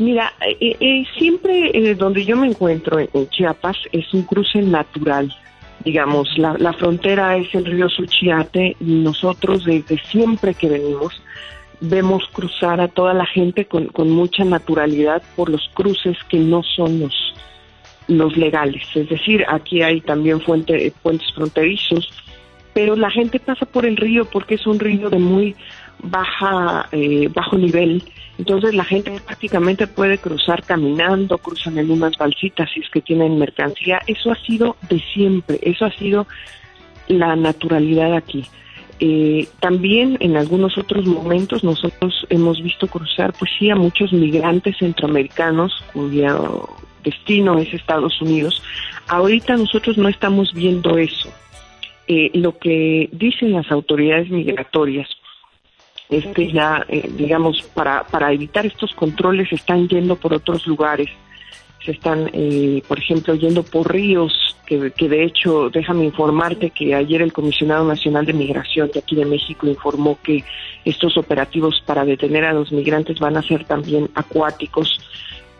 Mira, 0.00 0.32
eh, 0.40 0.76
eh, 0.80 1.04
siempre 1.18 1.72
eh, 1.74 1.94
donde 1.94 2.24
yo 2.24 2.34
me 2.34 2.46
encuentro 2.46 2.98
en, 2.98 3.28
Chiapas 3.28 3.76
es 3.92 4.14
un 4.14 4.22
cruce 4.22 4.62
natural. 4.62 5.30
Digamos, 5.84 6.38
la, 6.38 6.72
frontera 6.72 7.36
es 7.36 7.54
el 7.54 7.66
río 7.66 7.86
Suchiate 7.90 8.76
y 8.80 8.84
nosotros 8.84 9.66
desde 9.66 9.98
siempre 10.04 10.54
que 10.54 10.70
venimos 10.70 11.22
vemos 11.82 12.26
cruzar 12.32 12.80
a 12.80 12.88
toda 12.88 13.12
la 13.12 13.26
gente 13.26 13.66
con, 13.66 13.88
con 13.88 14.08
mucha 14.08 14.42
naturalidad 14.42 15.22
por 15.36 15.50
los 15.50 15.68
cruces 15.74 16.16
que 16.30 16.38
no 16.38 16.62
son 16.62 17.00
los, 17.00 17.34
los 18.08 18.38
legales. 18.38 18.84
Es 18.94 19.10
decir, 19.10 19.44
aquí 19.48 19.82
hay 19.82 20.00
también 20.00 20.40
fuente, 20.40 20.94
puentes 21.02 21.30
fronterizos, 21.34 22.10
pero 22.72 22.96
la 22.96 23.10
gente 23.10 23.38
pasa 23.38 23.66
por 23.66 23.84
el 23.84 23.98
río 23.98 24.24
porque 24.24 24.54
es 24.54 24.66
un 24.66 24.78
río 24.78 25.10
de 25.10 25.18
muy 25.18 25.56
baja, 26.02 26.88
eh, 26.92 27.28
bajo 27.34 27.56
nivel. 27.56 28.02
Entonces 28.38 28.74
la 28.74 28.84
gente 28.84 29.20
prácticamente 29.24 29.86
puede 29.86 30.18
cruzar 30.18 30.62
caminando, 30.64 31.38
cruzan 31.38 31.78
en 31.78 31.90
unas 31.90 32.16
balsitas 32.16 32.70
si 32.72 32.80
es 32.80 32.88
que 32.90 33.02
tienen 33.02 33.38
mercancía. 33.38 34.00
Eso 34.06 34.32
ha 34.32 34.36
sido 34.36 34.76
de 34.88 34.98
siempre, 35.12 35.58
eso 35.62 35.84
ha 35.84 35.92
sido 35.92 36.26
la 37.08 37.36
naturalidad 37.36 38.14
aquí. 38.14 38.46
Eh, 39.02 39.48
también 39.60 40.18
en 40.20 40.36
algunos 40.36 40.76
otros 40.76 41.06
momentos 41.06 41.64
nosotros 41.64 42.26
hemos 42.28 42.62
visto 42.62 42.86
cruzar, 42.86 43.32
pues 43.38 43.50
sí, 43.58 43.70
a 43.70 43.74
muchos 43.74 44.12
migrantes 44.12 44.76
centroamericanos 44.78 45.72
cuyo 45.92 46.68
destino 47.02 47.58
es 47.58 47.72
Estados 47.72 48.20
Unidos. 48.20 48.62
Ahorita 49.08 49.56
nosotros 49.56 49.96
no 49.96 50.08
estamos 50.08 50.52
viendo 50.52 50.98
eso. 50.98 51.30
Eh, 52.08 52.30
lo 52.34 52.58
que 52.58 53.08
dicen 53.12 53.52
las 53.52 53.70
autoridades 53.70 54.30
migratorias 54.30 55.08
es 56.10 56.26
que 56.34 56.50
ya, 56.50 56.84
eh, 56.88 57.08
digamos, 57.16 57.62
para, 57.74 58.04
para 58.04 58.32
evitar 58.32 58.66
estos 58.66 58.92
controles 58.94 59.52
están 59.52 59.88
yendo 59.88 60.16
por 60.16 60.34
otros 60.34 60.66
lugares. 60.66 61.08
Se 61.84 61.92
están, 61.92 62.28
eh, 62.32 62.82
por 62.86 62.98
ejemplo, 62.98 63.34
yendo 63.34 63.62
por 63.62 63.90
ríos, 63.90 64.56
que, 64.66 64.90
que 64.90 65.08
de 65.08 65.24
hecho, 65.24 65.70
déjame 65.70 66.04
informarte 66.04 66.70
que 66.70 66.94
ayer 66.94 67.22
el 67.22 67.32
Comisionado 67.32 67.84
Nacional 67.84 68.26
de 68.26 68.32
Migración 68.32 68.90
de 68.92 69.00
aquí 69.00 69.16
de 69.16 69.24
México 69.24 69.66
informó 69.66 70.18
que 70.22 70.44
estos 70.84 71.16
operativos 71.16 71.82
para 71.86 72.04
detener 72.04 72.44
a 72.44 72.52
los 72.52 72.72
migrantes 72.72 73.18
van 73.18 73.36
a 73.36 73.42
ser 73.42 73.64
también 73.64 74.10
acuáticos 74.14 74.98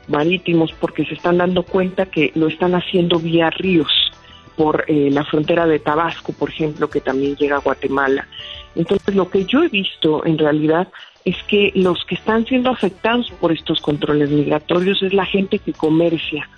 marítimos 0.08 0.72
porque 0.72 1.04
se 1.04 1.14
están 1.14 1.38
dando 1.38 1.62
cuenta 1.62 2.06
que 2.06 2.32
lo 2.34 2.48
están 2.48 2.74
haciendo 2.74 3.18
vía 3.18 3.50
ríos 3.50 4.09
por 4.56 4.84
eh, 4.88 5.10
la 5.10 5.24
frontera 5.24 5.66
de 5.66 5.78
Tabasco, 5.78 6.32
por 6.32 6.50
ejemplo, 6.50 6.88
que 6.88 7.00
también 7.00 7.36
llega 7.36 7.56
a 7.56 7.60
Guatemala. 7.60 8.26
Entonces, 8.74 9.14
lo 9.14 9.30
que 9.30 9.44
yo 9.44 9.62
he 9.62 9.68
visto 9.68 10.24
en 10.24 10.38
realidad 10.38 10.88
es 11.24 11.36
que 11.48 11.72
los 11.74 12.04
que 12.04 12.14
están 12.14 12.46
siendo 12.46 12.70
afectados 12.70 13.30
por 13.40 13.52
estos 13.52 13.80
controles 13.80 14.30
migratorios 14.30 15.02
es 15.02 15.12
la 15.12 15.26
gente 15.26 15.58
que 15.58 15.72
comercia 15.72 16.48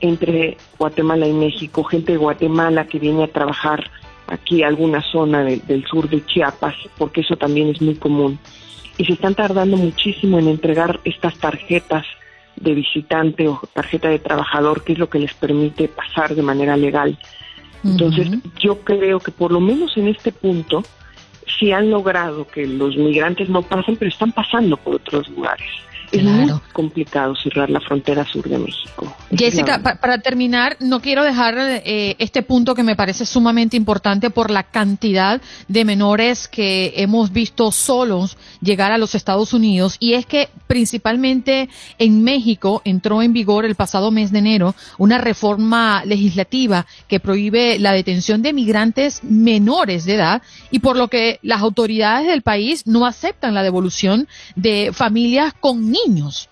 entre 0.00 0.56
Guatemala 0.78 1.26
y 1.26 1.32
México, 1.32 1.82
gente 1.84 2.12
de 2.12 2.18
Guatemala 2.18 2.86
que 2.86 2.98
viene 2.98 3.24
a 3.24 3.32
trabajar 3.32 3.90
aquí 4.28 4.62
alguna 4.62 5.02
zona 5.02 5.42
del 5.42 5.84
sur 5.86 6.08
de 6.08 6.24
Chiapas, 6.24 6.74
porque 6.96 7.22
eso 7.22 7.36
también 7.36 7.68
es 7.68 7.82
muy 7.82 7.96
común. 7.96 8.38
Y 8.96 9.04
se 9.04 9.14
están 9.14 9.34
tardando 9.34 9.76
muchísimo 9.76 10.38
en 10.38 10.48
entregar 10.48 11.00
estas 11.04 11.36
tarjetas 11.38 12.04
de 12.60 12.74
visitante 12.74 13.48
o 13.48 13.60
tarjeta 13.72 14.08
de 14.08 14.18
trabajador, 14.18 14.84
que 14.84 14.92
es 14.92 14.98
lo 14.98 15.08
que 15.08 15.18
les 15.18 15.34
permite 15.34 15.88
pasar 15.88 16.34
de 16.34 16.42
manera 16.42 16.76
legal. 16.76 17.18
Entonces, 17.84 18.28
yo 18.58 18.80
creo 18.80 19.20
que 19.20 19.30
por 19.30 19.52
lo 19.52 19.60
menos 19.60 19.96
en 19.96 20.08
este 20.08 20.32
punto, 20.32 20.82
sí 21.58 21.72
han 21.72 21.90
logrado 21.90 22.46
que 22.46 22.66
los 22.66 22.96
migrantes 22.96 23.48
no 23.48 23.62
pasen, 23.62 23.96
pero 23.96 24.08
están 24.08 24.32
pasando 24.32 24.76
por 24.76 24.96
otros 24.96 25.28
lugares. 25.28 25.68
Es 26.10 26.22
muy 26.22 26.50
complicado 26.72 27.34
cerrar 27.36 27.68
la 27.68 27.80
frontera 27.80 28.24
sur 28.24 28.48
de 28.48 28.58
México. 28.58 29.14
Jessica, 29.30 29.82
para 30.00 30.18
terminar, 30.18 30.76
no 30.80 31.00
quiero 31.00 31.22
dejar 31.22 31.56
eh, 31.58 32.16
este 32.18 32.42
punto 32.42 32.74
que 32.74 32.82
me 32.82 32.96
parece 32.96 33.26
sumamente 33.26 33.76
importante 33.76 34.30
por 34.30 34.50
la 34.50 34.62
cantidad 34.62 35.40
de 35.68 35.84
menores 35.84 36.48
que 36.48 36.94
hemos 36.96 37.32
visto 37.32 37.70
solos 37.72 38.38
llegar 38.62 38.92
a 38.92 38.98
los 38.98 39.14
Estados 39.14 39.52
Unidos 39.52 39.96
y 40.00 40.14
es 40.14 40.24
que 40.24 40.48
principalmente 40.66 41.68
en 41.98 42.24
México 42.24 42.80
entró 42.84 43.22
en 43.22 43.32
vigor 43.32 43.64
el 43.66 43.74
pasado 43.74 44.10
mes 44.10 44.32
de 44.32 44.38
enero 44.38 44.74
una 44.96 45.18
reforma 45.18 46.04
legislativa 46.04 46.86
que 47.06 47.20
prohíbe 47.20 47.78
la 47.78 47.92
detención 47.92 48.40
de 48.40 48.52
migrantes 48.52 49.22
menores 49.22 50.04
de 50.04 50.14
edad 50.14 50.42
y 50.70 50.78
por 50.78 50.96
lo 50.96 51.08
que 51.08 51.38
las 51.42 51.60
autoridades 51.60 52.26
del 52.26 52.42
país 52.42 52.86
no 52.86 53.04
aceptan 53.04 53.54
la 53.54 53.62
devolución 53.62 54.26
de 54.56 54.90
familias 54.92 55.52
con 55.60 55.90
niños 55.90 55.97
niños. 56.06 56.48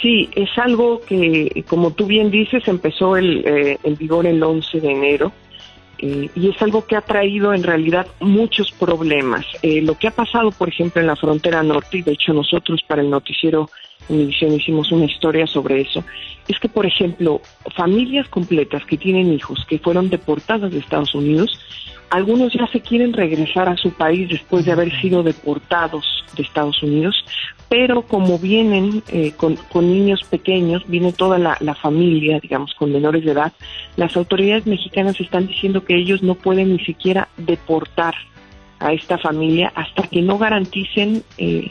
Sí, 0.00 0.30
es 0.34 0.48
algo 0.56 1.00
que, 1.00 1.64
como 1.68 1.90
tú 1.92 2.06
bien 2.06 2.30
dices, 2.30 2.66
empezó 2.66 3.16
el, 3.16 3.44
eh, 3.46 3.78
vigor 3.98 4.26
el 4.26 4.42
11 4.42 4.80
de 4.80 4.90
enero 4.90 5.32
eh, 5.98 6.28
y 6.34 6.50
es 6.50 6.60
algo 6.62 6.86
que 6.86 6.96
ha 6.96 7.00
traído 7.00 7.54
en 7.54 7.62
realidad 7.62 8.06
muchos 8.20 8.72
problemas. 8.72 9.44
Eh, 9.62 9.82
lo 9.82 9.94
que 9.96 10.08
ha 10.08 10.10
pasado, 10.10 10.50
por 10.50 10.68
ejemplo, 10.68 11.00
en 11.00 11.06
la 11.06 11.16
frontera 11.16 11.62
norte, 11.62 11.98
y 11.98 12.02
de 12.02 12.12
hecho 12.12 12.32
nosotros 12.32 12.80
para 12.86 13.02
el 13.02 13.10
noticiero 13.10 13.70
Univisión 14.08 14.52
hicimos 14.52 14.92
una 14.92 15.06
historia 15.06 15.46
sobre 15.46 15.80
eso, 15.80 16.04
es 16.46 16.58
que, 16.60 16.68
por 16.68 16.86
ejemplo, 16.86 17.40
familias 17.74 18.28
completas 18.28 18.84
que 18.84 18.96
tienen 18.96 19.32
hijos 19.32 19.64
que 19.68 19.78
fueron 19.78 20.10
deportadas 20.10 20.70
de 20.70 20.78
Estados 20.78 21.14
Unidos, 21.14 21.58
algunos 22.10 22.52
ya 22.52 22.66
se 22.68 22.80
quieren 22.80 23.12
regresar 23.12 23.68
a 23.68 23.76
su 23.76 23.90
país 23.90 24.28
después 24.28 24.64
de 24.64 24.72
haber 24.72 24.92
sido 25.00 25.24
deportados 25.24 26.24
de 26.36 26.44
Estados 26.44 26.80
Unidos, 26.82 27.24
pero 27.68 28.02
como 28.02 28.38
vienen 28.38 29.02
eh, 29.08 29.32
con, 29.36 29.58
niños 29.74 30.22
pequeños, 30.22 30.84
viene 30.86 31.12
toda 31.12 31.38
la, 31.38 31.56
la, 31.60 31.74
familia, 31.74 32.38
digamos, 32.40 32.74
con 32.74 32.92
menores 32.92 33.24
de 33.24 33.32
edad, 33.32 33.52
las 33.96 34.16
autoridades 34.16 34.66
mexicanas 34.66 35.20
están 35.20 35.48
diciendo 35.48 35.84
que 35.84 35.96
ellos 35.96 36.22
no 36.22 36.36
pueden 36.36 36.76
ni 36.76 36.84
siquiera 36.84 37.28
deportar 37.36 38.14
a 38.78 38.92
esta 38.92 39.18
familia 39.18 39.72
hasta 39.74 40.04
que 40.04 40.22
no 40.22 40.38
garanticen 40.38 41.22
eh, 41.38 41.70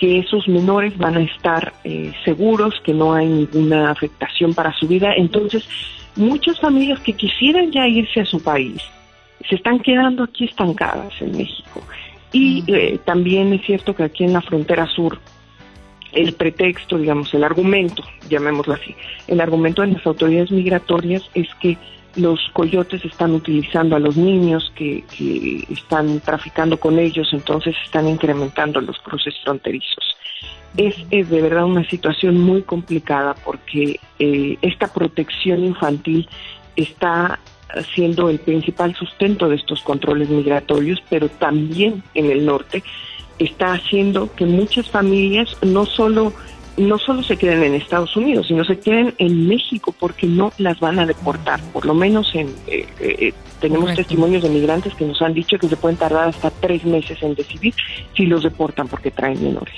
que 0.00 0.18
esos 0.18 0.48
menores 0.48 0.96
van 0.96 1.18
a 1.18 1.20
estar 1.20 1.74
eh, 1.84 2.10
seguros, 2.24 2.80
que 2.82 2.94
no 2.94 3.12
hay 3.12 3.26
ninguna 3.26 3.90
afectación 3.90 4.54
para 4.54 4.72
su 4.72 4.88
vida. 4.88 5.12
Entonces, 5.14 5.68
muchas 6.16 6.58
familias 6.58 6.98
que 7.00 7.12
quisieran 7.12 7.70
ya 7.70 7.86
irse 7.86 8.22
a 8.22 8.24
su 8.24 8.42
país 8.42 8.82
se 9.46 9.56
están 9.56 9.78
quedando 9.78 10.24
aquí 10.24 10.46
estancadas 10.46 11.12
en 11.20 11.36
México. 11.36 11.82
Y 12.32 12.64
eh, 12.66 12.98
también 13.04 13.52
es 13.52 13.66
cierto 13.66 13.94
que 13.94 14.04
aquí 14.04 14.24
en 14.24 14.32
la 14.32 14.40
frontera 14.40 14.86
sur 14.86 15.18
el 16.12 16.32
pretexto, 16.32 16.96
digamos, 16.96 17.32
el 17.34 17.44
argumento, 17.44 18.02
llamémoslo 18.28 18.74
así, 18.74 18.96
el 19.28 19.40
argumento 19.40 19.82
de 19.82 19.88
las 19.88 20.06
autoridades 20.06 20.50
migratorias 20.50 21.28
es 21.34 21.46
que 21.56 21.76
los 22.16 22.40
coyotes 22.52 23.04
están 23.04 23.32
utilizando 23.32 23.96
a 23.96 24.00
los 24.00 24.16
niños 24.16 24.72
que, 24.74 25.04
están 25.70 26.20
traficando 26.20 26.78
con 26.78 26.98
ellos, 26.98 27.28
entonces 27.32 27.74
están 27.84 28.08
incrementando 28.08 28.80
los 28.80 28.98
cruces 28.98 29.34
fronterizos. 29.44 30.16
Es, 30.76 31.08
de 31.10 31.42
verdad 31.42 31.64
una 31.64 31.88
situación 31.88 32.40
muy 32.40 32.62
complicada 32.62 33.34
porque 33.44 33.98
eh, 34.18 34.56
esta 34.62 34.92
protección 34.92 35.64
infantil 35.64 36.28
está 36.76 37.40
siendo 37.94 38.28
el 38.28 38.38
principal 38.38 38.94
sustento 38.94 39.48
de 39.48 39.56
estos 39.56 39.82
controles 39.82 40.28
migratorios, 40.28 41.02
pero 41.08 41.28
también 41.28 42.02
en 42.14 42.30
el 42.30 42.44
norte 42.44 42.82
está 43.38 43.72
haciendo 43.72 44.32
que 44.34 44.44
muchas 44.44 44.88
familias 44.88 45.56
no 45.62 45.86
solo 45.86 46.32
no 46.76 46.98
solo 46.98 47.22
se 47.22 47.36
queden 47.36 47.62
en 47.62 47.74
Estados 47.74 48.16
Unidos, 48.16 48.46
sino 48.48 48.64
se 48.64 48.78
queden 48.78 49.14
en 49.18 49.48
México 49.48 49.94
porque 49.98 50.26
no 50.26 50.52
las 50.58 50.80
van 50.80 50.98
a 50.98 51.06
deportar. 51.06 51.60
Por 51.72 51.86
lo 51.86 51.94
menos 51.94 52.34
en, 52.34 52.48
eh, 52.66 52.86
eh, 53.00 53.32
tenemos 53.60 53.94
testimonios 53.94 54.42
de 54.42 54.48
migrantes 54.48 54.94
que 54.94 55.04
nos 55.04 55.20
han 55.22 55.34
dicho 55.34 55.58
que 55.58 55.68
se 55.68 55.76
pueden 55.76 55.98
tardar 55.98 56.28
hasta 56.28 56.50
tres 56.50 56.84
meses 56.84 57.22
en 57.22 57.34
decidir 57.34 57.74
si 58.16 58.26
los 58.26 58.42
deportan 58.42 58.88
porque 58.88 59.10
traen 59.10 59.42
menores. 59.42 59.74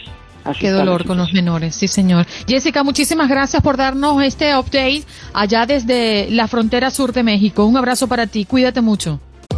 Qué 0.59 0.71
dolor 0.71 1.05
con 1.05 1.19
los 1.19 1.33
menores, 1.33 1.77
sí 1.77 1.87
señor. 1.87 2.27
Jessica, 2.49 2.83
muchísimas 2.83 3.29
gracias 3.29 3.63
por 3.63 3.77
darnos 3.77 4.21
este 4.23 4.57
update 4.57 5.05
allá 5.33 5.67
desde 5.67 6.29
la 6.31 6.49
frontera 6.49 6.91
sur 6.91 7.13
de 7.13 7.23
México. 7.23 7.65
Un 7.65 7.77
abrazo 7.77 8.09
para 8.09 8.27
ti, 8.27 8.45
cuídate 8.45 8.81
mucho. 8.81 9.21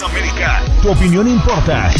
América. 0.00 0.62
Tu 0.80 0.90
opinión 0.90 1.28
importa. 1.28 1.90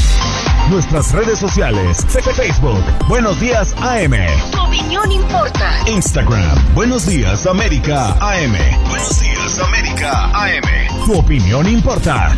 Nuestras 0.71 1.13
redes 1.13 1.39
sociales. 1.39 2.07
Facebook. 2.35 2.83
Buenos 3.07 3.39
Días 3.39 3.75
AM. 3.83 4.15
Tu 4.51 4.61
opinión 4.61 5.13
importa. 5.13 5.71
Instagram. 5.87 6.75
Buenos 6.75 7.07
Días 7.07 7.47
América 7.47 8.17
AM. 8.21 8.57
Buenos 8.89 9.21
Días 9.21 9.59
América 9.59 10.31
AM. 10.33 11.05
Tu 11.05 11.13
opinión 11.13 11.69
importa. 11.69 12.35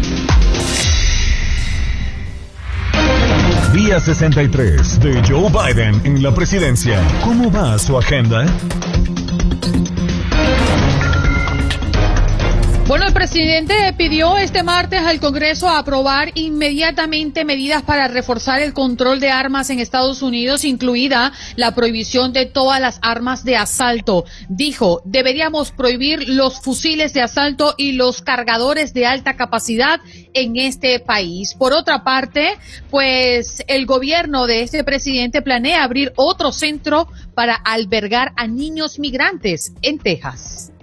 Día 3.72 4.00
63 4.00 5.00
de 5.00 5.22
Joe 5.28 5.50
Biden 5.50 6.00
en 6.04 6.22
la 6.22 6.34
presidencia. 6.34 7.00
¿Cómo 7.22 7.52
va 7.52 7.78
su 7.78 7.96
agenda? 7.96 8.46
Bueno, 12.86 13.06
el 13.06 13.14
presidente 13.14 13.74
pidió 13.96 14.36
este 14.36 14.62
martes 14.62 15.00
al 15.00 15.18
Congreso 15.18 15.70
aprobar 15.70 16.32
inmediatamente 16.34 17.46
medidas 17.46 17.82
para 17.82 18.08
reforzar 18.08 18.60
el 18.60 18.74
control 18.74 19.20
de 19.20 19.30
armas 19.30 19.70
en 19.70 19.80
Estados 19.80 20.20
Unidos, 20.20 20.66
incluida 20.66 21.32
la 21.56 21.74
prohibición 21.74 22.34
de 22.34 22.44
todas 22.44 22.82
las 22.82 22.98
armas 23.00 23.42
de 23.42 23.56
asalto. 23.56 24.26
Dijo, 24.50 25.00
deberíamos 25.06 25.70
prohibir 25.70 26.28
los 26.28 26.60
fusiles 26.60 27.14
de 27.14 27.22
asalto 27.22 27.74
y 27.78 27.92
los 27.92 28.20
cargadores 28.20 28.92
de 28.92 29.06
alta 29.06 29.34
capacidad 29.34 30.00
en 30.34 30.56
este 30.56 31.00
país. 31.00 31.54
Por 31.54 31.72
otra 31.72 32.04
parte, 32.04 32.58
pues 32.90 33.64
el 33.66 33.86
gobierno 33.86 34.46
de 34.46 34.60
este 34.60 34.84
presidente 34.84 35.40
planea 35.40 35.84
abrir 35.84 36.12
otro 36.16 36.52
centro 36.52 37.08
para 37.34 37.54
albergar 37.54 38.34
a 38.36 38.46
niños 38.46 38.98
migrantes 38.98 39.72
en 39.80 39.98
Texas. 39.98 40.73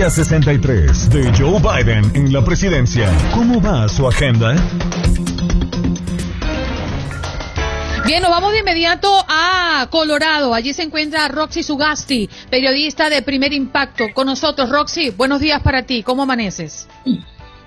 Día 0.00 0.08
63 0.08 1.10
de 1.10 1.30
Joe 1.36 1.60
Biden 1.60 2.10
en 2.14 2.32
la 2.32 2.42
presidencia. 2.42 3.12
¿Cómo 3.34 3.60
va 3.60 3.86
su 3.86 4.08
agenda? 4.08 4.54
Bien, 8.06 8.22
nos 8.22 8.30
vamos 8.30 8.52
de 8.52 8.60
inmediato 8.60 9.12
a 9.28 9.88
Colorado. 9.90 10.54
Allí 10.54 10.72
se 10.72 10.84
encuentra 10.84 11.28
Roxy 11.28 11.62
Sugasti, 11.62 12.30
periodista 12.48 13.10
de 13.10 13.20
Primer 13.20 13.52
Impacto. 13.52 14.06
Con 14.14 14.28
nosotros, 14.28 14.70
Roxy, 14.70 15.10
buenos 15.10 15.38
días 15.38 15.60
para 15.60 15.82
ti. 15.82 16.02
¿Cómo 16.02 16.22
amaneces? 16.22 16.88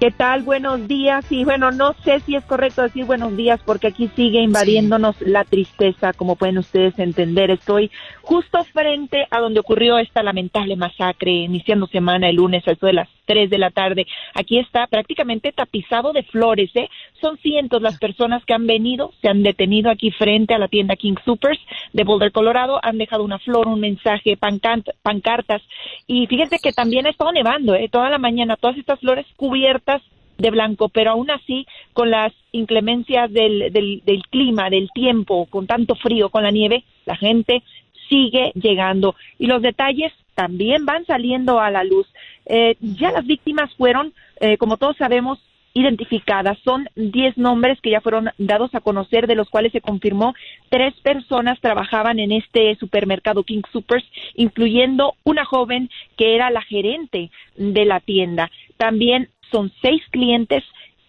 ¿Qué 0.03 0.11
tal? 0.11 0.43
Buenos 0.43 0.85
días. 0.85 1.23
Y 1.31 1.45
bueno, 1.45 1.71
no 1.71 1.95
sé 2.03 2.19
si 2.25 2.35
es 2.35 2.43
correcto 2.43 2.81
decir 2.81 3.05
buenos 3.05 3.37
días 3.37 3.61
porque 3.63 3.87
aquí 3.87 4.09
sigue 4.17 4.41
invadiéndonos 4.41 5.15
la 5.21 5.45
tristeza, 5.45 6.11
como 6.11 6.35
pueden 6.35 6.57
ustedes 6.57 6.99
entender. 6.99 7.49
Estoy 7.51 7.89
justo 8.21 8.65
frente 8.65 9.25
a 9.31 9.39
donde 9.39 9.61
ocurrió 9.61 9.97
esta 9.97 10.21
lamentable 10.21 10.75
masacre, 10.75 11.31
iniciando 11.31 11.87
semana 11.87 12.27
el 12.27 12.35
lunes 12.35 12.67
a 12.67 12.71
eso 12.71 12.85
de 12.85 12.91
las 12.91 13.07
3 13.25 13.49
de 13.49 13.57
la 13.57 13.71
tarde. 13.71 14.05
Aquí 14.33 14.59
está 14.59 14.87
prácticamente 14.87 15.51
tapizado 15.51 16.13
de 16.13 16.23
flores, 16.23 16.71
¿eh? 16.75 16.89
Son 17.21 17.37
cientos 17.37 17.81
las 17.81 17.97
personas 17.97 18.43
que 18.45 18.53
han 18.53 18.67
venido, 18.67 19.13
se 19.21 19.29
han 19.29 19.43
detenido 19.43 19.89
aquí 19.89 20.11
frente 20.11 20.53
a 20.53 20.59
la 20.59 20.67
tienda 20.67 20.95
King 20.95 21.15
Supers 21.25 21.59
de 21.93 22.03
Boulder, 22.03 22.31
Colorado, 22.31 22.79
han 22.83 22.97
dejado 22.97 23.23
una 23.23 23.39
flor, 23.39 23.67
un 23.67 23.79
mensaje, 23.79 24.37
pancartas. 24.37 25.61
Y 26.07 26.27
fíjense 26.27 26.57
que 26.61 26.73
también 26.73 27.05
ha 27.05 27.09
estado 27.09 27.31
nevando, 27.31 27.75
¿eh? 27.75 27.89
Toda 27.89 28.09
la 28.09 28.17
mañana, 28.17 28.57
todas 28.57 28.77
estas 28.77 28.99
flores 28.99 29.25
cubiertas 29.35 30.01
de 30.37 30.49
blanco, 30.49 30.89
pero 30.89 31.11
aún 31.11 31.31
así, 31.31 31.65
con 31.93 32.09
las 32.09 32.33
inclemencias 32.51 33.31
del, 33.31 33.71
del, 33.71 34.23
clima, 34.29 34.69
del 34.69 34.89
tiempo, 34.93 35.45
con 35.49 35.67
tanto 35.67 35.95
frío, 35.95 36.29
con 36.29 36.43
la 36.43 36.51
nieve, 36.51 36.83
la 37.05 37.15
gente 37.15 37.63
sigue 38.09 38.51
llegando. 38.55 39.15
Y 39.39 39.47
los 39.47 39.61
detalles 39.61 40.11
también 40.35 40.85
van 40.85 41.05
saliendo 41.05 41.59
a 41.59 41.69
la 41.71 41.83
luz. 41.83 42.07
Eh, 42.45 42.75
ya 42.79 43.11
las 43.11 43.25
víctimas 43.25 43.73
fueron, 43.75 44.13
eh, 44.39 44.57
como 44.57 44.77
todos 44.77 44.97
sabemos, 44.97 45.39
identificadas. 45.73 46.57
Son 46.63 46.87
10 46.95 47.37
nombres 47.37 47.81
que 47.81 47.89
ya 47.89 48.01
fueron 48.01 48.29
dados 48.37 48.73
a 48.75 48.81
conocer, 48.81 49.27
de 49.27 49.35
los 49.35 49.49
cuales 49.49 49.71
se 49.71 49.81
confirmó 49.81 50.33
tres 50.69 50.93
personas 51.01 51.59
trabajaban 51.59 52.19
en 52.19 52.31
este 52.31 52.75
supermercado 52.75 53.43
King 53.43 53.63
Supers, 53.71 54.05
incluyendo 54.35 55.15
una 55.23 55.45
joven 55.45 55.89
que 56.15 56.35
era 56.35 56.51
la 56.51 56.61
gerente 56.61 57.31
de 57.57 57.85
la 57.85 57.99
tienda. 57.99 58.51
También 58.77 59.29
son 59.51 59.71
seis 59.81 60.01
clientes 60.11 60.63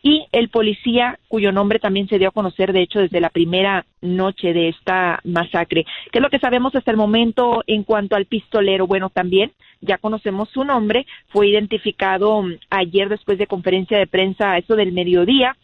y 0.05 0.27
el 0.33 0.51
policía 0.51 1.19
cuyo 1.29 1.51
nombre 1.51 1.79
también 1.79 2.07
se 2.09 2.19
dio 2.19 2.29
a 2.29 2.33
conocer, 2.33 2.75
de 2.75 2.83
hecho, 2.83 3.01
desde 3.01 3.23
la 3.23 3.31
primera 3.31 3.87
noche 4.03 4.53
de 4.53 4.69
esta 4.69 5.19
masacre. 5.25 5.87
¿Qué 6.12 6.19
es 6.19 6.23
lo 6.23 6.29
que 6.29 6.38
sabemos 6.38 6.75
hasta 6.75 6.90
el 6.90 6.99
momento 6.99 7.64
en 7.67 7.85
cuanto 7.85 8.14
al 8.14 8.27
pistolero? 8.27 8.87
Bueno, 8.87 9.09
también 9.09 9.53
ya 9.81 9.97
conocemos 9.97 10.51
su 10.51 10.62
nombre, 10.62 11.07
fue 11.29 11.49
identificado 11.49 12.43
mm, 12.43 12.59
ayer 12.69 13.09
después 13.09 13.38
de 13.38 13.47
conferencia 13.47 13.97
de 13.97 14.07
prensa, 14.07 14.59
eso 14.59 14.77
del 14.77 14.93
mediodía. 14.93 15.57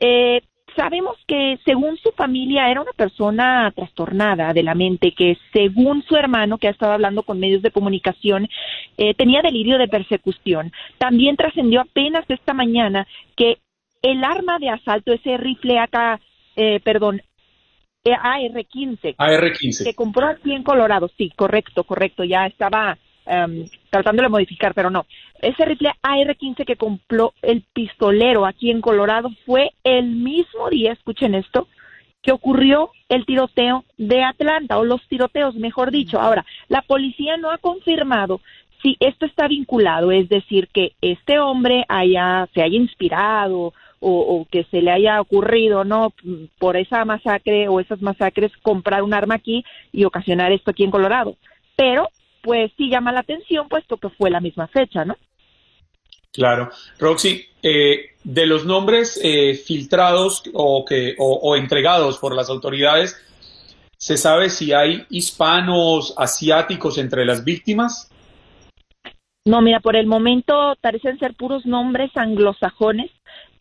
Eh, 0.00 0.40
sabemos 0.74 1.18
que 1.26 1.58
según 1.66 1.98
su 1.98 2.12
familia 2.12 2.70
era 2.70 2.80
una 2.80 2.92
persona 2.92 3.70
trastornada 3.76 4.54
de 4.54 4.62
la 4.62 4.74
mente, 4.74 5.12
que 5.12 5.36
según 5.52 6.02
su 6.02 6.16
hermano, 6.16 6.56
que 6.56 6.68
ha 6.68 6.70
estado 6.70 6.92
hablando 6.92 7.24
con 7.24 7.38
medios 7.38 7.60
de 7.60 7.70
comunicación, 7.70 8.48
eh, 8.96 9.12
tenía 9.14 9.42
delirio 9.42 9.76
de 9.76 9.88
persecución. 9.88 10.72
También 10.96 11.36
trascendió 11.36 11.82
apenas 11.82 12.24
esta 12.28 12.54
mañana 12.54 13.06
que 13.36 13.58
el 14.02 14.24
arma 14.24 14.58
de 14.58 14.70
asalto, 14.70 15.12
ese 15.12 15.36
rifle 15.36 15.78
acá, 15.78 16.20
eh, 16.56 16.80
perdón, 16.80 17.22
eh, 18.04 18.12
AR-15, 18.12 19.14
AR-15, 19.16 19.84
que 19.84 19.94
compró 19.94 20.26
aquí 20.26 20.52
en 20.52 20.64
Colorado, 20.64 21.08
sí, 21.16 21.30
correcto, 21.36 21.84
correcto, 21.84 22.24
ya 22.24 22.46
estaba 22.46 22.98
um, 23.26 23.64
tratando 23.90 24.24
de 24.24 24.28
modificar, 24.28 24.74
pero 24.74 24.90
no. 24.90 25.06
Ese 25.40 25.64
rifle 25.64 25.92
AR-15 26.02 26.64
que 26.64 26.76
compró 26.76 27.32
el 27.42 27.62
pistolero 27.72 28.44
aquí 28.44 28.72
en 28.72 28.80
Colorado 28.80 29.30
fue 29.46 29.70
el 29.84 30.06
mismo 30.16 30.68
día, 30.68 30.92
escuchen 30.92 31.36
esto, 31.36 31.68
que 32.22 32.32
ocurrió 32.32 32.90
el 33.08 33.24
tiroteo 33.24 33.84
de 33.98 34.24
Atlanta, 34.24 34.78
o 34.78 34.84
los 34.84 35.06
tiroteos, 35.08 35.54
mejor 35.54 35.92
dicho. 35.92 36.20
Ahora, 36.20 36.44
la 36.68 36.82
policía 36.82 37.36
no 37.36 37.50
ha 37.50 37.58
confirmado 37.58 38.40
si 38.82 38.96
esto 38.98 39.26
está 39.26 39.46
vinculado, 39.46 40.10
es 40.10 40.28
decir, 40.28 40.68
que 40.72 40.92
este 41.00 41.38
hombre 41.38 41.84
haya, 41.88 42.48
se 42.52 42.62
haya 42.62 42.76
inspirado 42.76 43.72
o, 44.02 44.46
que 44.50 44.64
se 44.64 44.82
le 44.82 44.90
haya 44.90 45.20
ocurrido, 45.20 45.84
¿no? 45.84 46.12
Por 46.58 46.76
esa 46.76 47.04
masacre 47.04 47.68
o 47.68 47.80
esas 47.80 48.02
masacres, 48.02 48.50
comprar 48.62 49.02
un 49.02 49.14
arma 49.14 49.36
aquí 49.36 49.64
y 49.92 50.04
ocasionar 50.04 50.52
esto 50.52 50.72
aquí 50.72 50.82
en 50.84 50.90
Colorado. 50.90 51.36
Pero, 51.76 52.08
pues 52.42 52.72
sí 52.76 52.90
llama 52.90 53.12
la 53.12 53.20
atención, 53.20 53.68
puesto 53.68 53.96
que 53.96 54.10
fue 54.10 54.30
la 54.30 54.40
misma 54.40 54.66
fecha, 54.66 55.04
¿no? 55.04 55.16
Claro. 56.32 56.70
Roxy, 56.98 57.46
eh, 57.62 58.12
de 58.24 58.46
los 58.46 58.64
nombres 58.64 59.20
eh, 59.22 59.54
filtrados 59.54 60.42
o, 60.54 60.84
que, 60.84 61.14
o, 61.18 61.56
entregados 61.56 62.18
por 62.18 62.34
las 62.34 62.48
autoridades, 62.48 63.16
¿se 63.98 64.16
sabe 64.16 64.48
si 64.48 64.72
hay 64.72 65.06
hispanos, 65.10 66.14
asiáticos 66.16 66.98
entre 66.98 67.24
las 67.24 67.44
víctimas? 67.44 68.10
No, 69.44 69.60
mira, 69.60 69.80
por 69.80 69.96
el 69.96 70.06
momento 70.06 70.74
parecen 70.80 71.18
ser 71.18 71.34
puros 71.34 71.66
nombres 71.66 72.10
anglosajones. 72.16 73.10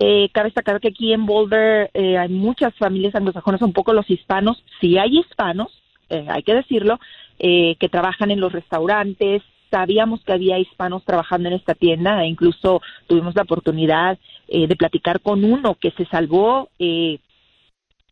Eh, 0.04 0.30
cabe 0.34 0.48
destacar 0.48 0.80
que 0.80 0.88
aquí 0.88 1.14
en 1.14 1.26
Boulder 1.26 1.92
eh, 1.94 2.18
hay 2.18 2.30
muchas 2.30 2.74
familias 2.76 3.14
anglosajonas, 3.14 3.62
un 3.62 3.74
poco 3.74 3.94
los 3.94 4.10
hispanos. 4.10 4.64
Sí 4.80 4.98
hay 4.98 5.20
hispanos, 5.20 5.82
hay 6.10 6.44
que 6.44 6.54
decirlo, 6.54 7.00
que 7.40 7.90
trabajan 7.90 8.32
en 8.32 8.42
los 8.42 8.52
restaurantes, 8.52 9.44
sabíamos 9.72 10.24
que 10.24 10.34
había 10.34 10.60
hispanos 10.60 11.04
trabajando 11.04 11.48
en 11.48 11.56
esta 11.56 11.74
tienda 11.74 12.24
e 12.24 12.28
incluso 12.28 12.82
tuvimos 13.08 13.36
la 13.36 13.44
oportunidad 13.44 14.20
eh, 14.48 14.68
de 14.68 14.76
platicar 14.76 15.22
con 15.22 15.44
uno 15.44 15.76
que 15.76 15.92
se 15.92 16.06
salvó 16.06 16.70
eh, 16.78 17.20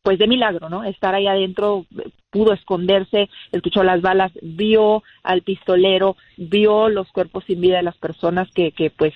pues 0.02 0.18
de 0.18 0.28
milagro, 0.28 0.70
¿no? 0.70 0.86
Estar 0.86 1.14
ahí 1.14 1.28
adentro, 1.28 1.86
pudo 2.32 2.54
esconderse, 2.54 3.30
escuchó 3.52 3.84
las 3.84 4.02
balas, 4.02 4.32
vio 4.42 5.04
al 5.22 5.42
pistolero, 5.42 6.16
vio 6.38 6.88
los 6.88 7.12
cuerpos 7.12 7.44
sin 7.46 7.60
vida 7.60 7.78
de 7.78 7.84
las 7.84 7.98
personas 7.98 8.50
que, 8.56 8.72
que 8.72 8.90
pues 8.90 9.14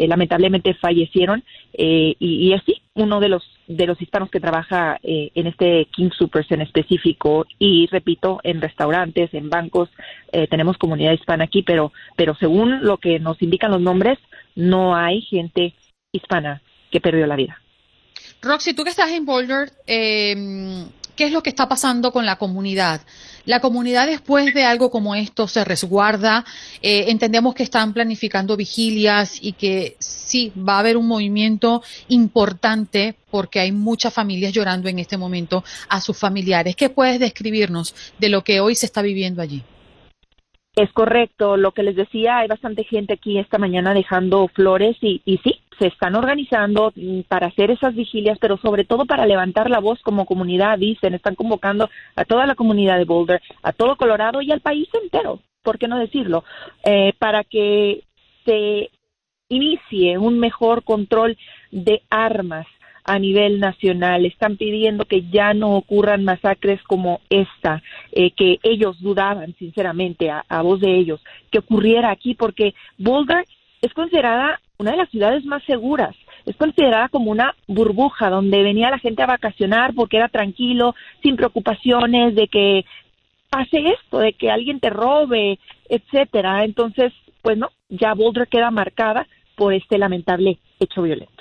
eh, 0.00 0.08
lamentablemente 0.08 0.72
fallecieron 0.72 1.44
eh, 1.74 2.14
y, 2.18 2.54
es 2.54 2.62
así 2.62 2.80
uno 2.94 3.20
de 3.20 3.28
los 3.28 3.42
de 3.66 3.86
los 3.86 4.00
hispanos 4.00 4.30
que 4.30 4.40
trabaja 4.40 4.98
eh, 5.02 5.30
en 5.34 5.46
este 5.46 5.88
King 5.92 6.08
Supers 6.16 6.50
en 6.52 6.62
específico 6.62 7.44
y 7.58 7.86
repito 7.88 8.40
en 8.42 8.62
restaurantes 8.62 9.28
en 9.34 9.50
bancos 9.50 9.90
tenemos 10.48 10.78
comunidad 10.78 11.12
hispana 11.12 11.44
aquí 11.44 11.62
pero 11.62 11.92
pero 12.16 12.34
según 12.36 12.82
lo 12.82 12.96
que 12.96 13.18
nos 13.18 13.42
indican 13.42 13.72
los 13.72 13.82
nombres 13.82 14.18
no 14.56 14.96
hay 14.96 15.20
gente 15.20 15.74
hispana 16.12 16.62
que 16.90 17.00
perdió 17.00 17.26
la 17.26 17.36
vida 17.36 17.60
Roxy 18.40 18.72
tú 18.72 18.84
que 18.84 18.90
estás 18.90 19.10
en 19.10 19.26
Boulder 19.26 19.68
¿Qué 21.16 21.26
es 21.26 21.32
lo 21.32 21.42
que 21.42 21.50
está 21.50 21.68
pasando 21.68 22.12
con 22.12 22.24
la 22.24 22.36
comunidad? 22.36 23.02
La 23.46 23.60
comunidad 23.60 24.06
después 24.06 24.52
de 24.54 24.64
algo 24.64 24.90
como 24.90 25.14
esto 25.14 25.48
se 25.48 25.64
resguarda. 25.64 26.44
Eh, 26.82 27.06
entendemos 27.08 27.54
que 27.54 27.62
están 27.62 27.92
planificando 27.92 28.56
vigilias 28.56 29.38
y 29.40 29.52
que 29.52 29.96
sí 29.98 30.52
va 30.56 30.74
a 30.74 30.78
haber 30.80 30.96
un 30.96 31.06
movimiento 31.06 31.82
importante 32.08 33.14
porque 33.30 33.60
hay 33.60 33.72
muchas 33.72 34.12
familias 34.12 34.52
llorando 34.52 34.88
en 34.88 34.98
este 34.98 35.16
momento 35.16 35.64
a 35.88 36.00
sus 36.00 36.16
familiares. 36.16 36.76
¿Qué 36.76 36.90
puedes 36.90 37.18
describirnos 37.18 37.94
de 38.18 38.28
lo 38.28 38.44
que 38.44 38.60
hoy 38.60 38.74
se 38.74 38.86
está 38.86 39.02
viviendo 39.02 39.40
allí? 39.40 39.62
Es 40.80 40.90
correcto, 40.94 41.58
lo 41.58 41.72
que 41.72 41.82
les 41.82 41.94
decía, 41.94 42.38
hay 42.38 42.48
bastante 42.48 42.84
gente 42.84 43.12
aquí 43.12 43.38
esta 43.38 43.58
mañana 43.58 43.92
dejando 43.92 44.48
flores 44.48 44.96
y, 45.02 45.20
y 45.26 45.36
sí, 45.44 45.60
se 45.78 45.88
están 45.88 46.14
organizando 46.14 46.90
mm, 46.96 47.20
para 47.28 47.48
hacer 47.48 47.70
esas 47.70 47.94
vigilias, 47.94 48.38
pero 48.38 48.56
sobre 48.56 48.86
todo 48.86 49.04
para 49.04 49.26
levantar 49.26 49.68
la 49.68 49.78
voz 49.78 50.00
como 50.00 50.24
comunidad, 50.24 50.78
dicen, 50.78 51.12
están 51.12 51.34
convocando 51.34 51.90
a 52.16 52.24
toda 52.24 52.46
la 52.46 52.54
comunidad 52.54 52.96
de 52.96 53.04
Boulder, 53.04 53.42
a 53.62 53.74
todo 53.74 53.96
Colorado 53.96 54.40
y 54.40 54.52
al 54.52 54.62
país 54.62 54.88
entero, 55.02 55.40
¿por 55.62 55.78
qué 55.78 55.86
no 55.86 55.98
decirlo? 55.98 56.44
Eh, 56.82 57.12
para 57.18 57.44
que 57.44 58.04
se 58.46 58.88
inicie 59.50 60.16
un 60.16 60.38
mejor 60.38 60.82
control 60.82 61.36
de 61.72 62.00
armas 62.08 62.66
a 63.04 63.18
nivel 63.18 63.60
nacional. 63.60 64.26
Están 64.26 64.56
pidiendo 64.56 65.04
que 65.04 65.22
ya 65.30 65.54
no 65.54 65.76
ocurran 65.76 66.24
masacres 66.24 66.82
como 66.82 67.20
esta, 67.30 67.82
eh, 68.12 68.30
que 68.32 68.58
ellos 68.62 69.00
dudaban, 69.00 69.54
sinceramente, 69.58 70.30
a, 70.30 70.44
a, 70.48 70.62
voz 70.62 70.80
de 70.80 70.96
ellos, 70.96 71.20
que 71.50 71.58
ocurriera 71.58 72.10
aquí, 72.10 72.34
porque 72.34 72.74
Boulder 72.98 73.44
es 73.82 73.92
considerada 73.94 74.60
una 74.78 74.92
de 74.92 74.96
las 74.96 75.10
ciudades 75.10 75.44
más 75.44 75.62
seguras. 75.64 76.16
Es 76.46 76.56
considerada 76.56 77.08
como 77.08 77.30
una 77.30 77.54
burbuja 77.66 78.30
donde 78.30 78.62
venía 78.62 78.90
la 78.90 78.98
gente 78.98 79.22
a 79.22 79.26
vacacionar 79.26 79.94
porque 79.94 80.16
era 80.16 80.28
tranquilo, 80.28 80.94
sin 81.22 81.36
preocupaciones 81.36 82.34
de 82.34 82.48
que 82.48 82.84
pase 83.50 83.78
esto, 83.88 84.18
de 84.18 84.32
que 84.32 84.50
alguien 84.50 84.80
te 84.80 84.90
robe, 84.90 85.58
etcétera. 85.88 86.64
Entonces, 86.64 87.12
pues 87.42 87.58
no, 87.58 87.70
ya 87.88 88.14
Boulder 88.14 88.48
queda 88.48 88.70
marcada 88.70 89.26
por 89.56 89.74
este 89.74 89.98
lamentable 89.98 90.58
hecho 90.78 91.02
violento. 91.02 91.39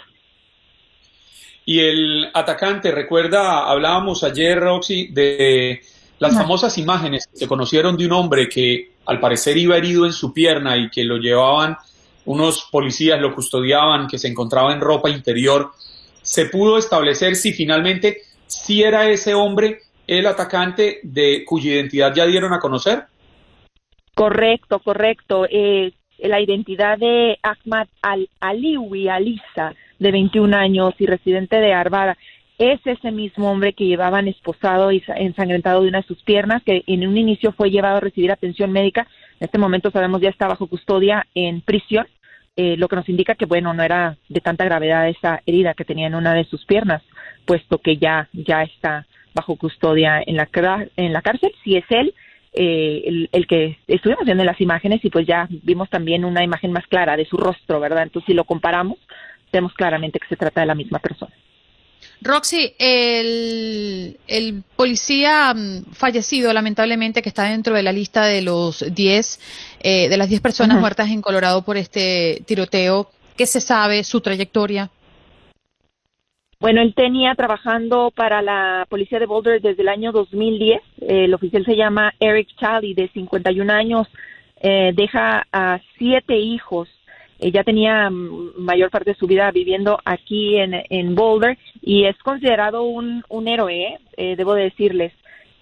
Y 1.70 1.82
el 1.82 2.32
atacante, 2.34 2.92
recuerda, 2.92 3.70
hablábamos 3.70 4.24
ayer, 4.24 4.60
Roxy, 4.60 5.10
de 5.10 5.80
las 6.18 6.34
famosas 6.34 6.76
imágenes 6.80 7.28
que 7.28 7.38
se 7.38 7.48
conocieron 7.48 7.96
de 7.96 8.08
un 8.08 8.14
hombre 8.14 8.50
que 8.50 8.94
al 9.06 9.20
parecer 9.20 9.56
iba 9.56 9.78
herido 9.78 10.08
en 10.08 10.12
su 10.12 10.34
pierna 10.34 10.76
y 10.76 10.90
que 10.90 11.04
lo 11.04 11.18
llevaban 11.18 11.78
unos 12.26 12.68
policías 12.72 13.22
lo 13.22 13.36
custodiaban, 13.36 14.08
que 14.08 14.18
se 14.18 14.28
encontraba 14.28 14.74
en 14.74 14.82
ropa 14.82 15.12
interior. 15.12 15.70
Se 16.24 16.48
pudo 16.48 16.80
establecer 16.80 17.36
si 17.36 17.54
finalmente 17.54 18.24
si 18.48 18.82
era 18.82 19.08
ese 19.08 19.36
hombre 19.36 19.82
el 20.08 20.26
atacante 20.26 21.02
de 21.04 21.46
cuya 21.46 21.74
identidad 21.74 22.16
ya 22.16 22.26
dieron 22.26 22.52
a 22.52 22.60
conocer. 22.60 23.04
Correcto, 24.16 24.80
correcto. 24.80 25.46
Eh, 25.48 25.94
la 26.18 26.42
identidad 26.42 26.98
de 26.98 27.38
Ahmad 27.44 27.86
Al-Aliwi 28.02 29.08
Alisa, 29.08 29.76
de 30.00 30.12
21 30.12 30.56
años 30.56 30.94
y 30.98 31.06
residente 31.06 31.58
de 31.58 31.74
Arvada, 31.74 32.18
es 32.58 32.80
ese 32.86 33.12
mismo 33.12 33.50
hombre 33.50 33.74
que 33.74 33.86
llevaban 33.86 34.28
esposado 34.28 34.92
y 34.92 35.02
ensangrentado 35.16 35.82
de 35.82 35.90
una 35.90 36.02
de 36.02 36.08
sus 36.08 36.22
piernas, 36.24 36.62
que 36.64 36.84
en 36.88 37.08
un 37.08 37.18
inicio 37.18 37.54
fue 37.54 37.72
llevado 37.72 37.98
a 37.98 38.02
recibir 38.02 38.32
atención 38.32 38.72
médica. 38.72 39.08
En 39.40 39.46
este 39.46 39.58
momento 39.58 39.92
sabemos 39.92 40.22
ya 40.22 40.30
está 40.30 40.48
bajo 40.48 40.68
custodia 40.68 41.26
en 41.36 41.62
prisión 41.62 42.06
eh, 42.62 42.76
lo 42.76 42.90
que 42.90 42.98
nos 42.98 43.08
indica 43.08 43.36
que, 43.36 43.46
bueno, 43.46 43.74
no 43.74 43.84
era 43.84 44.18
de 44.28 44.42
tanta 44.42 44.66
gravedad 44.66 45.08
esa 45.08 45.42
herida 45.46 45.76
que 45.76 45.86
tenía 45.86 46.08
en 46.08 46.16
una 46.16 46.34
de 46.34 46.44
sus 46.44 46.66
piernas, 46.66 47.02
puesto 47.46 47.78
que 47.78 47.96
ya, 47.96 48.28
ya 48.34 48.64
está 48.64 49.06
bajo 49.34 49.56
custodia 49.56 50.22
en 50.26 50.36
la, 50.36 50.50
en 50.98 51.14
la 51.14 51.22
cárcel. 51.22 51.54
Si 51.64 51.78
es 51.78 51.86
él, 51.90 52.14
eh, 52.52 53.28
el, 53.32 53.48
que 53.48 53.78
estuvimos 53.88 54.26
viendo 54.26 54.44
en 54.44 54.48
las 54.48 54.60
imágenes 54.60 55.00
y 55.06 55.10
pues 55.10 55.26
ya 55.26 55.48
vimos 55.64 55.90
también 55.90 56.26
una 56.26 56.44
imagen 56.44 56.74
más 56.74 56.86
clara 56.88 57.16
de 57.16 57.24
su 57.24 57.38
rostro, 57.38 57.80
¿verdad? 57.80 58.04
Entonces, 58.04 58.28
si 58.28 58.34
lo 58.34 58.44
comparamos, 58.44 58.98
vemos 59.52 59.74
claramente 59.74 60.20
que 60.20 60.28
se 60.28 60.36
trata 60.36 60.62
de 60.62 60.68
la 60.68 60.76
misma 60.76 61.00
persona. 61.00 61.34
Roxy, 62.22 62.74
el, 62.80 64.18
el, 64.28 64.64
policía 64.76 65.54
mm, 65.54 65.94
fallecido, 65.94 66.52
lamentablemente, 66.52 67.22
que 67.22 67.30
está 67.30 67.44
dentro 67.44 67.76
de 67.76 67.84
la 67.84 67.94
lista 67.94 68.26
de 68.26 68.42
los 68.42 68.84
10, 68.94 69.78
eh, 69.82 70.10
de 70.10 70.18
las 70.18 70.30
10 70.30 70.42
personas 70.42 70.80
muertas 70.80 71.10
en 71.10 71.22
Colorado 71.22 71.64
por 71.64 71.78
este 71.78 72.42
tiroteo, 72.46 73.10
¿qué 73.38 73.46
se 73.46 73.62
sabe, 73.62 74.04
su 74.04 74.20
trayectoria? 74.20 74.90
Bueno, 76.60 76.82
él 76.82 76.94
tenía 76.94 77.36
trabajando 77.36 78.12
para 78.14 78.42
la 78.42 78.86
policía 78.90 79.18
de 79.20 79.26
Boulder 79.26 79.62
desde 79.62 79.82
el 79.82 79.88
año 79.88 80.12
2010. 80.12 80.82
el 81.08 81.34
oficial 81.34 81.64
se 81.64 81.78
llama 81.78 82.14
Eric 82.20 82.50
Charlie, 82.60 82.94
de 82.94 83.08
51 83.14 83.72
años. 83.72 84.08
Eh, 84.62 84.92
deja 84.94 85.48
a 85.54 85.80
siete 85.98 86.38
hijos 86.38 86.90
ya 87.40 87.64
tenía 87.64 88.10
mayor 88.10 88.90
parte 88.90 89.12
de 89.12 89.18
su 89.18 89.26
vida 89.26 89.50
viviendo 89.52 90.00
aquí 90.04 90.58
en, 90.58 90.74
en 90.90 91.16
Boulder 91.16 91.58
y 91.82 92.06
es 92.06 92.18
considerado 92.18 92.84
un, 92.84 93.24
un 93.30 93.48
héroe, 93.48 93.98
eh, 94.18 94.36
debo 94.36 94.54
decirles. 94.54 95.14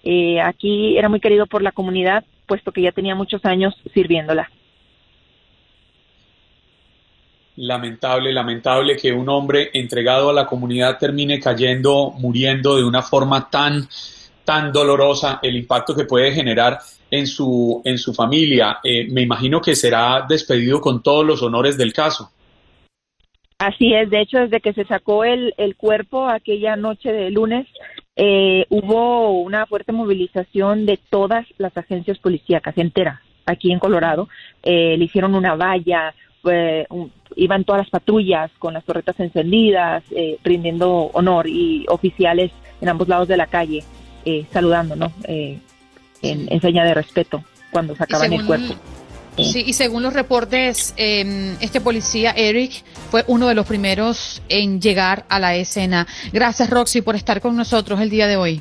Eh, 0.02 0.40
aquí 0.40 0.96
era 0.96 1.08
muy 1.08 1.20
querido 1.20 1.46
por 1.46 1.62
la 1.62 1.72
comunidad, 1.72 2.24
puesto 2.46 2.72
que 2.72 2.82
ya 2.82 2.92
tenía 2.92 3.14
muchos 3.14 3.44
años 3.44 3.74
sirviéndola. 3.94 4.50
Lamentable, 7.56 8.32
lamentable 8.32 8.96
que 8.96 9.12
un 9.12 9.28
hombre 9.28 9.70
entregado 9.72 10.30
a 10.30 10.32
la 10.32 10.46
comunidad 10.46 10.96
termine 10.98 11.40
cayendo, 11.40 12.12
muriendo 12.16 12.76
de 12.76 12.84
una 12.84 13.02
forma 13.02 13.50
tan, 13.50 13.88
tan 14.44 14.72
dolorosa, 14.72 15.40
el 15.42 15.56
impacto 15.56 15.94
que 15.94 16.04
puede 16.04 16.32
generar 16.32 16.78
en 17.10 17.26
su, 17.26 17.82
en 17.84 17.98
su 17.98 18.12
familia. 18.14 18.78
Eh, 18.84 19.06
me 19.10 19.22
imagino 19.22 19.60
que 19.60 19.74
será 19.74 20.24
despedido 20.28 20.80
con 20.80 21.02
todos 21.02 21.24
los 21.24 21.42
honores 21.42 21.76
del 21.76 21.92
caso. 21.92 22.30
Así 23.58 23.92
es, 23.92 24.08
de 24.08 24.20
hecho, 24.20 24.38
desde 24.38 24.60
que 24.60 24.72
se 24.72 24.84
sacó 24.84 25.24
el, 25.24 25.52
el 25.56 25.74
cuerpo 25.74 26.28
aquella 26.28 26.76
noche 26.76 27.12
de 27.12 27.30
lunes, 27.30 27.66
eh, 28.14 28.66
hubo 28.68 29.32
una 29.40 29.66
fuerte 29.66 29.90
movilización 29.90 30.86
de 30.86 30.96
todas 31.10 31.44
las 31.58 31.76
agencias 31.76 32.18
policíacas 32.18 32.78
enteras 32.78 33.20
aquí 33.46 33.72
en 33.72 33.80
Colorado. 33.80 34.28
Eh, 34.62 34.96
le 34.96 35.04
hicieron 35.04 35.34
una 35.34 35.56
valla, 35.56 36.14
un- 36.88 37.10
iban 37.34 37.64
todas 37.64 37.80
las 37.80 37.90
patrullas 37.90 38.50
con 38.60 38.74
las 38.74 38.84
torretas 38.84 39.18
encendidas, 39.18 40.04
eh, 40.12 40.38
rindiendo 40.44 41.10
honor 41.12 41.48
y 41.48 41.84
oficiales 41.88 42.52
en 42.80 42.88
ambos 42.88 43.08
lados 43.08 43.26
de 43.26 43.36
la 43.36 43.46
calle 43.46 43.82
eh, 44.24 44.46
saludando, 44.52 44.94
¿no? 44.94 45.12
En, 46.22 46.52
en 46.52 46.60
seña 46.60 46.84
de 46.84 46.94
respeto 46.94 47.44
cuando 47.70 47.94
sacaban 47.94 48.32
el 48.32 48.44
cuerpo. 48.44 48.74
Sí, 49.36 49.62
y 49.64 49.72
según 49.72 50.02
los 50.02 50.12
reportes, 50.14 50.94
eh, 50.96 51.54
este 51.60 51.80
policía, 51.80 52.32
Eric, 52.32 52.82
fue 53.10 53.24
uno 53.28 53.46
de 53.46 53.54
los 53.54 53.66
primeros 53.66 54.42
en 54.48 54.80
llegar 54.80 55.26
a 55.28 55.38
la 55.38 55.54
escena. 55.54 56.08
Gracias, 56.32 56.68
Roxy, 56.70 57.02
por 57.02 57.14
estar 57.14 57.40
con 57.40 57.54
nosotros 57.56 58.00
el 58.00 58.10
día 58.10 58.26
de 58.26 58.36
hoy. 58.36 58.60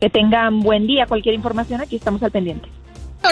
Que 0.00 0.10
tengan 0.10 0.60
buen 0.60 0.88
día. 0.88 1.06
Cualquier 1.06 1.36
información, 1.36 1.80
aquí 1.80 1.96
estamos 1.96 2.22
al 2.24 2.32
pendiente. 2.32 2.68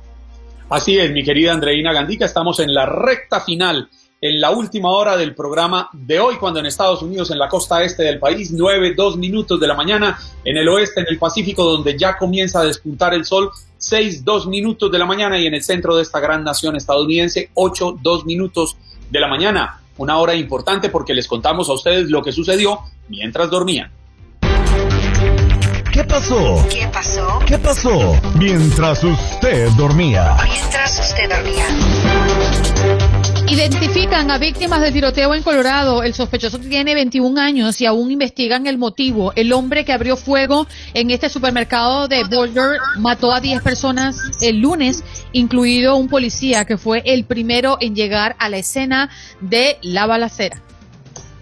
Así 0.69 0.97
es, 0.97 1.11
mi 1.11 1.23
querida 1.23 1.53
Andreina 1.53 1.93
Gandica, 1.93 2.25
estamos 2.25 2.59
en 2.61 2.73
la 2.73 2.85
recta 2.85 3.41
final, 3.41 3.89
en 4.23 4.39
la 4.39 4.51
última 4.51 4.91
hora 4.91 5.17
del 5.17 5.33
programa 5.33 5.89
de 5.93 6.19
hoy, 6.19 6.35
cuando 6.35 6.59
en 6.59 6.67
Estados 6.67 7.01
Unidos, 7.01 7.31
en 7.31 7.39
la 7.39 7.49
costa 7.49 7.83
este 7.83 8.03
del 8.03 8.19
país, 8.19 8.51
9, 8.51 8.93
2 8.95 9.17
minutos 9.17 9.59
de 9.59 9.65
la 9.65 9.73
mañana, 9.73 10.19
en 10.45 10.57
el 10.57 10.69
oeste, 10.69 11.01
en 11.01 11.07
el 11.09 11.17
Pacífico, 11.17 11.63
donde 11.63 11.97
ya 11.97 12.15
comienza 12.15 12.59
a 12.59 12.65
despuntar 12.65 13.15
el 13.15 13.25
sol, 13.25 13.49
6, 13.79 14.23
2 14.23 14.45
minutos 14.45 14.91
de 14.91 14.99
la 14.99 15.07
mañana, 15.07 15.39
y 15.39 15.47
en 15.47 15.55
el 15.55 15.63
centro 15.63 15.95
de 15.95 16.03
esta 16.03 16.19
gran 16.19 16.43
nación 16.43 16.75
estadounidense, 16.75 17.49
8, 17.55 17.97
2 17.99 18.25
minutos 18.25 18.77
de 19.09 19.19
la 19.19 19.27
mañana. 19.27 19.81
Una 19.97 20.19
hora 20.19 20.35
importante 20.35 20.89
porque 20.89 21.15
les 21.15 21.27
contamos 21.27 21.67
a 21.69 21.73
ustedes 21.73 22.11
lo 22.11 22.21
que 22.21 22.31
sucedió 22.31 22.79
mientras 23.09 23.49
dormían. 23.49 23.91
¿Qué 25.91 26.03
pasó? 26.03 26.63
¿Qué 26.69 26.87
pasó? 26.93 27.39
¿Qué 27.47 27.57
pasó? 27.57 28.15
Mientras 28.35 29.03
usted 29.03 29.69
dormía. 29.71 30.37
Mientras 30.43 30.99
usted 30.99 31.27
dormía. 31.27 33.20
Identifican 33.51 34.31
a 34.31 34.37
víctimas 34.37 34.79
de 34.79 34.93
tiroteo 34.93 35.35
en 35.35 35.43
Colorado. 35.43 36.03
El 36.03 36.13
sospechoso 36.13 36.57
tiene 36.57 36.95
21 36.95 37.37
años 37.37 37.81
y 37.81 37.85
aún 37.85 38.09
investigan 38.09 38.65
el 38.65 38.77
motivo. 38.77 39.33
El 39.35 39.51
hombre 39.51 39.83
que 39.83 39.91
abrió 39.91 40.15
fuego 40.15 40.67
en 40.93 41.11
este 41.11 41.27
supermercado 41.27 42.07
de 42.07 42.23
Boulder 42.23 42.79
mató 42.97 43.33
a 43.33 43.41
10 43.41 43.61
personas 43.61 44.17
el 44.41 44.61
lunes, 44.61 45.03
incluido 45.33 45.97
un 45.97 46.07
policía 46.07 46.63
que 46.63 46.77
fue 46.77 47.03
el 47.05 47.25
primero 47.25 47.75
en 47.81 47.93
llegar 47.93 48.37
a 48.39 48.47
la 48.47 48.57
escena 48.57 49.09
de 49.41 49.77
la 49.81 50.05
balacera. 50.05 50.61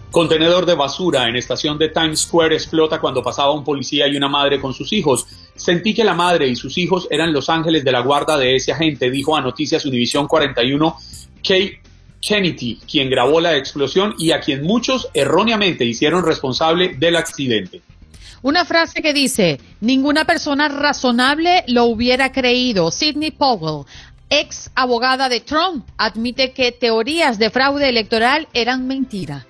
Contenedor 0.09 0.65
de 0.65 0.73
basura 0.73 1.27
en 1.27 1.35
estación 1.35 1.77
de 1.77 1.89
Times 1.89 2.21
Square 2.21 2.55
explota 2.55 2.99
cuando 2.99 3.21
pasaba 3.21 3.51
un 3.51 3.63
policía 3.63 4.07
y 4.07 4.17
una 4.17 4.27
madre 4.27 4.59
con 4.59 4.73
sus 4.73 4.91
hijos. 4.93 5.27
Sentí 5.55 5.93
que 5.93 6.03
la 6.03 6.15
madre 6.15 6.47
y 6.47 6.55
sus 6.55 6.75
hijos 6.79 7.07
eran 7.11 7.31
los 7.31 7.49
ángeles 7.49 7.83
de 7.83 7.91
la 7.91 7.99
guarda 7.99 8.35
de 8.35 8.55
ese 8.55 8.71
agente, 8.71 9.11
dijo 9.11 9.35
a 9.35 9.41
Noticias 9.41 9.85
Univisión 9.85 10.27
41 10.27 10.97
Kate 11.43 11.88
Kennedy, 12.21 12.79
quien 12.89 13.09
grabó 13.09 13.39
la 13.39 13.55
explosión 13.55 14.15
y 14.17 14.31
a 14.31 14.39
quien 14.39 14.63
muchos 14.63 15.09
erróneamente 15.13 15.85
hicieron 15.85 16.25
responsable 16.25 16.95
del 16.97 17.15
accidente. 17.15 17.81
Una 18.41 18.63
frase 18.63 19.01
que 19.01 19.13
dice, 19.13 19.59
ninguna 19.81 20.25
persona 20.25 20.69
razonable 20.69 21.63
lo 21.67 21.85
hubiera 21.85 22.31
creído. 22.31 22.89
Sidney 22.89 23.31
Powell, 23.31 23.85
ex 24.29 24.71
abogada 24.75 25.27
de 25.27 25.41
Trump, 25.41 25.85
admite 25.97 26.51
que 26.51 26.71
teorías 26.71 27.37
de 27.37 27.49
fraude 27.49 27.89
electoral 27.89 28.47
eran 28.53 28.87
mentira. 28.87 29.45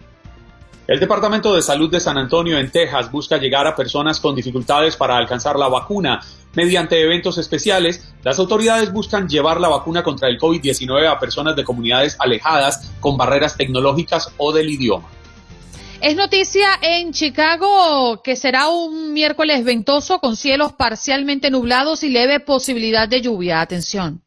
El 0.89 0.99
Departamento 0.99 1.53
de 1.53 1.61
Salud 1.61 1.91
de 1.91 1.99
San 1.99 2.17
Antonio 2.17 2.57
en 2.57 2.71
Texas 2.71 3.11
busca 3.11 3.37
llegar 3.37 3.67
a 3.67 3.75
personas 3.75 4.19
con 4.19 4.35
dificultades 4.35 4.95
para 4.95 5.17
alcanzar 5.17 5.55
la 5.55 5.67
vacuna. 5.67 6.19
Mediante 6.55 6.99
eventos 6.99 7.37
especiales, 7.37 8.11
las 8.23 8.39
autoridades 8.39 8.91
buscan 8.91 9.29
llevar 9.29 9.61
la 9.61 9.67
vacuna 9.67 10.01
contra 10.01 10.29
el 10.29 10.39
COVID-19 10.39 11.07
a 11.07 11.19
personas 11.19 11.55
de 11.55 11.63
comunidades 11.63 12.17
alejadas 12.19 12.91
con 12.99 13.17
barreras 13.17 13.55
tecnológicas 13.55 14.33
o 14.37 14.51
del 14.51 14.67
idioma. 14.67 15.07
Es 16.01 16.15
noticia 16.15 16.79
en 16.81 17.13
Chicago 17.13 18.23
que 18.23 18.35
será 18.35 18.69
un 18.69 19.13
miércoles 19.13 19.63
ventoso 19.63 20.17
con 20.17 20.35
cielos 20.35 20.73
parcialmente 20.73 21.51
nublados 21.51 22.01
y 22.01 22.09
leve 22.09 22.39
posibilidad 22.39 23.07
de 23.07 23.21
lluvia. 23.21 23.61
Atención. 23.61 24.23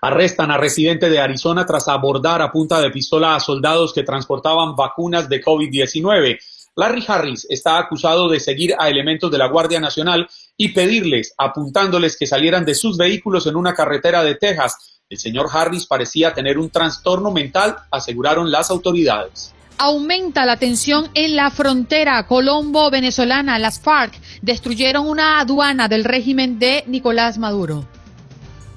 Arrestan 0.00 0.50
a 0.50 0.56
residente 0.56 1.10
de 1.10 1.18
Arizona 1.18 1.66
tras 1.66 1.88
abordar 1.88 2.40
a 2.42 2.52
punta 2.52 2.80
de 2.80 2.90
pistola 2.90 3.34
a 3.34 3.40
soldados 3.40 3.92
que 3.92 4.04
transportaban 4.04 4.76
vacunas 4.76 5.28
de 5.28 5.42
COVID-19. 5.42 6.38
Larry 6.76 7.04
Harris 7.08 7.44
está 7.50 7.76
acusado 7.78 8.28
de 8.28 8.38
seguir 8.38 8.74
a 8.78 8.88
elementos 8.88 9.30
de 9.32 9.38
la 9.38 9.48
Guardia 9.48 9.80
Nacional 9.80 10.28
y 10.56 10.68
pedirles, 10.68 11.34
apuntándoles 11.36 12.16
que 12.16 12.26
salieran 12.26 12.64
de 12.64 12.76
sus 12.76 12.96
vehículos 12.96 13.48
en 13.48 13.56
una 13.56 13.74
carretera 13.74 14.22
de 14.22 14.36
Texas. 14.36 15.00
El 15.10 15.18
señor 15.18 15.48
Harris 15.52 15.86
parecía 15.86 16.34
tener 16.34 16.56
un 16.56 16.70
trastorno 16.70 17.32
mental, 17.32 17.76
aseguraron 17.90 18.52
las 18.52 18.70
autoridades. 18.70 19.52
Aumenta 19.78 20.44
la 20.44 20.56
tensión 20.56 21.08
en 21.14 21.34
la 21.34 21.50
frontera 21.50 22.24
colombo-venezolana. 22.26 23.58
Las 23.58 23.80
FARC 23.80 24.14
destruyeron 24.42 25.08
una 25.08 25.40
aduana 25.40 25.88
del 25.88 26.04
régimen 26.04 26.60
de 26.60 26.84
Nicolás 26.86 27.38
Maduro. 27.38 27.86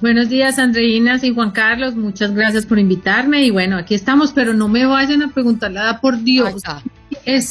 Buenos 0.00 0.28
días, 0.28 0.60
Andreina 0.60 1.18
y 1.20 1.34
Juan 1.34 1.50
Carlos. 1.50 1.96
Muchas 1.96 2.32
gracias 2.32 2.64
por 2.64 2.78
invitarme. 2.78 3.42
Y 3.42 3.50
bueno, 3.50 3.78
aquí 3.78 3.96
estamos, 3.96 4.30
pero 4.32 4.54
no 4.54 4.68
me 4.68 4.86
vayan 4.86 5.22
a 5.22 5.32
preguntar 5.32 5.72
nada 5.72 6.00
por 6.00 6.22
Dios. 6.22 6.62
Es 7.24 7.50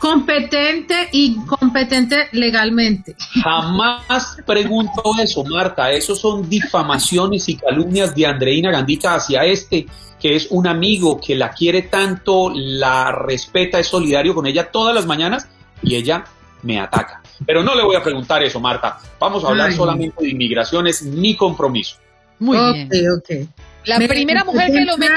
competente 0.00 1.10
y 1.12 1.36
competente 1.44 2.28
legalmente. 2.32 3.14
Jamás 3.42 4.38
pregunto 4.46 5.02
eso, 5.22 5.44
Marta. 5.44 5.92
Eso 5.92 6.16
son 6.16 6.48
difamaciones 6.48 7.48
y 7.50 7.56
calumnias 7.56 8.14
de 8.14 8.26
Andreina 8.26 8.70
Gandica 8.70 9.14
hacia 9.14 9.44
este, 9.44 9.86
que 10.18 10.34
es 10.34 10.48
un 10.50 10.66
amigo 10.66 11.20
que 11.20 11.34
la 11.34 11.50
quiere 11.50 11.82
tanto, 11.82 12.50
la 12.54 13.12
respeta, 13.12 13.78
es 13.78 13.88
solidario 13.88 14.34
con 14.34 14.46
ella 14.46 14.70
todas 14.72 14.94
las 14.94 15.04
mañanas 15.04 15.48
y 15.82 15.94
ella 15.96 16.24
me 16.62 16.80
ataca. 16.80 17.22
Pero 17.46 17.62
no 17.62 17.74
le 17.74 17.84
voy 17.84 17.96
a 17.96 18.02
preguntar 18.02 18.42
eso, 18.42 18.58
Marta. 18.58 18.98
Vamos 19.18 19.44
a 19.44 19.48
hablar 19.48 19.70
solamente 19.72 20.24
de 20.24 20.30
inmigración, 20.30 20.86
es 20.86 21.02
mi 21.02 21.36
compromiso. 21.36 21.96
Muy 22.38 22.56
bien. 22.72 22.88
Ok, 23.18 23.48
la 23.84 23.98
primera 23.98 24.44
mujer 24.44 24.70
que 24.72 24.84
lo 24.84 24.96
mete 24.96 25.14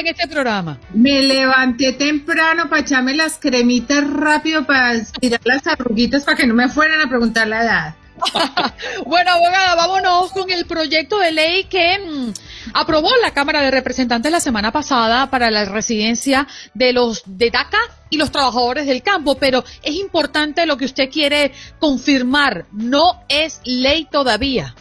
en 0.00 0.06
este 0.06 0.28
programa. 0.28 0.78
Me 0.92 1.22
levanté 1.22 1.92
temprano 1.92 2.68
para 2.68 2.82
echarme 2.82 3.14
las 3.14 3.38
cremitas 3.38 4.08
rápido 4.08 4.66
para 4.66 5.02
tirar 5.04 5.40
las 5.44 5.66
arruguitas 5.66 6.24
para 6.24 6.36
que 6.36 6.46
no 6.46 6.54
me 6.54 6.68
fueran 6.68 7.00
a 7.00 7.08
preguntar 7.08 7.48
la 7.48 7.62
edad. 7.62 7.94
bueno, 9.06 9.30
abogada, 9.30 9.74
vámonos 9.76 10.32
con 10.32 10.50
el 10.50 10.66
proyecto 10.66 11.18
de 11.18 11.32
ley 11.32 11.64
que 11.64 11.98
mm, 11.98 12.32
aprobó 12.74 13.10
la 13.22 13.32
Cámara 13.32 13.62
de 13.62 13.70
Representantes 13.70 14.30
la 14.30 14.40
semana 14.40 14.72
pasada 14.72 15.30
para 15.30 15.50
la 15.50 15.64
residencia 15.64 16.46
de 16.74 16.92
los 16.92 17.22
de 17.26 17.50
DACA 17.50 17.78
y 18.10 18.18
los 18.18 18.30
trabajadores 18.30 18.86
del 18.86 19.02
campo, 19.02 19.36
pero 19.38 19.64
es 19.82 19.94
importante 19.94 20.66
lo 20.66 20.76
que 20.76 20.84
usted 20.84 21.08
quiere 21.10 21.52
confirmar, 21.78 22.66
no 22.72 23.22
es 23.28 23.60
ley 23.64 24.06
todavía. 24.10 24.74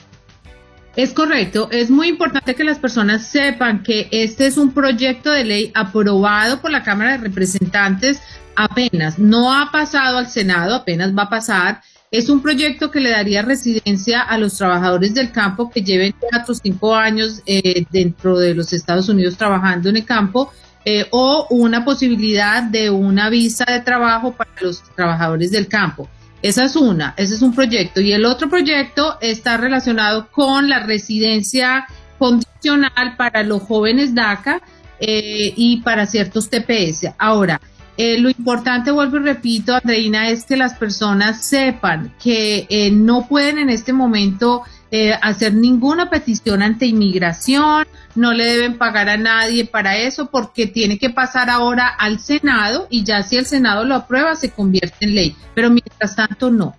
Es 0.99 1.13
correcto, 1.13 1.69
es 1.71 1.89
muy 1.89 2.09
importante 2.09 2.55
que 2.55 2.65
las 2.65 2.77
personas 2.77 3.25
sepan 3.25 3.83
que 3.83 4.09
este 4.11 4.47
es 4.47 4.57
un 4.57 4.73
proyecto 4.73 5.31
de 5.31 5.45
ley 5.45 5.71
aprobado 5.73 6.59
por 6.59 6.71
la 6.71 6.83
Cámara 6.83 7.11
de 7.11 7.19
Representantes 7.19 8.19
apenas, 8.53 9.17
no 9.17 9.53
ha 9.53 9.71
pasado 9.71 10.17
al 10.17 10.27
Senado, 10.27 10.75
apenas 10.75 11.17
va 11.17 11.23
a 11.23 11.29
pasar. 11.29 11.81
Es 12.11 12.27
un 12.27 12.41
proyecto 12.41 12.91
que 12.91 12.99
le 12.99 13.11
daría 13.11 13.43
residencia 13.43 14.23
a 14.23 14.37
los 14.37 14.57
trabajadores 14.57 15.13
del 15.13 15.31
campo 15.31 15.69
que 15.69 15.83
lleven 15.83 16.13
cuatro 16.19 16.51
o 16.51 16.57
cinco 16.61 16.93
años 16.93 17.43
eh, 17.45 17.85
dentro 17.89 18.37
de 18.37 18.53
los 18.53 18.73
Estados 18.73 19.07
Unidos 19.07 19.37
trabajando 19.37 19.87
en 19.87 19.95
el 19.95 20.03
campo 20.03 20.51
eh, 20.83 21.07
o 21.11 21.47
una 21.49 21.85
posibilidad 21.85 22.61
de 22.61 22.89
una 22.89 23.29
visa 23.29 23.63
de 23.63 23.79
trabajo 23.79 24.33
para 24.33 24.51
los 24.59 24.83
trabajadores 24.95 25.49
del 25.51 25.69
campo. 25.69 26.09
Esa 26.41 26.65
es 26.65 26.75
una, 26.75 27.13
ese 27.17 27.35
es 27.35 27.41
un 27.41 27.53
proyecto. 27.53 28.01
Y 28.01 28.13
el 28.13 28.25
otro 28.25 28.49
proyecto 28.49 29.17
está 29.21 29.57
relacionado 29.57 30.29
con 30.31 30.69
la 30.69 30.79
residencia 30.79 31.85
condicional 32.17 33.15
para 33.17 33.43
los 33.43 33.61
jóvenes 33.63 34.15
DACA 34.15 34.61
eh, 34.99 35.53
y 35.55 35.81
para 35.81 36.05
ciertos 36.05 36.49
TPS. 36.49 37.13
Ahora, 37.17 37.59
eh, 37.97 38.17
lo 38.17 38.29
importante, 38.29 38.91
vuelvo 38.91 39.17
y 39.17 39.23
repito, 39.23 39.75
Andreina, 39.75 40.29
es 40.29 40.45
que 40.45 40.55
las 40.55 40.75
personas 40.75 41.43
sepan 41.43 42.13
que 42.21 42.65
eh, 42.69 42.91
no 42.91 43.27
pueden 43.27 43.57
en 43.57 43.69
este 43.69 43.91
momento 43.91 44.63
eh, 44.91 45.13
hacer 45.21 45.53
ninguna 45.53 46.09
petición 46.09 46.63
ante 46.63 46.87
inmigración, 46.87 47.87
no 48.15 48.33
le 48.33 48.45
deben 48.45 48.77
pagar 48.77 49.09
a 49.09 49.17
nadie 49.17 49.65
para 49.65 49.97
eso 49.97 50.29
porque 50.31 50.65
tiene 50.65 50.97
que 50.97 51.11
pasar 51.11 51.49
ahora 51.49 51.87
al 51.87 52.19
Senado 52.19 52.87
y 52.89 53.03
ya 53.03 53.21
si 53.21 53.37
el 53.37 53.45
Senado 53.45 53.85
lo 53.85 53.95
aprueba 53.95 54.35
se 54.35 54.51
convierte 54.51 55.05
en 55.05 55.15
ley, 55.15 55.35
pero 55.53 55.69
mientras 55.69 56.15
tanto 56.15 56.49
no. 56.49 56.75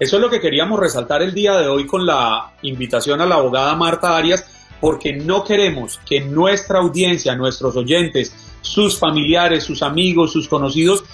Eso 0.00 0.16
es 0.16 0.22
lo 0.22 0.30
que 0.30 0.40
queríamos 0.40 0.80
resaltar 0.80 1.22
el 1.22 1.34
día 1.34 1.52
de 1.52 1.68
hoy 1.68 1.86
con 1.86 2.06
la 2.06 2.52
invitación 2.62 3.20
a 3.20 3.26
la 3.26 3.36
abogada 3.36 3.76
Marta 3.76 4.16
Arias, 4.16 4.46
porque 4.80 5.12
no 5.12 5.44
queremos 5.44 6.00
que 6.06 6.22
nuestra 6.22 6.78
audiencia, 6.78 7.36
nuestros 7.36 7.76
oyentes, 7.76 8.34
sus 8.62 8.98
familiares, 8.98 9.62
sus 9.62 9.82
amigos, 9.82 10.32
sus 10.32 10.48
conocidos, 10.48 11.04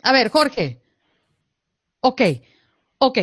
A 0.03 0.11
ver, 0.11 0.29
Jorge. 0.29 0.81
Ok, 2.01 2.21
ok. 2.97 3.17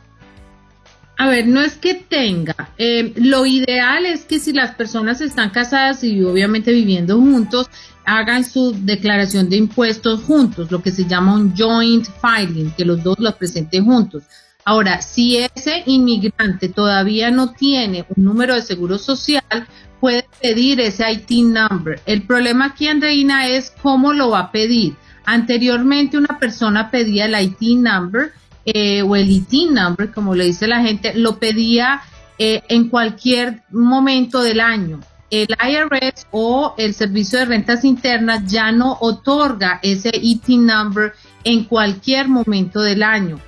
A 1.18 1.28
ver, 1.28 1.46
no 1.46 1.62
es 1.62 1.76
que 1.76 1.94
tenga. 1.94 2.54
Eh, 2.76 3.12
lo 3.16 3.46
ideal 3.46 4.04
es 4.04 4.24
que 4.24 4.38
si 4.38 4.52
las 4.52 4.74
personas 4.74 5.20
están 5.20 5.50
casadas 5.50 6.04
y 6.04 6.22
obviamente 6.22 6.72
viviendo 6.72 7.18
juntos, 7.18 7.70
hagan 8.04 8.44
su 8.44 8.72
declaración 8.84 9.48
de 9.48 9.56
impuestos 9.56 10.22
juntos, 10.24 10.70
lo 10.70 10.82
que 10.82 10.90
se 10.90 11.06
llama 11.06 11.34
un 11.34 11.56
joint 11.56 12.06
filing, 12.20 12.70
que 12.72 12.84
los 12.84 13.02
dos 13.02 13.18
los 13.18 13.34
presenten 13.34 13.84
juntos. 13.86 14.24
Ahora, 14.64 15.00
si 15.00 15.38
ese 15.38 15.84
inmigrante 15.86 16.68
todavía 16.68 17.30
no 17.30 17.52
tiene 17.52 18.04
un 18.14 18.24
número 18.24 18.54
de 18.54 18.62
seguro 18.62 18.98
social, 18.98 19.66
puede 20.00 20.26
pedir 20.42 20.80
ese 20.80 21.10
IT 21.10 21.30
number. 21.30 22.00
El 22.04 22.22
problema 22.22 22.66
aquí, 22.66 22.88
Andreina, 22.88 23.46
es 23.46 23.72
cómo 23.82 24.12
lo 24.12 24.30
va 24.30 24.40
a 24.40 24.52
pedir. 24.52 24.96
Anteriormente 25.24 26.18
una 26.18 26.38
persona 26.38 26.90
pedía 26.90 27.24
el 27.24 27.40
IT 27.40 27.78
number 27.78 28.32
eh, 28.66 29.02
o 29.02 29.16
el 29.16 29.30
IT 29.30 29.70
number, 29.70 30.12
como 30.12 30.34
le 30.34 30.44
dice 30.44 30.66
la 30.66 30.82
gente, 30.82 31.14
lo 31.14 31.38
pedía 31.38 32.02
eh, 32.38 32.62
en 32.68 32.90
cualquier 32.90 33.62
momento 33.70 34.42
del 34.42 34.60
año 34.60 35.00
el 35.30 35.48
IRS 35.48 36.26
o 36.30 36.74
el 36.78 36.94
Servicio 36.94 37.38
de 37.38 37.46
Rentas 37.46 37.84
Internas 37.84 38.44
ya 38.46 38.70
no 38.72 38.96
otorga 39.00 39.80
ese 39.82 40.10
ET 40.14 40.48
number 40.48 41.14
en 41.44 41.64
cualquier 41.64 42.28
momento 42.28 42.80
del 42.80 43.02
año. 43.02 43.40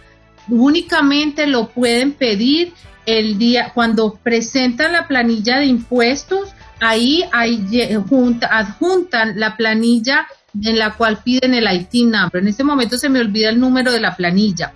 Únicamente 0.48 1.46
lo 1.46 1.68
pueden 1.68 2.12
pedir 2.12 2.72
el 3.06 3.38
día 3.38 3.72
cuando 3.74 4.14
presentan 4.14 4.92
la 4.92 5.06
planilla 5.06 5.58
de 5.58 5.66
impuestos, 5.66 6.50
ahí 6.80 7.24
hay, 7.32 7.64
adjuntan 8.50 9.38
la 9.38 9.56
planilla 9.56 10.26
en 10.62 10.78
la 10.78 10.94
cual 10.94 11.18
piden 11.22 11.54
el 11.54 11.72
IT 11.72 12.04
number. 12.04 12.42
En 12.42 12.48
este 12.48 12.64
momento 12.64 12.98
se 12.98 13.08
me 13.08 13.20
olvida 13.20 13.50
el 13.50 13.60
número 13.60 13.92
de 13.92 14.00
la 14.00 14.16
planilla. 14.16 14.72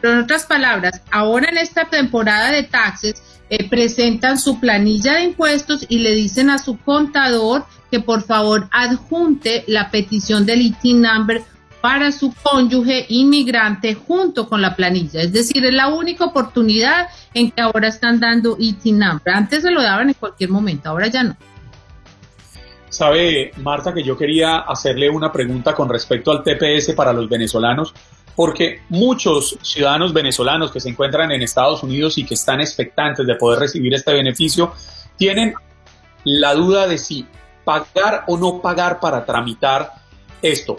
Pero 0.00 0.14
en 0.14 0.20
otras 0.20 0.46
palabras, 0.46 1.02
ahora 1.10 1.48
en 1.50 1.58
esta 1.58 1.86
temporada 1.86 2.50
de 2.52 2.62
taxes, 2.62 3.22
eh, 3.50 3.68
presentan 3.68 4.38
su 4.38 4.60
planilla 4.60 5.14
de 5.14 5.24
impuestos 5.24 5.84
y 5.88 5.98
le 5.98 6.14
dicen 6.14 6.50
a 6.50 6.58
su 6.58 6.78
contador 6.78 7.64
que 7.90 7.98
por 7.98 8.22
favor 8.22 8.68
adjunte 8.70 9.64
la 9.66 9.90
petición 9.90 10.46
del 10.46 10.62
ITIN 10.62 11.02
number 11.02 11.42
para 11.80 12.12
su 12.12 12.32
cónyuge 12.42 13.06
inmigrante 13.08 13.94
junto 13.94 14.48
con 14.48 14.62
la 14.62 14.76
planilla. 14.76 15.22
Es 15.22 15.32
decir, 15.32 15.64
es 15.64 15.74
la 15.74 15.88
única 15.88 16.26
oportunidad 16.26 17.08
en 17.34 17.50
que 17.50 17.60
ahora 17.60 17.88
están 17.88 18.20
dando 18.20 18.56
ITIN 18.58 18.98
number. 18.98 19.34
Antes 19.34 19.62
se 19.62 19.70
lo 19.70 19.82
daban 19.82 20.08
en 20.08 20.14
cualquier 20.14 20.50
momento, 20.50 20.88
ahora 20.88 21.08
ya 21.08 21.24
no. 21.24 21.36
Sabe, 22.88 23.52
Marta, 23.58 23.94
que 23.94 24.02
yo 24.02 24.16
quería 24.16 24.58
hacerle 24.58 25.08
una 25.08 25.32
pregunta 25.32 25.74
con 25.74 25.88
respecto 25.88 26.32
al 26.32 26.42
TPS 26.42 26.92
para 26.94 27.12
los 27.12 27.28
venezolanos, 27.28 27.94
porque 28.40 28.80
muchos 28.88 29.58
ciudadanos 29.60 30.14
venezolanos 30.14 30.72
que 30.72 30.80
se 30.80 30.88
encuentran 30.88 31.30
en 31.30 31.42
Estados 31.42 31.82
Unidos 31.82 32.16
y 32.16 32.24
que 32.24 32.32
están 32.32 32.62
expectantes 32.62 33.26
de 33.26 33.34
poder 33.34 33.58
recibir 33.60 33.92
este 33.92 34.14
beneficio, 34.14 34.72
tienen 35.18 35.52
la 36.24 36.54
duda 36.54 36.88
de 36.88 36.96
si 36.96 37.26
pagar 37.66 38.24
o 38.28 38.38
no 38.38 38.62
pagar 38.62 38.98
para 38.98 39.26
tramitar 39.26 39.92
esto. 40.40 40.78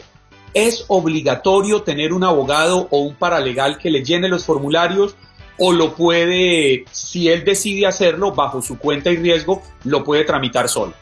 ¿Es 0.55 0.85
obligatorio 0.87 1.83
tener 1.83 2.13
un 2.13 2.23
abogado 2.23 2.87
o 2.89 3.01
un 3.01 3.13
paralegal 3.13 3.77
que 3.77 3.91
le 3.91 4.03
llene 4.03 4.27
los 4.27 4.43
formularios 4.43 5.15
o 5.59 5.71
lo 5.71 5.93
puede, 5.93 6.85
si 6.89 7.29
él 7.29 7.43
decide 7.45 7.85
hacerlo 7.85 8.31
bajo 8.31 8.63
su 8.63 8.79
cuenta 8.79 9.11
y 9.11 9.17
riesgo, 9.17 9.61
lo 9.83 10.03
puede 10.03 10.23
tramitar 10.23 10.67
solo? 10.67 10.95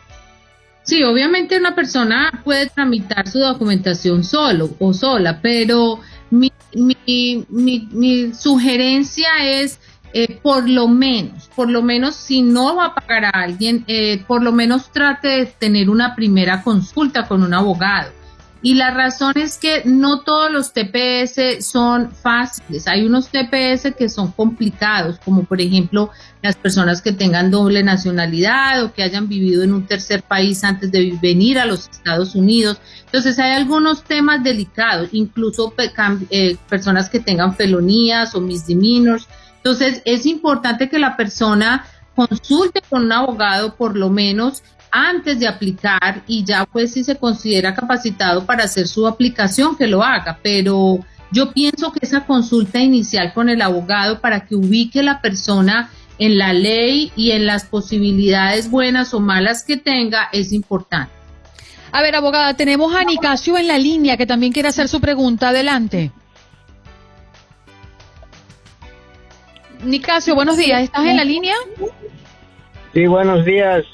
Sí, 0.84 1.03
obviamente 1.03 1.57
una 1.57 1.74
persona 1.74 2.41
puede 2.43 2.68
tramitar 2.68 3.30
su 3.30 3.39
documentación 3.39 4.26
solo 4.26 4.72
o 4.80 4.91
sola, 4.93 5.39
pero 5.41 5.99
mi, 6.32 6.52
mi, 6.74 7.46
mi, 7.50 8.34
sugerencia 8.34 9.30
es 9.44 9.80
eh, 10.14 10.40
por 10.42 10.68
lo 10.68 10.88
menos, 10.88 11.50
por 11.56 11.70
lo 11.70 11.82
menos 11.82 12.16
si 12.16 12.42
no 12.42 12.76
va 12.76 12.86
a 12.86 12.96
pagar 12.96 13.26
a 13.26 13.30
alguien, 13.30 13.84
eh, 13.88 14.24
por 14.28 14.42
lo 14.42 14.52
menos 14.52 14.92
trate 14.92 15.28
de 15.28 15.46
tener 15.46 15.90
una 15.90 16.16
primera 16.16 16.64
consulta 16.64 17.28
con 17.28 17.44
un 17.44 17.54
abogado. 17.54 18.19
Y 18.62 18.74
la 18.74 18.91
razón 18.91 19.34
es 19.38 19.57
que 19.57 19.84
no 19.86 20.22
todos 20.22 20.51
los 20.51 20.74
TPS 20.74 21.66
son 21.66 22.12
fáciles. 22.12 22.88
Hay 22.88 23.05
unos 23.05 23.30
TPS 23.30 23.95
que 23.97 24.10
son 24.10 24.34
complicados, 24.34 25.18
como 25.24 25.45
por 25.45 25.62
ejemplo 25.62 26.12
las 26.41 26.57
personas 26.57 27.01
que 27.01 27.14
tengan 27.14 27.51
doble 27.51 27.84
nacionalidad 27.84 28.84
o 28.84 28.93
que 28.93 29.03
hayan 29.03 29.30
vivido 29.30 29.64
en 29.64 29.74
un 29.74 29.86
tercer 29.86 30.24
país 30.24 30.64
antes 30.66 30.91
de 30.91 31.18
venir 31.22 31.57
a 31.57 31.66
los 31.66 31.88
Estados 31.88 32.36
Unidos. 32.36 32.82
Entonces 33.05 33.39
hay 33.39 33.51
algunos 33.51 34.03
temas 34.03 34.43
delicados, 34.43 35.10
incluso 35.14 35.74
eh, 36.30 36.57
personas 36.68 37.10
que 37.10 37.22
tengan 37.22 37.55
felonías 37.55 38.36
o 38.36 38.41
misdemeanors. 38.41 39.28
Entonces 39.55 40.01
es 40.03 40.26
importante 40.26 40.89
que 40.89 40.99
la 40.99 41.16
persona 41.16 41.86
consulte 42.14 42.82
con 42.89 43.05
un 43.05 43.12
abogado 43.14 43.76
por 43.76 43.95
lo 43.95 44.10
menos 44.10 44.64
antes 44.92 45.40
de 45.40 45.48
aplicar 45.48 46.24
y 46.28 46.44
ya 46.44 46.66
pues 46.66 46.94
si 46.94 47.04
se 47.04 47.16
considera 47.18 47.76
capacitado 47.76 48.46
para 48.46 48.64
hacer 48.64 48.88
su 48.88 49.08
aplicación 49.08 49.76
que 49.76 49.88
lo 49.88 50.04
haga, 50.04 50.40
pero 50.42 51.00
yo 51.32 51.52
pienso 51.52 51.92
que 51.92 52.06
esa 52.06 52.26
consulta 52.26 52.80
inicial 52.80 53.34
con 53.34 53.50
el 53.50 53.62
abogado 53.62 54.20
para 54.20 54.46
que 54.46 54.56
ubique 54.56 55.04
la 55.04 55.22
persona 55.22 55.92
en 56.18 56.38
la 56.38 56.54
ley 56.54 57.12
y 57.16 57.32
en 57.32 57.46
las 57.46 57.66
posibilidades 57.66 58.70
buenas 58.70 59.14
o 59.14 59.20
malas 59.20 59.64
que 59.64 59.78
tenga 59.78 60.30
es 60.32 60.52
importante. 60.52 61.14
A 61.92 62.02
ver, 62.02 62.16
abogada, 62.16 62.54
tenemos 62.54 62.96
a 62.96 63.04
Nicasio 63.04 63.58
en 63.58 63.68
la 63.68 63.78
línea 63.78 64.18
que 64.18 64.28
también 64.28 64.54
quiere 64.54 64.70
hacer 64.70 64.88
su 64.88 65.02
pregunta. 65.02 65.50
Adelante. 65.50 66.12
Nicasio, 69.84 70.36
buenos 70.36 70.58
días. 70.58 70.84
¿Estás 70.84 71.06
en 71.06 71.18
la 71.18 71.24
línea? 71.24 71.56
Sí, 72.94 73.08
buenos 73.08 73.46
días. 73.46 73.86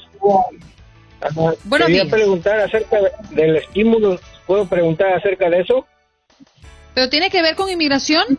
Buenos 1.64 1.88
Quería 1.88 2.04
preguntar 2.06 2.60
acerca 2.60 2.98
del 3.30 3.56
estímulo. 3.56 4.18
¿Puedo 4.46 4.66
preguntar 4.66 5.14
acerca 5.14 5.50
de 5.50 5.60
eso? 5.60 5.86
¿Pero 6.94 7.08
tiene 7.08 7.30
que 7.30 7.42
ver 7.42 7.56
con 7.56 7.68
inmigración? 7.70 8.38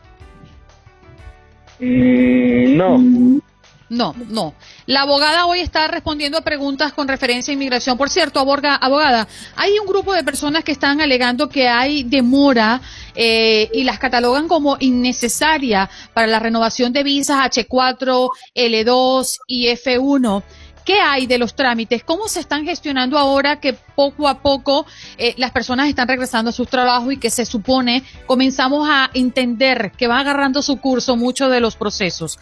Mm, 1.80 2.78
no. 2.78 3.41
No, 3.89 4.13
no. 4.30 4.53
La 4.86 5.03
abogada 5.03 5.45
hoy 5.45 5.59
está 5.59 5.88
respondiendo 5.88 6.38
a 6.38 6.41
preguntas 6.41 6.91
con 6.91 7.07
referencia 7.07 7.51
a 7.51 7.55
inmigración. 7.55 7.97
Por 7.97 8.09
cierto, 8.09 8.39
abogada, 8.39 9.28
hay 9.55 9.80
un 9.80 9.88
grupo 9.88 10.13
de 10.13 10.23
personas 10.23 10.65
que 10.65 10.73
están 10.73 10.99
alegando 10.99 11.47
que 11.47 11.69
hay 11.69 12.03
demora 12.03 12.82
eh, 13.15 13.69
y 13.73 13.86
las 13.86 13.97
catalogan 13.97 14.49
como 14.49 14.75
innecesaria 14.80 15.89
para 16.13 16.28
la 16.28 16.39
renovación 16.39 16.91
de 16.91 17.03
visas 17.03 17.38
H4, 17.38 18.30
L2 18.55 19.39
y 19.47 19.67
F1. 19.67 20.43
¿Qué 20.88 21.02
hay 21.02 21.28
de 21.28 21.38
los 21.38 21.54
trámites? 21.54 22.02
¿Cómo 22.06 22.30
se 22.30 22.40
están 22.40 22.64
gestionando 22.64 23.18
ahora 23.18 23.60
que 23.60 23.74
poco 23.74 24.30
a 24.30 24.42
poco 24.42 24.86
eh, 25.18 25.34
las 25.36 25.52
personas 25.52 25.90
están 25.90 26.08
regresando 26.08 26.52
a 26.52 26.54
sus 26.54 26.70
trabajos 26.70 27.12
y 27.12 27.18
que 27.18 27.30
se 27.30 27.46
supone 27.46 28.06
comenzamos 28.26 28.88
a 28.90 29.10
entender 29.14 29.92
que 29.98 30.08
va 30.08 30.22
agarrando 30.22 30.62
su 30.62 30.78
curso 30.78 31.18
mucho 31.18 31.50
de 31.50 31.60
los 31.60 31.76
procesos? 31.76 32.40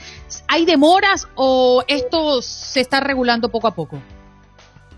¿Hay 0.48 0.66
demoras 0.66 1.28
o 1.34 1.84
esto 1.88 2.43
se 2.43 2.82
está 2.82 3.00
regulando 3.00 3.50
poco 3.50 3.66
a 3.68 3.74
poco? 3.74 4.00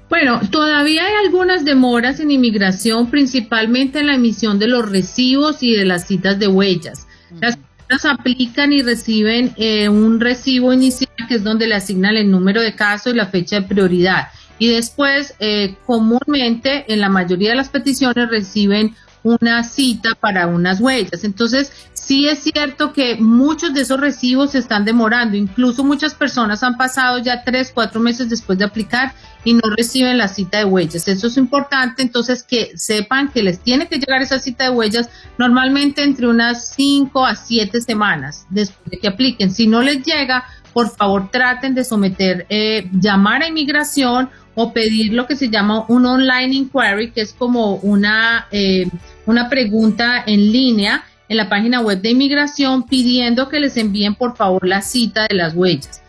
Bueno, 0.10 0.42
todavía 0.52 1.06
hay 1.06 1.14
algunas 1.26 1.64
demoras 1.64 2.20
en 2.20 2.32
inmigración, 2.32 3.10
principalmente 3.10 4.00
en 4.00 4.08
la 4.08 4.16
emisión 4.16 4.60
de 4.60 4.68
los 4.68 4.90
recibos 4.90 5.64
y 5.64 5.74
de 5.74 5.86
las 5.86 6.06
citas 6.06 6.38
de 6.38 6.50
huellas. 6.50 7.08
Las 7.40 7.58
aplican 8.06 8.74
y 8.74 8.82
reciben 8.82 9.54
eh, 9.58 9.90
un 9.90 10.20
recibo 10.20 10.74
inicial 10.74 11.10
que 11.28 11.36
es 11.36 11.44
donde 11.44 11.68
le 11.68 11.76
asignan 11.76 12.16
el 12.16 12.30
número 12.30 12.62
de 12.62 12.76
caso 12.76 13.10
y 13.10 13.14
la 13.14 13.28
fecha 13.28 13.62
de 13.62 13.68
prioridad. 13.68 14.28
Y 14.60 14.70
después, 14.70 15.36
eh, 15.40 15.76
comúnmente, 15.86 16.92
en 16.92 17.00
la 17.00 17.10
mayoría 17.10 17.52
de 17.52 17.56
las 17.56 17.70
peticiones 17.70 18.30
reciben 18.30 18.96
una 19.24 19.64
cita 19.64 20.16
para 20.16 20.48
unas 20.48 20.80
huellas. 20.80 21.24
Entonces, 21.24 21.72
sí 22.08 22.30
es 22.30 22.40
cierto 22.40 22.94
que 22.94 23.18
muchos 23.18 23.74
de 23.74 23.82
esos 23.82 24.00
recibos 24.00 24.52
se 24.52 24.60
están 24.60 24.86
demorando. 24.86 25.36
Incluso 25.36 25.84
muchas 25.84 26.14
personas 26.14 26.64
han 26.64 26.78
pasado 26.78 27.18
ya 27.18 27.44
tres, 27.44 27.72
cuatro 27.74 28.00
meses 28.00 28.30
después 28.30 28.58
de 28.58 28.64
aplicar 28.64 29.14
y 29.44 29.54
no 29.54 29.62
reciben 29.76 30.18
la 30.18 30.30
cita 30.30 30.60
de 30.60 30.66
huellas. 30.66 31.06
Eso 31.08 31.28
es 31.28 31.36
importante, 31.36 32.02
entonces 32.02 32.44
que 32.44 32.78
sepan 32.78 33.30
que 33.30 33.44
les 33.44 33.60
tiene 33.60 33.88
que 33.88 34.00
llegar 34.00 34.22
esa 34.22 34.40
cita 34.40 34.64
de 34.64 34.70
huellas 34.70 35.10
normalmente 35.38 36.02
entre 36.02 36.28
unas 36.28 36.70
cinco 36.70 37.26
a 37.26 37.36
siete 37.36 37.82
semanas 37.82 38.48
después 38.50 38.90
de 38.90 39.00
que 39.00 39.10
apliquen. 39.10 39.52
Si 39.52 39.68
no 39.68 39.82
les 39.82 40.02
llega, 40.04 40.46
por 40.72 40.90
favor 40.90 41.30
traten 41.30 41.76
de 41.76 41.84
someter, 41.84 42.46
eh, 42.50 42.90
llamar 42.94 43.44
a 43.44 43.50
inmigración 43.50 44.30
o 44.56 44.72
pedir 44.72 45.14
lo 45.14 45.28
que 45.28 45.36
se 45.36 45.50
llama 45.50 45.86
un 45.90 46.06
online 46.06 46.56
inquiry, 46.56 47.12
que 47.12 47.22
es 47.22 47.34
como 47.34 47.76
una, 47.76 48.48
eh, 48.52 48.88
una 49.26 49.50
pregunta 49.50 50.24
en 50.26 50.54
línea 50.54 51.04
en 51.30 51.38
la 51.38 51.50
página 51.50 51.82
web 51.82 52.02
de 52.02 52.12
inmigración 52.12 52.84
pidiendo 52.84 53.50
que 53.50 53.60
les 53.60 53.78
envíen 53.78 54.16
por 54.16 54.36
favor 54.36 54.66
la 54.68 54.82
cita 54.82 55.28
de 55.28 55.36
las 55.36 55.54
huellas. 55.54 56.02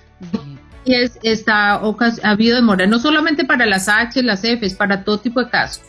Y 0.85 0.95
es, 0.95 1.19
está, 1.23 1.75
ha 1.75 2.31
habido 2.31 2.57
demora, 2.57 2.87
no 2.87 2.99
solamente 2.99 3.45
para 3.45 3.67
las 3.67 3.89
H, 3.89 4.23
las 4.23 4.45
F, 4.45 4.65
es 4.65 4.75
para 4.75 5.05
todo 5.05 5.19
tipo 5.19 5.43
de 5.43 5.51
casos. 5.51 5.85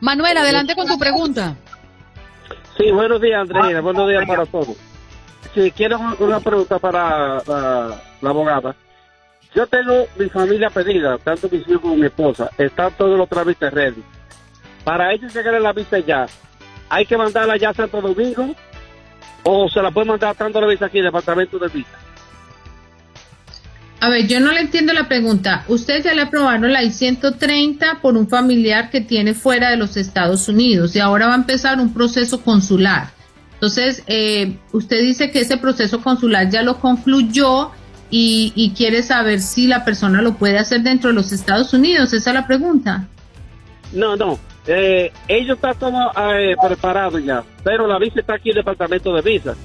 Manuel, 0.00 0.36
adelante 0.36 0.74
con 0.74 0.86
tu 0.86 0.98
pregunta. 0.98 1.56
Sí, 2.76 2.90
buenos 2.90 3.20
días, 3.20 3.40
Andreina, 3.40 3.80
buenos 3.80 4.08
días 4.08 4.24
para 4.26 4.44
todos. 4.46 4.76
Sí, 5.54 5.72
quiero 5.74 5.98
una 6.18 6.40
pregunta 6.40 6.78
para 6.78 7.42
la 8.20 8.30
abogada. 8.30 8.76
Yo 9.54 9.66
tengo 9.66 10.06
mi 10.18 10.28
familia 10.28 10.68
pedida, 10.68 11.16
tanto 11.16 11.48
mis 11.50 11.66
hijos 11.66 11.80
como 11.80 11.96
mi 11.96 12.06
esposa. 12.06 12.50
Están 12.58 12.92
todos 12.92 13.16
los 13.16 13.26
trámites 13.26 13.72
ready. 13.72 14.02
Para 14.84 15.12
ellos 15.14 15.34
llegar 15.34 15.54
a 15.54 15.60
la 15.60 15.72
visa 15.72 15.98
ya, 15.98 16.26
¿hay 16.90 17.06
que 17.06 17.16
mandarla 17.16 17.56
ya 17.56 17.70
a 17.70 17.74
Santo 17.74 18.02
Domingo? 18.02 18.54
¿O 19.42 19.68
se 19.68 19.80
la 19.80 19.90
puede 19.90 20.06
mandar 20.08 20.34
tanto 20.34 20.60
la 20.60 20.66
visa 20.66 20.86
aquí, 20.86 20.98
el 20.98 21.04
departamento 21.04 21.58
de 21.58 21.68
visa? 21.68 21.90
A 24.00 24.08
ver, 24.10 24.26
yo 24.26 24.40
no 24.40 24.52
le 24.52 24.60
entiendo 24.60 24.92
la 24.92 25.08
pregunta. 25.08 25.64
Usted 25.68 26.04
ya 26.04 26.14
le 26.14 26.22
aprobaron 26.22 26.72
la 26.72 26.82
I-130 26.82 28.00
por 28.00 28.16
un 28.16 28.28
familiar 28.28 28.90
que 28.90 29.00
tiene 29.00 29.34
fuera 29.34 29.70
de 29.70 29.76
los 29.76 29.96
Estados 29.96 30.48
Unidos 30.48 30.94
y 30.94 31.00
ahora 31.00 31.28
va 31.28 31.32
a 31.32 31.36
empezar 31.36 31.80
un 31.80 31.94
proceso 31.94 32.42
consular. 32.42 33.10
Entonces, 33.54 34.02
eh, 34.06 34.58
usted 34.72 35.00
dice 35.00 35.30
que 35.30 35.40
ese 35.40 35.56
proceso 35.56 36.02
consular 36.02 36.50
ya 36.50 36.62
lo 36.62 36.78
concluyó 36.78 37.70
y, 38.10 38.72
quiere 38.76 39.02
saber 39.02 39.40
si 39.40 39.66
la 39.66 39.84
persona 39.84 40.22
lo 40.22 40.34
puede 40.34 40.58
hacer 40.58 40.82
dentro 40.82 41.08
de 41.08 41.14
los 41.14 41.32
Estados 41.32 41.72
Unidos. 41.72 42.12
Esa 42.12 42.30
es 42.30 42.34
la 42.34 42.46
pregunta. 42.46 43.08
No, 43.92 44.14
no. 44.14 44.38
Eh, 44.66 45.12
ellos 45.28 45.56
están 45.56 45.74
como 45.74 46.10
eh, 46.32 46.56
preparados 46.60 47.22
ya, 47.22 47.44
pero 47.62 47.86
la 47.86 47.98
visa 47.98 48.20
está 48.20 48.34
aquí 48.34 48.50
en 48.50 48.58
el 48.58 48.64
departamento 48.64 49.14
de 49.14 49.22
visas. 49.22 49.56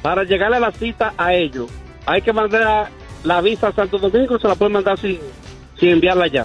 Para 0.00 0.22
llegar 0.22 0.52
a 0.54 0.60
la 0.60 0.70
cita 0.70 1.12
a 1.16 1.34
ellos, 1.34 1.70
hay 2.06 2.22
que 2.22 2.32
mandar 2.32 2.88
la 3.24 3.40
visa 3.40 3.68
a 3.68 3.72
Santo 3.72 3.98
Domingo, 3.98 4.38
se 4.38 4.46
la 4.46 4.54
pueden 4.54 4.74
mandar 4.74 4.98
sin, 4.98 5.18
sin 5.78 5.88
enviarla 5.90 6.28
ya. 6.28 6.44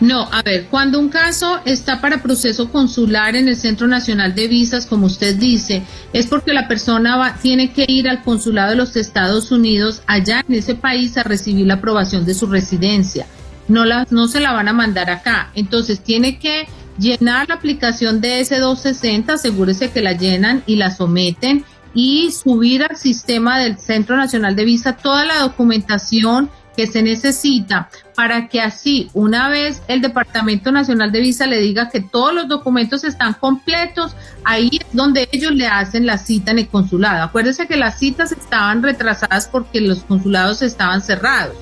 No, 0.00 0.28
a 0.32 0.42
ver, 0.42 0.66
cuando 0.68 0.98
un 0.98 1.08
caso 1.08 1.60
está 1.64 2.00
para 2.00 2.22
proceso 2.22 2.70
consular 2.70 3.36
en 3.36 3.46
el 3.46 3.56
Centro 3.56 3.86
Nacional 3.86 4.34
de 4.34 4.48
Visas, 4.48 4.86
como 4.86 5.06
usted 5.06 5.36
dice, 5.36 5.82
es 6.12 6.26
porque 6.26 6.52
la 6.52 6.66
persona 6.66 7.16
va, 7.16 7.34
tiene 7.40 7.72
que 7.72 7.84
ir 7.86 8.08
al 8.08 8.22
consulado 8.24 8.70
de 8.70 8.76
los 8.76 8.96
Estados 8.96 9.52
Unidos 9.52 10.02
allá 10.08 10.44
en 10.48 10.56
ese 10.56 10.74
país 10.74 11.16
a 11.18 11.22
recibir 11.22 11.66
la 11.66 11.74
aprobación 11.74 12.24
de 12.24 12.34
su 12.34 12.46
residencia. 12.48 13.26
No, 13.72 13.86
la, 13.86 14.06
no 14.10 14.28
se 14.28 14.40
la 14.40 14.52
van 14.52 14.68
a 14.68 14.72
mandar 14.72 15.10
acá. 15.10 15.50
Entonces 15.54 16.00
tiene 16.00 16.38
que 16.38 16.68
llenar 16.98 17.48
la 17.48 17.54
aplicación 17.54 18.20
de 18.20 18.40
S260, 18.42 19.30
asegúrese 19.30 19.90
que 19.90 20.02
la 20.02 20.12
llenan 20.12 20.62
y 20.66 20.76
la 20.76 20.90
someten 20.90 21.64
y 21.94 22.30
subir 22.32 22.84
al 22.84 22.96
sistema 22.96 23.58
del 23.58 23.78
Centro 23.78 24.16
Nacional 24.16 24.56
de 24.56 24.64
Visa 24.64 24.96
toda 24.96 25.24
la 25.24 25.40
documentación 25.40 26.50
que 26.76 26.86
se 26.86 27.02
necesita 27.02 27.90
para 28.14 28.48
que 28.48 28.60
así, 28.60 29.10
una 29.12 29.48
vez 29.48 29.82
el 29.88 30.00
Departamento 30.00 30.72
Nacional 30.72 31.12
de 31.12 31.20
Visa 31.20 31.46
le 31.46 31.60
diga 31.60 31.90
que 31.90 32.00
todos 32.00 32.34
los 32.34 32.48
documentos 32.48 33.04
están 33.04 33.34
completos, 33.34 34.16
ahí 34.44 34.70
es 34.72 34.86
donde 34.92 35.28
ellos 35.32 35.52
le 35.52 35.66
hacen 35.66 36.06
la 36.06 36.18
cita 36.18 36.50
en 36.50 36.60
el 36.60 36.68
consulado. 36.68 37.24
Acuérdense 37.24 37.66
que 37.66 37.76
las 37.76 37.98
citas 37.98 38.32
estaban 38.32 38.82
retrasadas 38.82 39.48
porque 39.48 39.80
los 39.80 40.04
consulados 40.04 40.62
estaban 40.62 41.02
cerrados. 41.02 41.56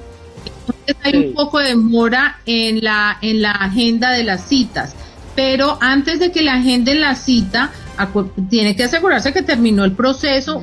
Hay 1.02 1.16
un 1.16 1.34
poco 1.34 1.58
de 1.58 1.68
demora 1.68 2.38
en 2.46 2.82
la, 2.82 3.18
en 3.22 3.42
la 3.42 3.52
agenda 3.52 4.10
de 4.10 4.24
las 4.24 4.48
citas. 4.48 4.94
Pero 5.34 5.78
antes 5.80 6.18
de 6.18 6.32
que 6.32 6.42
le 6.42 6.50
agenden 6.50 7.00
la 7.00 7.14
cita, 7.14 7.70
tiene 8.48 8.76
que 8.76 8.84
asegurarse 8.84 9.32
que 9.32 9.42
terminó 9.42 9.84
el 9.84 9.92
proceso. 9.92 10.60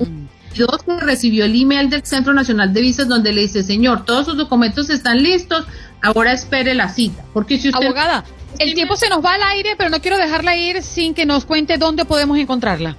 Dos, 0.55 0.83
que 0.83 0.99
recibió 0.99 1.45
el 1.45 1.59
email 1.59 1.89
del 1.89 2.03
Centro 2.03 2.33
Nacional 2.33 2.73
de 2.73 2.81
Visas 2.81 3.07
donde 3.07 3.31
le 3.31 3.41
dice, 3.41 3.61
señor, 3.61 4.05
todos 4.05 4.25
sus 4.25 4.37
documentos 4.37 4.89
están 4.89 5.21
listos, 5.21 5.67
ahora 6.01 6.31
espere 6.31 6.73
la 6.73 6.89
cita. 6.89 7.23
Porque 7.31 7.59
si 7.59 7.69
usted... 7.69 7.85
Abogada, 7.85 8.25
el 8.57 8.73
tiempo 8.73 8.95
se 8.95 9.07
nos 9.07 9.23
va 9.23 9.35
al 9.35 9.43
aire, 9.43 9.75
pero 9.77 9.91
no 9.91 10.01
quiero 10.01 10.17
dejarla 10.17 10.57
ir 10.57 10.81
sin 10.81 11.13
que 11.13 11.27
nos 11.27 11.45
cuente 11.45 11.77
dónde 11.77 12.05
podemos 12.05 12.39
encontrarla. 12.39 12.97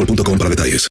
boostmobile.com 0.00 0.38
para 0.38 0.50
detalles. 0.50 0.88